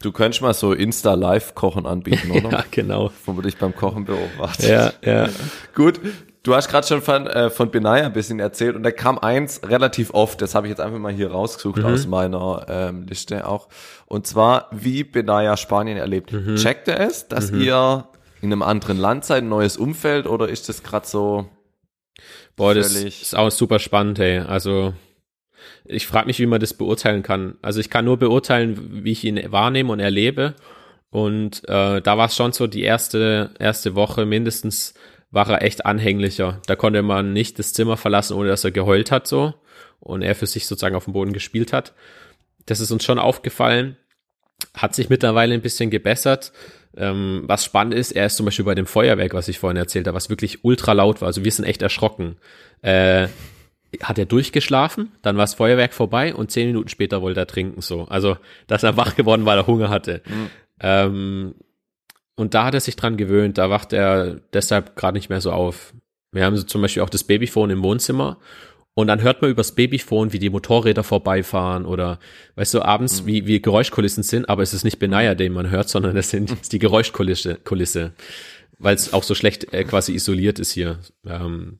Du 0.00 0.12
könntest 0.12 0.42
mal 0.42 0.54
so 0.54 0.72
Insta-Live-Kochen 0.72 1.86
anbieten, 1.86 2.30
oder? 2.44 2.50
ja, 2.50 2.64
genau. 2.70 3.12
Wo 3.24 3.32
du 3.32 3.42
dich 3.42 3.56
beim 3.56 3.74
Kochen 3.74 4.04
beobachtest. 4.04 4.68
Ja, 4.68 4.92
ja. 5.04 5.28
Gut, 5.74 6.00
Du 6.42 6.56
hast 6.56 6.68
gerade 6.68 6.86
schon 6.86 7.02
von, 7.02 7.28
äh, 7.28 7.50
von 7.50 7.70
Benaya 7.70 8.06
ein 8.06 8.12
bisschen 8.12 8.40
erzählt 8.40 8.74
und 8.74 8.82
da 8.82 8.90
kam 8.90 9.18
eins 9.18 9.60
relativ 9.62 10.12
oft, 10.12 10.42
das 10.42 10.56
habe 10.56 10.66
ich 10.66 10.70
jetzt 10.70 10.80
einfach 10.80 10.98
mal 10.98 11.12
hier 11.12 11.30
rausgesucht 11.30 11.78
mhm. 11.78 11.86
aus 11.86 12.06
meiner 12.06 12.66
ähm, 12.68 13.06
Liste 13.06 13.46
auch. 13.46 13.68
Und 14.06 14.26
zwar, 14.26 14.68
wie 14.72 15.04
Benaya 15.04 15.56
Spanien 15.56 15.98
erlebt. 15.98 16.32
Mhm. 16.32 16.56
Checkt 16.56 16.88
er 16.88 16.98
es, 17.00 17.28
dass 17.28 17.52
mhm. 17.52 17.60
ihr 17.60 18.08
in 18.40 18.52
einem 18.52 18.62
anderen 18.62 18.98
Land 18.98 19.24
seid, 19.24 19.44
ein 19.44 19.48
neues 19.48 19.76
Umfeld 19.76 20.26
oder 20.26 20.48
ist 20.48 20.68
das 20.68 20.82
gerade 20.82 21.06
so? 21.06 21.48
Boah, 22.56 22.74
das 22.74 22.94
ist 22.94 23.36
auch 23.36 23.50
super 23.50 23.78
spannend, 23.78 24.18
ey. 24.18 24.40
Also 24.40 24.94
ich 25.84 26.08
frage 26.08 26.26
mich, 26.26 26.40
wie 26.40 26.46
man 26.46 26.60
das 26.60 26.74
beurteilen 26.74 27.22
kann. 27.22 27.56
Also 27.62 27.78
ich 27.78 27.88
kann 27.88 28.04
nur 28.04 28.16
beurteilen, 28.16 29.04
wie 29.04 29.12
ich 29.12 29.24
ihn 29.24 29.40
wahrnehme 29.52 29.92
und 29.92 30.00
erlebe. 30.00 30.54
Und 31.10 31.68
äh, 31.68 32.00
da 32.00 32.18
war 32.18 32.26
es 32.26 32.36
schon 32.36 32.52
so 32.52 32.66
die 32.66 32.82
erste 32.82 33.50
erste 33.58 33.94
Woche 33.94 34.26
mindestens 34.26 34.94
war 35.32 35.48
er 35.48 35.62
echt 35.62 35.84
anhänglicher. 35.84 36.60
Da 36.66 36.76
konnte 36.76 37.02
man 37.02 37.32
nicht 37.32 37.58
das 37.58 37.72
Zimmer 37.72 37.96
verlassen, 37.96 38.36
ohne 38.36 38.48
dass 38.48 38.64
er 38.64 38.70
geheult 38.70 39.10
hat 39.10 39.26
so 39.26 39.54
und 39.98 40.22
er 40.22 40.34
für 40.34 40.46
sich 40.46 40.66
sozusagen 40.66 40.94
auf 40.94 41.04
dem 41.04 41.14
Boden 41.14 41.32
gespielt 41.32 41.72
hat. 41.72 41.94
Das 42.66 42.78
ist 42.78 42.92
uns 42.92 43.02
schon 43.02 43.18
aufgefallen, 43.18 43.96
hat 44.74 44.94
sich 44.94 45.08
mittlerweile 45.08 45.54
ein 45.54 45.62
bisschen 45.62 45.90
gebessert. 45.90 46.52
Ähm, 46.96 47.44
was 47.46 47.64
spannend 47.64 47.94
ist, 47.94 48.12
er 48.12 48.26
ist 48.26 48.36
zum 48.36 48.44
Beispiel 48.44 48.66
bei 48.66 48.74
dem 48.74 48.86
Feuerwerk, 48.86 49.32
was 49.32 49.48
ich 49.48 49.58
vorhin 49.58 49.78
erzählt 49.78 50.06
habe, 50.06 50.14
was 50.14 50.28
wirklich 50.28 50.64
ultra 50.64 50.92
laut 50.92 51.22
war. 51.22 51.28
Also 51.28 51.42
wir 51.44 51.50
sind 51.50 51.64
echt 51.64 51.80
erschrocken. 51.80 52.36
Äh, 52.82 53.28
hat 54.00 54.18
er 54.18 54.26
durchgeschlafen, 54.26 55.12
dann 55.22 55.36
war 55.36 55.44
das 55.44 55.54
Feuerwerk 55.54 55.92
vorbei 55.92 56.34
und 56.34 56.50
zehn 56.50 56.66
Minuten 56.68 56.88
später 56.88 57.20
wollte 57.20 57.40
er 57.40 57.46
trinken 57.46 57.80
so. 57.80 58.04
Also, 58.04 58.36
dass 58.66 58.82
er 58.82 58.96
wach 58.96 59.16
geworden, 59.16 59.44
weil 59.44 59.58
er 59.58 59.66
Hunger 59.66 59.90
hatte. 59.90 60.22
Mhm. 60.26 60.50
Ähm, 60.80 61.54
und 62.42 62.54
da 62.54 62.64
hat 62.64 62.74
er 62.74 62.80
sich 62.80 62.96
dran 62.96 63.16
gewöhnt, 63.16 63.56
da 63.56 63.70
wacht 63.70 63.92
er 63.92 64.40
deshalb 64.52 64.96
gerade 64.96 65.16
nicht 65.16 65.30
mehr 65.30 65.40
so 65.40 65.52
auf. 65.52 65.94
Wir 66.32 66.44
haben 66.44 66.56
so 66.56 66.64
zum 66.64 66.82
Beispiel 66.82 67.02
auch 67.02 67.10
das 67.10 67.24
Babyphone 67.24 67.70
im 67.70 67.82
Wohnzimmer 67.82 68.38
und 68.94 69.06
dann 69.06 69.22
hört 69.22 69.40
man 69.40 69.50
übers 69.50 69.72
Babyphone, 69.72 70.32
wie 70.32 70.38
die 70.38 70.50
Motorräder 70.50 71.02
vorbeifahren 71.02 71.86
oder, 71.86 72.18
weißt 72.56 72.74
du, 72.74 72.82
abends, 72.82 73.22
mhm. 73.22 73.26
wie, 73.26 73.46
wie 73.46 73.62
Geräuschkulissen 73.62 74.22
sind, 74.22 74.48
aber 74.48 74.62
es 74.62 74.74
ist 74.74 74.84
nicht 74.84 74.98
Benaya, 74.98 75.34
den 75.34 75.52
man 75.52 75.70
hört, 75.70 75.88
sondern 75.88 76.16
es 76.16 76.30
sind 76.30 76.72
die 76.72 76.78
Geräuschkulisse, 76.78 77.54
Kulisse, 77.54 78.12
weil 78.78 78.94
es 78.94 79.12
auch 79.12 79.22
so 79.22 79.34
schlecht 79.34 79.72
äh, 79.72 79.84
quasi 79.84 80.12
isoliert 80.12 80.58
ist 80.58 80.72
hier. 80.72 80.98
Ähm, 81.24 81.78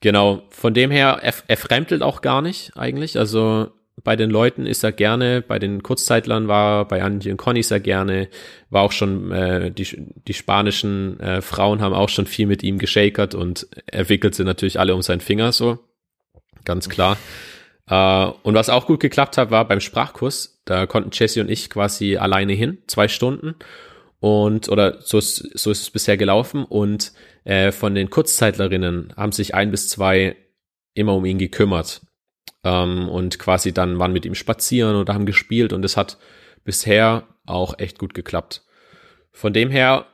genau, 0.00 0.44
von 0.50 0.72
dem 0.72 0.90
her, 0.90 1.18
er, 1.20 1.34
er 1.46 1.56
fremdelt 1.56 2.02
auch 2.02 2.22
gar 2.22 2.40
nicht 2.40 2.76
eigentlich, 2.76 3.18
also 3.18 3.72
bei 4.02 4.16
den 4.16 4.30
Leuten 4.30 4.66
ist 4.66 4.84
er 4.84 4.92
gerne, 4.92 5.42
bei 5.42 5.58
den 5.58 5.82
Kurzzeitlern 5.82 6.48
war, 6.48 6.86
bei 6.86 7.02
Angie 7.02 7.30
und 7.30 7.36
Conny 7.36 7.60
ist 7.60 7.70
er 7.70 7.80
gerne, 7.80 8.28
war 8.70 8.82
auch 8.82 8.92
schon, 8.92 9.32
äh, 9.32 9.70
die, 9.70 9.86
die 10.26 10.34
spanischen 10.34 11.18
äh, 11.20 11.42
Frauen 11.42 11.80
haben 11.80 11.94
auch 11.94 12.08
schon 12.08 12.26
viel 12.26 12.46
mit 12.46 12.62
ihm 12.62 12.78
geschakert 12.78 13.34
und 13.34 13.66
er 13.86 14.08
wickelt 14.08 14.34
sie 14.34 14.44
natürlich 14.44 14.78
alle 14.78 14.94
um 14.94 15.02
seinen 15.02 15.20
Finger 15.20 15.52
so, 15.52 15.78
ganz 16.64 16.88
klar. 16.88 17.16
Äh, 17.88 18.26
und 18.42 18.54
was 18.54 18.70
auch 18.70 18.86
gut 18.86 19.00
geklappt 19.00 19.36
hat, 19.36 19.50
war 19.50 19.66
beim 19.66 19.80
Sprachkurs, 19.80 20.62
da 20.64 20.86
konnten 20.86 21.10
Jesse 21.12 21.40
und 21.40 21.50
ich 21.50 21.70
quasi 21.70 22.16
alleine 22.16 22.52
hin, 22.52 22.78
zwei 22.86 23.08
Stunden. 23.08 23.54
Und, 24.20 24.68
oder 24.68 25.00
so 25.00 25.16
ist, 25.16 25.36
so 25.58 25.70
ist 25.70 25.80
es 25.80 25.90
bisher 25.90 26.18
gelaufen. 26.18 26.64
Und 26.64 27.12
äh, 27.44 27.72
von 27.72 27.94
den 27.94 28.10
Kurzzeitlerinnen 28.10 29.14
haben 29.16 29.32
sich 29.32 29.54
ein 29.54 29.70
bis 29.70 29.88
zwei 29.88 30.36
immer 30.92 31.14
um 31.14 31.24
ihn 31.24 31.38
gekümmert 31.38 32.02
ähm, 32.64 33.08
und 33.08 33.38
quasi 33.38 33.72
dann 33.72 33.98
waren 33.98 34.12
mit 34.12 34.24
ihm 34.24 34.34
spazieren 34.34 34.96
oder 34.96 35.14
haben 35.14 35.26
gespielt 35.26 35.72
und 35.72 35.84
es 35.84 35.96
hat 35.96 36.18
bisher 36.64 37.26
auch 37.46 37.78
echt 37.78 37.98
gut 37.98 38.14
geklappt. 38.14 38.64
Von 39.32 39.52
dem 39.52 39.70
her 39.70 40.06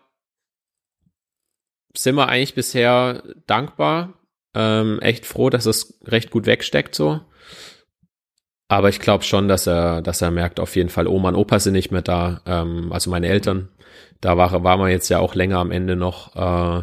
sind 1.96 2.14
wir 2.14 2.28
eigentlich 2.28 2.54
bisher 2.54 3.22
dankbar, 3.46 4.14
ähm, 4.54 5.00
echt 5.00 5.26
froh, 5.26 5.50
dass 5.50 5.66
es 5.66 5.98
recht 6.04 6.30
gut 6.30 6.46
wegsteckt 6.46 6.94
so. 6.94 7.20
Aber 8.68 8.88
ich 8.88 9.00
glaube 9.00 9.22
schon, 9.24 9.48
dass 9.48 9.66
er, 9.66 10.02
dass 10.02 10.22
er 10.22 10.30
merkt, 10.30 10.58
auf 10.58 10.74
jeden 10.74 10.88
Fall, 10.88 11.06
Oma 11.06 11.28
und 11.28 11.36
Opa 11.36 11.60
sind 11.60 11.74
nicht 11.74 11.92
mehr 11.92 12.02
da, 12.02 12.42
ähm, 12.46 12.92
also 12.92 13.10
meine 13.10 13.28
Eltern. 13.28 13.68
Da 14.20 14.36
war, 14.36 14.64
war 14.64 14.76
man 14.76 14.90
jetzt 14.90 15.08
ja 15.08 15.18
auch 15.18 15.34
länger 15.34 15.58
am 15.58 15.70
Ende 15.70 15.94
noch. 15.94 16.34
Äh, 16.34 16.82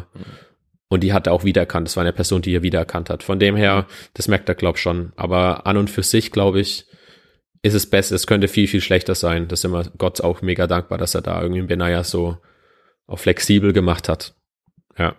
und 0.88 1.02
die 1.02 1.12
hat 1.12 1.26
er 1.26 1.32
auch 1.32 1.44
wiedererkannt. 1.44 1.88
Das 1.88 1.96
war 1.96 2.02
eine 2.02 2.12
Person, 2.12 2.42
die 2.42 2.54
er 2.54 2.62
wiedererkannt 2.62 3.10
hat. 3.10 3.22
Von 3.22 3.38
dem 3.38 3.56
her, 3.56 3.86
das 4.14 4.28
merkt 4.28 4.48
er, 4.48 4.54
glaube 4.54 4.76
ich, 4.76 4.82
schon. 4.82 5.12
Aber 5.16 5.66
an 5.66 5.76
und 5.76 5.90
für 5.90 6.02
sich, 6.02 6.30
glaube 6.30 6.60
ich, 6.60 6.86
ist 7.62 7.74
es 7.74 7.88
besser. 7.88 8.14
Es 8.14 8.26
könnte 8.26 8.48
viel, 8.48 8.68
viel 8.68 8.80
schlechter 8.80 9.14
sein. 9.14 9.48
Das 9.48 9.62
sind 9.62 9.72
wir 9.72 9.90
Gott 9.96 10.20
auch 10.20 10.42
mega 10.42 10.66
dankbar, 10.66 10.98
dass 10.98 11.14
er 11.14 11.22
da 11.22 11.40
irgendwie 11.40 11.62
Benaya 11.62 12.04
so 12.04 12.36
auch 13.06 13.18
flexibel 13.18 13.72
gemacht 13.72 14.08
hat. 14.08 14.34
Ja. 14.98 15.16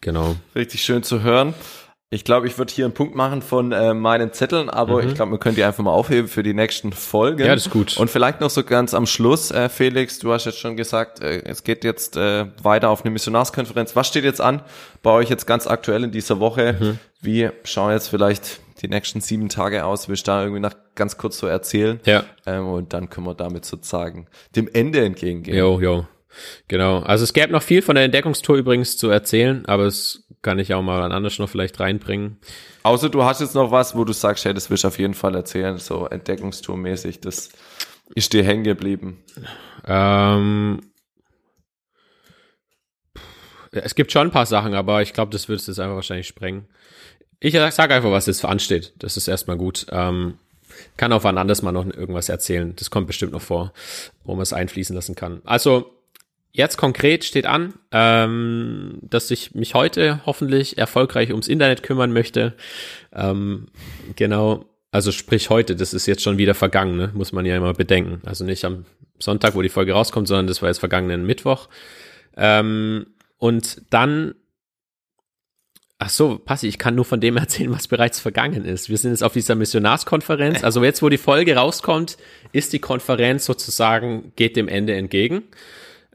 Genau. 0.00 0.36
Richtig 0.54 0.82
schön 0.82 1.02
zu 1.02 1.22
hören. 1.22 1.54
Ich 2.12 2.24
glaube, 2.24 2.48
ich 2.48 2.58
würde 2.58 2.74
hier 2.74 2.86
einen 2.86 2.94
Punkt 2.94 3.14
machen 3.14 3.40
von 3.40 3.70
äh, 3.70 3.94
meinen 3.94 4.32
Zetteln, 4.32 4.68
aber 4.68 5.00
mhm. 5.00 5.08
ich 5.08 5.14
glaube, 5.14 5.30
wir 5.30 5.38
können 5.38 5.54
die 5.54 5.62
einfach 5.62 5.84
mal 5.84 5.92
aufheben 5.92 6.26
für 6.26 6.42
die 6.42 6.54
nächsten 6.54 6.92
Folgen. 6.92 7.38
Ja, 7.38 7.54
das 7.54 7.66
ist 7.66 7.72
gut. 7.72 7.96
Und 7.98 8.10
vielleicht 8.10 8.40
noch 8.40 8.50
so 8.50 8.64
ganz 8.64 8.94
am 8.94 9.06
Schluss, 9.06 9.52
äh, 9.52 9.68
Felix, 9.68 10.18
du 10.18 10.32
hast 10.32 10.44
jetzt 10.44 10.58
schon 10.58 10.76
gesagt, 10.76 11.20
äh, 11.20 11.44
es 11.44 11.62
geht 11.62 11.84
jetzt 11.84 12.16
äh, 12.16 12.46
weiter 12.60 12.90
auf 12.90 13.04
eine 13.04 13.12
Missionarskonferenz. 13.12 13.94
Was 13.94 14.08
steht 14.08 14.24
jetzt 14.24 14.40
an 14.40 14.62
bei 15.04 15.12
euch 15.12 15.30
jetzt 15.30 15.46
ganz 15.46 15.68
aktuell 15.68 16.02
in 16.02 16.10
dieser 16.10 16.40
Woche? 16.40 16.76
Mhm. 16.80 16.98
Wie 17.20 17.50
schauen 17.62 17.92
jetzt 17.92 18.08
vielleicht 18.08 18.58
die 18.82 18.88
nächsten 18.88 19.20
sieben 19.20 19.48
Tage 19.48 19.84
aus? 19.84 20.08
Willst 20.08 20.26
du 20.26 20.32
da 20.32 20.42
irgendwie 20.42 20.62
noch 20.62 20.74
ganz 20.96 21.16
kurz 21.16 21.38
so 21.38 21.46
erzählen? 21.46 22.00
Ja. 22.06 22.24
Ähm, 22.44 22.66
und 22.66 22.92
dann 22.92 23.08
können 23.08 23.28
wir 23.28 23.34
damit 23.36 23.64
sozusagen 23.64 24.26
dem 24.56 24.68
Ende 24.72 25.04
entgegengehen. 25.04 25.56
Jo, 25.56 25.80
jo. 25.80 26.06
Genau. 26.66 27.00
Also 27.00 27.22
es 27.22 27.32
gäbe 27.32 27.52
noch 27.52 27.62
viel 27.62 27.82
von 27.82 27.94
der 27.94 28.04
Entdeckungstour 28.04 28.56
übrigens 28.56 28.96
zu 28.96 29.10
erzählen, 29.10 29.64
aber 29.66 29.84
es 29.84 30.24
kann 30.42 30.58
ich 30.58 30.72
auch 30.74 30.82
mal 30.82 31.02
an 31.02 31.12
anders 31.12 31.38
noch 31.38 31.48
vielleicht 31.48 31.80
reinbringen. 31.80 32.38
Außer 32.82 33.08
du 33.08 33.24
hast 33.24 33.40
jetzt 33.40 33.54
noch 33.54 33.70
was, 33.70 33.96
wo 33.96 34.04
du 34.04 34.12
sagst, 34.12 34.44
hey, 34.44 34.54
das 34.54 34.70
willst 34.70 34.84
du 34.84 34.88
auf 34.88 34.98
jeden 34.98 35.14
Fall 35.14 35.34
erzählen, 35.34 35.76
so 35.78 36.08
Entdeckungstour-mäßig, 36.08 37.20
das 37.20 37.50
ist 38.14 38.32
dir 38.32 38.44
hängen 38.44 38.64
geblieben. 38.64 39.22
Ähm, 39.86 40.80
es 43.72 43.94
gibt 43.94 44.12
schon 44.12 44.28
ein 44.28 44.32
paar 44.32 44.46
Sachen, 44.46 44.74
aber 44.74 45.02
ich 45.02 45.12
glaube, 45.12 45.30
das 45.30 45.48
würde 45.48 45.60
es 45.60 45.66
jetzt 45.66 45.78
einfach 45.78 45.96
wahrscheinlich 45.96 46.26
sprengen. 46.26 46.68
Ich 47.38 47.54
sag 47.54 47.90
einfach, 47.90 48.10
was 48.10 48.26
jetzt 48.26 48.44
ansteht. 48.44 48.94
Das 48.98 49.16
ist 49.16 49.28
erstmal 49.28 49.56
gut. 49.56 49.86
Ähm, 49.90 50.38
kann 50.96 51.12
auch 51.12 51.24
wann 51.24 51.38
anders 51.38 51.62
mal 51.62 51.72
noch 51.72 51.86
irgendwas 51.86 52.28
erzählen. 52.28 52.74
Das 52.76 52.90
kommt 52.90 53.06
bestimmt 53.06 53.32
noch 53.32 53.42
vor, 53.42 53.72
wo 54.24 54.34
man 54.34 54.42
es 54.42 54.52
einfließen 54.52 54.94
lassen 54.94 55.14
kann. 55.14 55.40
Also, 55.44 55.99
Jetzt 56.52 56.76
konkret 56.76 57.24
steht 57.24 57.46
an, 57.46 57.74
ähm, 57.92 58.98
dass 59.02 59.30
ich 59.30 59.54
mich 59.54 59.74
heute 59.74 60.20
hoffentlich 60.26 60.78
erfolgreich 60.78 61.30
ums 61.30 61.46
Internet 61.46 61.82
kümmern 61.82 62.12
möchte. 62.12 62.54
Ähm, 63.12 63.68
genau, 64.16 64.64
also 64.90 65.12
sprich 65.12 65.50
heute, 65.50 65.76
das 65.76 65.94
ist 65.94 66.06
jetzt 66.06 66.22
schon 66.22 66.38
wieder 66.38 66.54
vergangen, 66.54 66.96
ne? 66.96 67.10
muss 67.14 67.30
man 67.32 67.46
ja 67.46 67.56
immer 67.56 67.72
bedenken. 67.72 68.20
Also 68.26 68.44
nicht 68.44 68.64
am 68.64 68.84
Sonntag, 69.20 69.54
wo 69.54 69.62
die 69.62 69.68
Folge 69.68 69.92
rauskommt, 69.92 70.26
sondern 70.26 70.48
das 70.48 70.60
war 70.60 70.68
jetzt 70.68 70.80
vergangenen 70.80 71.24
Mittwoch. 71.24 71.68
Ähm, 72.36 73.06
und 73.38 73.82
dann, 73.90 74.34
ach 76.00 76.10
so, 76.10 76.38
Passi, 76.38 76.66
ich 76.66 76.78
kann 76.78 76.96
nur 76.96 77.04
von 77.04 77.20
dem 77.20 77.36
erzählen, 77.36 77.70
was 77.70 77.86
bereits 77.86 78.18
vergangen 78.18 78.64
ist. 78.64 78.88
Wir 78.88 78.98
sind 78.98 79.12
jetzt 79.12 79.22
auf 79.22 79.34
dieser 79.34 79.54
Missionarskonferenz. 79.54 80.64
Also 80.64 80.82
jetzt, 80.82 81.00
wo 81.00 81.08
die 81.08 81.18
Folge 81.18 81.54
rauskommt, 81.54 82.16
ist 82.50 82.72
die 82.72 82.80
Konferenz 82.80 83.44
sozusagen, 83.44 84.32
geht 84.34 84.56
dem 84.56 84.66
Ende 84.66 84.94
entgegen. 84.94 85.44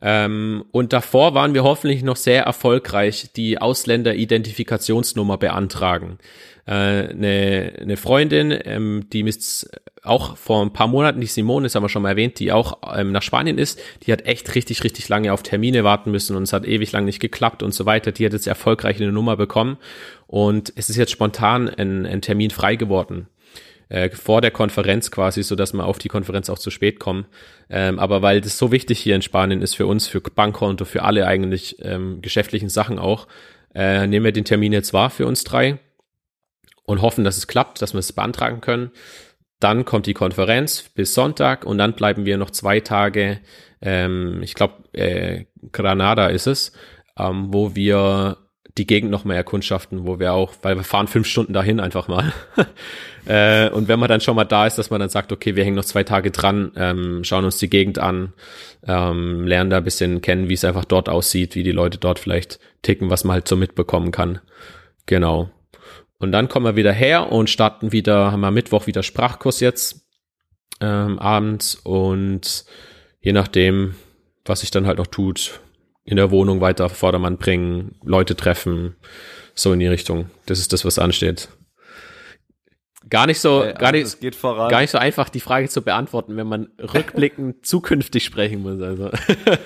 Ähm, 0.02 0.66
und 0.72 0.94
davor 0.94 1.34
waren 1.34 1.54
wir 1.54 1.64
hoffentlich 1.64 2.04
noch 2.04 2.18
sehr 2.18 2.44
erfolgreich, 2.44 3.30
die 3.36 3.60
Ausländeridentifikationsnummer 3.60 5.38
beantragen. 5.38 6.20
Äh, 6.66 6.72
eine, 6.72 7.74
eine 7.80 7.98
Freundin, 7.98 8.58
ähm, 8.66 9.08
die 9.12 9.22
ist 9.22 9.70
auch 10.04 10.38
vor 10.38 10.64
ein 10.64 10.74
paar 10.74 10.88
Monaten, 10.88 11.22
die 11.22 11.28
Simone, 11.28 11.66
das 11.66 11.76
haben 11.76 11.84
wir 11.84 11.90
schon 11.90 12.04
mal 12.04 12.10
erwähnt, 12.10 12.40
die 12.40 12.52
auch 12.52 12.80
ähm, 12.96 13.12
nach 13.12 13.22
Spanien 13.22 13.58
ist, 13.58 13.80
die 14.06 14.12
hat 14.12 14.26
echt 14.26 14.54
richtig, 14.54 14.84
richtig 14.84 15.10
lange 15.10 15.34
auf 15.34 15.44
Termine 15.44 15.84
warten 15.84 16.12
müssen 16.12 16.36
und 16.36 16.44
es 16.44 16.54
hat 16.54 16.66
ewig 16.66 16.92
lang 16.92 17.06
nicht 17.06 17.20
geklappt 17.20 17.64
und 17.64 17.74
so 17.74 17.86
weiter. 17.86 18.12
Die 18.12 18.26
hat 18.26 18.34
jetzt 18.34 18.48
erfolgreich 18.48 19.02
eine 19.02 19.12
Nummer 19.12 19.36
bekommen 19.36 19.78
und 20.28 20.74
es 20.76 20.90
ist 20.90 20.98
jetzt 20.98 21.12
spontan 21.12 21.70
ein, 21.70 22.06
ein 22.06 22.22
Termin 22.22 22.52
frei 22.52 22.76
geworden 22.76 23.28
äh, 23.90 24.10
vor 24.10 24.42
der 24.42 24.52
Konferenz 24.52 25.12
quasi, 25.12 25.44
so 25.44 25.56
dass 25.56 25.74
wir 25.74 25.86
auf 25.86 26.00
die 26.00 26.08
Konferenz 26.08 26.50
auch 26.50 26.60
zu 26.60 26.72
spät 26.72 27.00
kommen. 27.00 27.26
Ähm, 27.70 28.00
aber 28.00 28.22
weil 28.22 28.42
das 28.42 28.58
so 28.58 28.72
wichtig 28.72 29.00
hier 29.00 29.16
in 29.16 29.22
Spanien 29.22 29.62
ist 29.62 29.76
für 29.76 29.86
uns, 29.86 30.08
für 30.08 30.22
Bankkonto, 30.22 30.86
für 30.86 31.04
alle 31.04 31.28
eigentlich 31.28 31.78
ähm, 31.82 32.22
geschäftlichen 32.22 32.70
Sachen 32.70 33.00
auch, 33.00 33.28
äh, 33.74 34.08
nehmen 34.08 34.26
wir 34.26 34.32
den 34.32 34.46
Termin 34.46 34.74
jetzt 34.74 34.94
wahr 34.94 35.10
für 35.10 35.28
uns 35.28 35.44
drei 35.44 35.80
und 36.86 37.02
hoffen, 37.02 37.24
dass 37.24 37.38
es 37.38 37.48
klappt, 37.48 37.82
dass 37.82 37.94
wir 37.94 38.00
es 38.00 38.14
beantragen 38.14 38.62
können. 38.62 38.92
Dann 39.60 39.86
kommt 39.86 40.06
die 40.06 40.14
Konferenz 40.14 40.90
bis 40.94 41.14
Sonntag 41.14 41.66
und 41.66 41.78
dann 41.78 41.94
bleiben 41.94 42.26
wir 42.26 42.38
noch 42.38 42.52
zwei 42.52 42.80
Tage, 42.80 43.40
ähm, 43.82 44.42
ich 44.42 44.54
glaube, 44.54 44.84
äh, 44.94 45.46
Granada 45.72 46.28
ist 46.28 46.48
es, 46.48 46.74
ähm, 47.18 47.54
wo 47.54 47.76
wir 47.76 48.38
die 48.78 48.86
Gegend 48.86 49.10
noch 49.10 49.24
mal 49.24 49.36
erkundschaften, 49.36 50.06
wo 50.06 50.20
wir 50.20 50.34
auch, 50.34 50.54
weil 50.62 50.76
wir 50.76 50.84
fahren 50.84 51.08
fünf 51.08 51.28
Stunden 51.28 51.54
dahin 51.54 51.80
einfach 51.80 52.10
mal. 52.10 52.34
äh, 53.26 53.70
und 53.70 53.88
wenn 53.88 54.00
man 54.00 54.10
dann 54.10 54.20
schon 54.20 54.36
mal 54.36 54.44
da 54.44 54.68
ist, 54.68 54.78
dass 54.78 54.90
man 54.90 55.00
dann 55.00 55.10
sagt, 55.10 55.32
okay, 55.32 55.56
wir 55.56 55.64
hängen 55.64 55.78
noch 55.78 55.86
zwei 55.86 56.04
Tage 56.04 56.32
dran, 56.32 56.72
ähm, 56.76 57.24
schauen 57.24 57.46
uns 57.46 57.58
die 57.58 57.70
Gegend 57.70 58.00
an, 58.00 58.34
ähm, 58.86 59.48
lernen 59.48 59.70
da 59.70 59.78
ein 59.78 59.84
bisschen 59.86 60.22
kennen, 60.22 60.50
wie 60.50 60.54
es 60.56 60.66
einfach 60.66 60.84
dort 60.84 61.08
aussieht, 61.08 61.56
wie 61.56 61.64
die 61.64 61.72
Leute 61.72 62.00
dort 62.00 62.20
vielleicht 62.20 62.60
ticken, 62.82 63.10
was 63.10 63.24
man 63.24 63.36
halt 63.36 63.48
so 63.48 63.56
mitbekommen 63.56 64.12
kann. 64.12 64.40
Genau. 65.06 65.50
Und 66.18 66.34
dann 66.34 66.50
kommen 66.50 66.66
wir 66.66 66.76
wieder 66.76 66.94
her 66.94 67.32
und 67.32 67.50
starten 67.50 67.94
wieder, 67.94 68.32
haben 68.32 68.42
wir 68.42 68.52
Mittwoch 68.52 68.88
wieder 68.88 69.04
Sprachkurs 69.04 69.62
jetzt 69.62 70.06
ähm, 70.82 71.18
abends 71.20 71.76
und 71.76 72.66
je 73.22 73.32
nachdem, 73.32 73.96
was 74.44 74.60
sich 74.62 74.72
dann 74.72 74.86
halt 74.86 74.98
noch 74.98 75.08
tut, 75.08 75.62
in 76.06 76.18
der 76.18 76.32
Wohnung 76.32 76.62
weiter 76.62 76.86
auf 76.86 76.94
Vordermann 76.94 77.38
bringen, 77.38 77.96
Leute 78.04 78.36
treffen, 78.36 78.96
so 79.56 79.74
in 79.74 79.80
die 79.80 79.88
Richtung. 79.88 80.30
Das 80.46 80.60
ist 80.60 80.72
das, 80.72 80.86
was 80.86 81.00
ansteht. 81.00 81.50
Gar 83.10 83.28
nicht 83.28 83.40
so, 83.40 83.64
äh, 83.64 83.74
gar 83.74 83.92
nicht, 83.92 84.20
gar 84.42 84.82
nicht 84.82 84.90
so 84.90 84.98
einfach, 84.98 85.30
die 85.30 85.40
Frage 85.40 85.70
zu 85.70 85.84
beantworten, 85.84 86.38
wenn 86.38 86.48
man 86.48 86.70
rückblickend 86.80 87.66
zukünftig 87.66 88.24
sprechen 88.24 88.62
muss. 88.62 88.82
Also, 88.82 89.12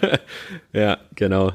ja, 0.74 0.98
genau. 1.16 1.54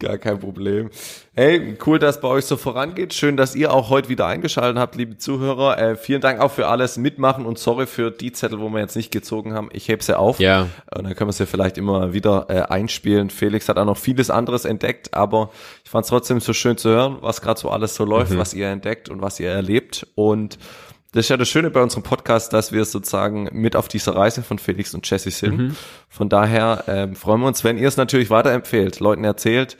Gar 0.00 0.16
kein 0.16 0.40
Problem. 0.40 0.88
Hey, 1.34 1.76
cool, 1.84 1.98
dass 1.98 2.22
bei 2.22 2.28
euch 2.28 2.46
so 2.46 2.56
vorangeht. 2.56 3.12
Schön, 3.12 3.36
dass 3.36 3.54
ihr 3.54 3.72
auch 3.72 3.90
heute 3.90 4.08
wieder 4.08 4.26
eingeschaltet 4.26 4.78
habt, 4.80 4.96
liebe 4.96 5.18
Zuhörer. 5.18 5.78
Äh, 5.78 5.96
vielen 5.96 6.22
Dank 6.22 6.40
auch 6.40 6.50
für 6.50 6.68
alles 6.68 6.96
Mitmachen 6.96 7.44
und 7.44 7.58
sorry 7.58 7.86
für 7.86 8.10
die 8.10 8.32
Zettel, 8.32 8.60
wo 8.60 8.70
wir 8.70 8.80
jetzt 8.80 8.96
nicht 8.96 9.12
gezogen 9.12 9.52
haben. 9.52 9.68
Ich 9.74 9.88
heb 9.88 10.02
sie 10.02 10.18
auf. 10.18 10.40
Ja. 10.40 10.68
Und 10.96 11.04
dann 11.04 11.14
können 11.14 11.28
wir 11.28 11.34
sie 11.34 11.44
vielleicht 11.44 11.76
immer 11.76 12.14
wieder 12.14 12.46
äh, 12.48 12.62
einspielen. 12.62 13.28
Felix 13.28 13.68
hat 13.68 13.76
auch 13.76 13.84
noch 13.84 13.98
vieles 13.98 14.30
anderes 14.30 14.64
entdeckt, 14.64 15.12
aber 15.12 15.50
ich 15.84 15.90
fand 15.90 16.04
es 16.04 16.08
trotzdem 16.08 16.40
so 16.40 16.54
schön 16.54 16.78
zu 16.78 16.88
hören, 16.88 17.18
was 17.20 17.42
gerade 17.42 17.60
so 17.60 17.68
alles 17.68 17.94
so 17.94 18.06
läuft, 18.06 18.32
mhm. 18.32 18.38
was 18.38 18.54
ihr 18.54 18.68
entdeckt 18.68 19.10
und 19.10 19.20
was 19.20 19.38
ihr 19.38 19.50
erlebt. 19.50 20.06
Und 20.14 20.58
das 21.12 21.24
ist 21.24 21.28
ja 21.28 21.36
das 21.36 21.48
Schöne 21.48 21.70
bei 21.70 21.82
unserem 21.82 22.04
Podcast, 22.04 22.52
dass 22.52 22.70
wir 22.70 22.84
sozusagen 22.84 23.48
mit 23.52 23.74
auf 23.74 23.88
dieser 23.88 24.14
Reise 24.14 24.42
von 24.42 24.58
Felix 24.58 24.94
und 24.94 25.08
Jesse 25.10 25.30
sind. 25.30 25.58
Mhm. 25.58 25.76
Von 26.08 26.28
daher 26.28 26.84
ähm, 26.86 27.16
freuen 27.16 27.40
wir 27.40 27.48
uns, 27.48 27.64
wenn 27.64 27.78
ihr 27.78 27.88
es 27.88 27.96
natürlich 27.96 28.30
weiterempfehlt, 28.30 29.00
Leuten 29.00 29.24
erzählt, 29.24 29.76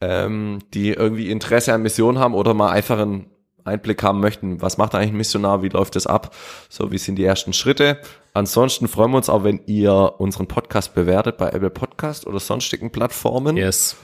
ähm, 0.00 0.58
die 0.74 0.90
irgendwie 0.90 1.30
Interesse 1.30 1.72
an 1.72 1.82
Mission 1.82 2.18
haben 2.18 2.34
oder 2.34 2.52
mal 2.52 2.70
einfach 2.70 2.98
einen 2.98 3.30
Einblick 3.64 4.02
haben 4.02 4.18
möchten, 4.18 4.60
was 4.60 4.76
macht 4.76 4.96
eigentlich 4.96 5.12
ein 5.12 5.16
Missionar, 5.16 5.62
wie 5.62 5.68
läuft 5.68 5.94
es 5.94 6.08
ab, 6.08 6.34
so 6.68 6.90
wie 6.90 6.98
sind 6.98 7.14
die 7.14 7.24
ersten 7.24 7.52
Schritte. 7.52 7.98
Ansonsten 8.34 8.88
freuen 8.88 9.12
wir 9.12 9.18
uns 9.18 9.28
auch, 9.28 9.44
wenn 9.44 9.60
ihr 9.66 10.14
unseren 10.18 10.48
Podcast 10.48 10.96
bewertet 10.96 11.36
bei 11.36 11.50
Apple 11.50 11.70
Podcast 11.70 12.26
oder 12.26 12.40
sonstigen 12.40 12.90
Plattformen. 12.90 13.56
Yes. 13.56 13.96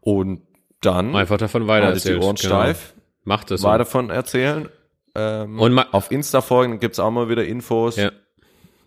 Und 0.00 0.40
dann 0.80 1.14
einfach 1.14 1.36
davon 1.36 1.66
weiter 1.66 1.88
erzählen. 1.88 2.20
Die 2.20 2.26
Ohren 2.26 2.36
genau. 2.36 2.54
steif. 2.54 2.94
Macht 3.24 3.50
es. 3.50 3.62
Weiter 3.62 3.78
davon 3.78 4.08
erzählen 4.08 4.70
ähm, 5.14 5.58
Und 5.58 5.78
auf 5.78 6.10
Insta 6.10 6.40
folgen, 6.40 6.80
gibt's 6.80 6.98
auch 6.98 7.10
mal 7.10 7.28
wieder 7.28 7.44
Infos. 7.44 7.96
Ja, 7.96 8.10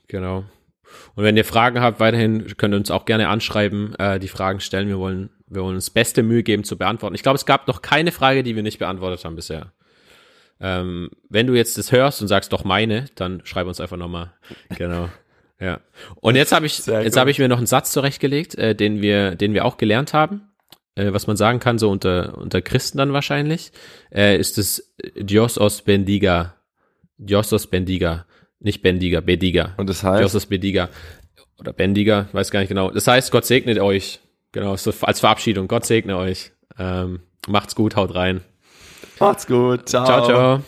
genau. 0.08 0.46
Und 1.16 1.24
wenn 1.24 1.38
ihr 1.38 1.46
Fragen 1.46 1.82
habt, 1.82 2.00
weiterhin 2.00 2.56
könnt 2.58 2.74
ihr 2.74 2.78
uns 2.78 2.92
auch 2.92 3.06
gerne 3.06 3.30
anschreiben, 3.30 3.96
äh, 3.96 4.20
die 4.20 4.28
Fragen 4.28 4.60
stellen. 4.60 4.88
Wir 4.88 5.00
wollen, 5.00 5.30
wir 5.48 5.64
wollen 5.64 5.76
uns 5.76 5.90
beste 5.90 6.24
Mühe 6.24 6.44
geben 6.44 6.64
zu 6.64 6.78
beantworten. 6.78 7.16
Ich 7.16 7.24
glaube, 7.24 7.38
es 7.38 7.46
gab 7.46 7.68
noch 7.68 7.82
keine 7.82 8.12
Frage, 8.12 8.44
die 8.44 8.56
wir 8.56 8.64
nicht 8.64 8.80
beantwortet 8.80 9.24
haben 9.26 9.36
bisher. 9.36 9.74
Ähm, 10.60 11.10
wenn 11.30 11.48
du 11.48 11.54
jetzt 11.54 11.78
das 11.78 11.92
hörst 11.92 12.22
und 12.22 12.28
sagst 12.28 12.52
doch 12.52 12.64
meine, 12.64 13.06
dann 13.16 13.42
schreib 13.44 13.68
uns 13.68 13.80
einfach 13.80 13.98
nochmal. 13.98 14.34
Genau. 14.78 15.10
Ja. 15.60 15.80
Und 16.16 16.36
jetzt 16.36 16.52
habe 16.52 16.66
ich, 16.66 16.74
Sehr 16.84 17.04
jetzt 17.04 17.18
habe 17.18 17.32
ich 17.32 17.40
mir 17.40 17.48
noch 17.48 17.58
einen 17.58 17.68
Satz 17.68 17.92
zurechtgelegt, 17.92 18.56
äh, 18.56 18.76
den 18.76 19.02
wir, 19.02 19.36
den 19.36 19.54
wir 19.54 19.66
auch 19.66 19.78
gelernt 19.78 20.14
haben, 20.14 20.47
äh, 20.98 21.14
was 21.14 21.28
man 21.28 21.38
sagen 21.38 21.60
kann, 21.60 21.78
so 21.78 21.90
unter, 21.90 22.38
unter 22.38 22.62
Christen 22.62 22.98
dann 22.98 23.14
wahrscheinlich, 23.14 23.72
äh, 24.14 24.38
ist 24.38 24.58
es 24.58 24.96
Dios 25.16 25.58
os 25.58 25.84
bendiga. 25.84 26.56
Dios 27.18 27.54
os 27.54 27.68
bendiga. 27.68 28.26
Nicht 28.60 28.82
bendiga, 28.82 29.22
bediga. 29.22 29.74
Und 29.78 29.90
das 29.90 30.02
Dios 30.02 30.12
heißt, 30.12 30.36
os 30.36 30.46
bendiga. 30.48 30.90
Oder 31.60 31.74
bendiga, 31.74 32.28
weiß 32.32 32.52
gar 32.52 32.60
nicht 32.60 32.70
genau. 32.70 32.90
Das 32.92 33.08
heißt, 33.08 33.32
Gott 33.32 33.46
segnet 33.46 33.80
euch. 33.80 34.20
Genau, 34.52 34.76
so 34.76 34.92
als 35.02 35.20
Verabschiedung. 35.20 35.68
Gott 35.68 35.86
segne 35.86 36.18
euch. 36.18 36.52
Ähm, 36.80 37.22
macht's 37.48 37.76
gut, 37.76 37.96
haut 37.96 38.16
rein. 38.16 38.42
macht's 39.20 39.46
gut. 39.46 39.88
Ciao, 39.90 40.26
ciao. 40.26 40.62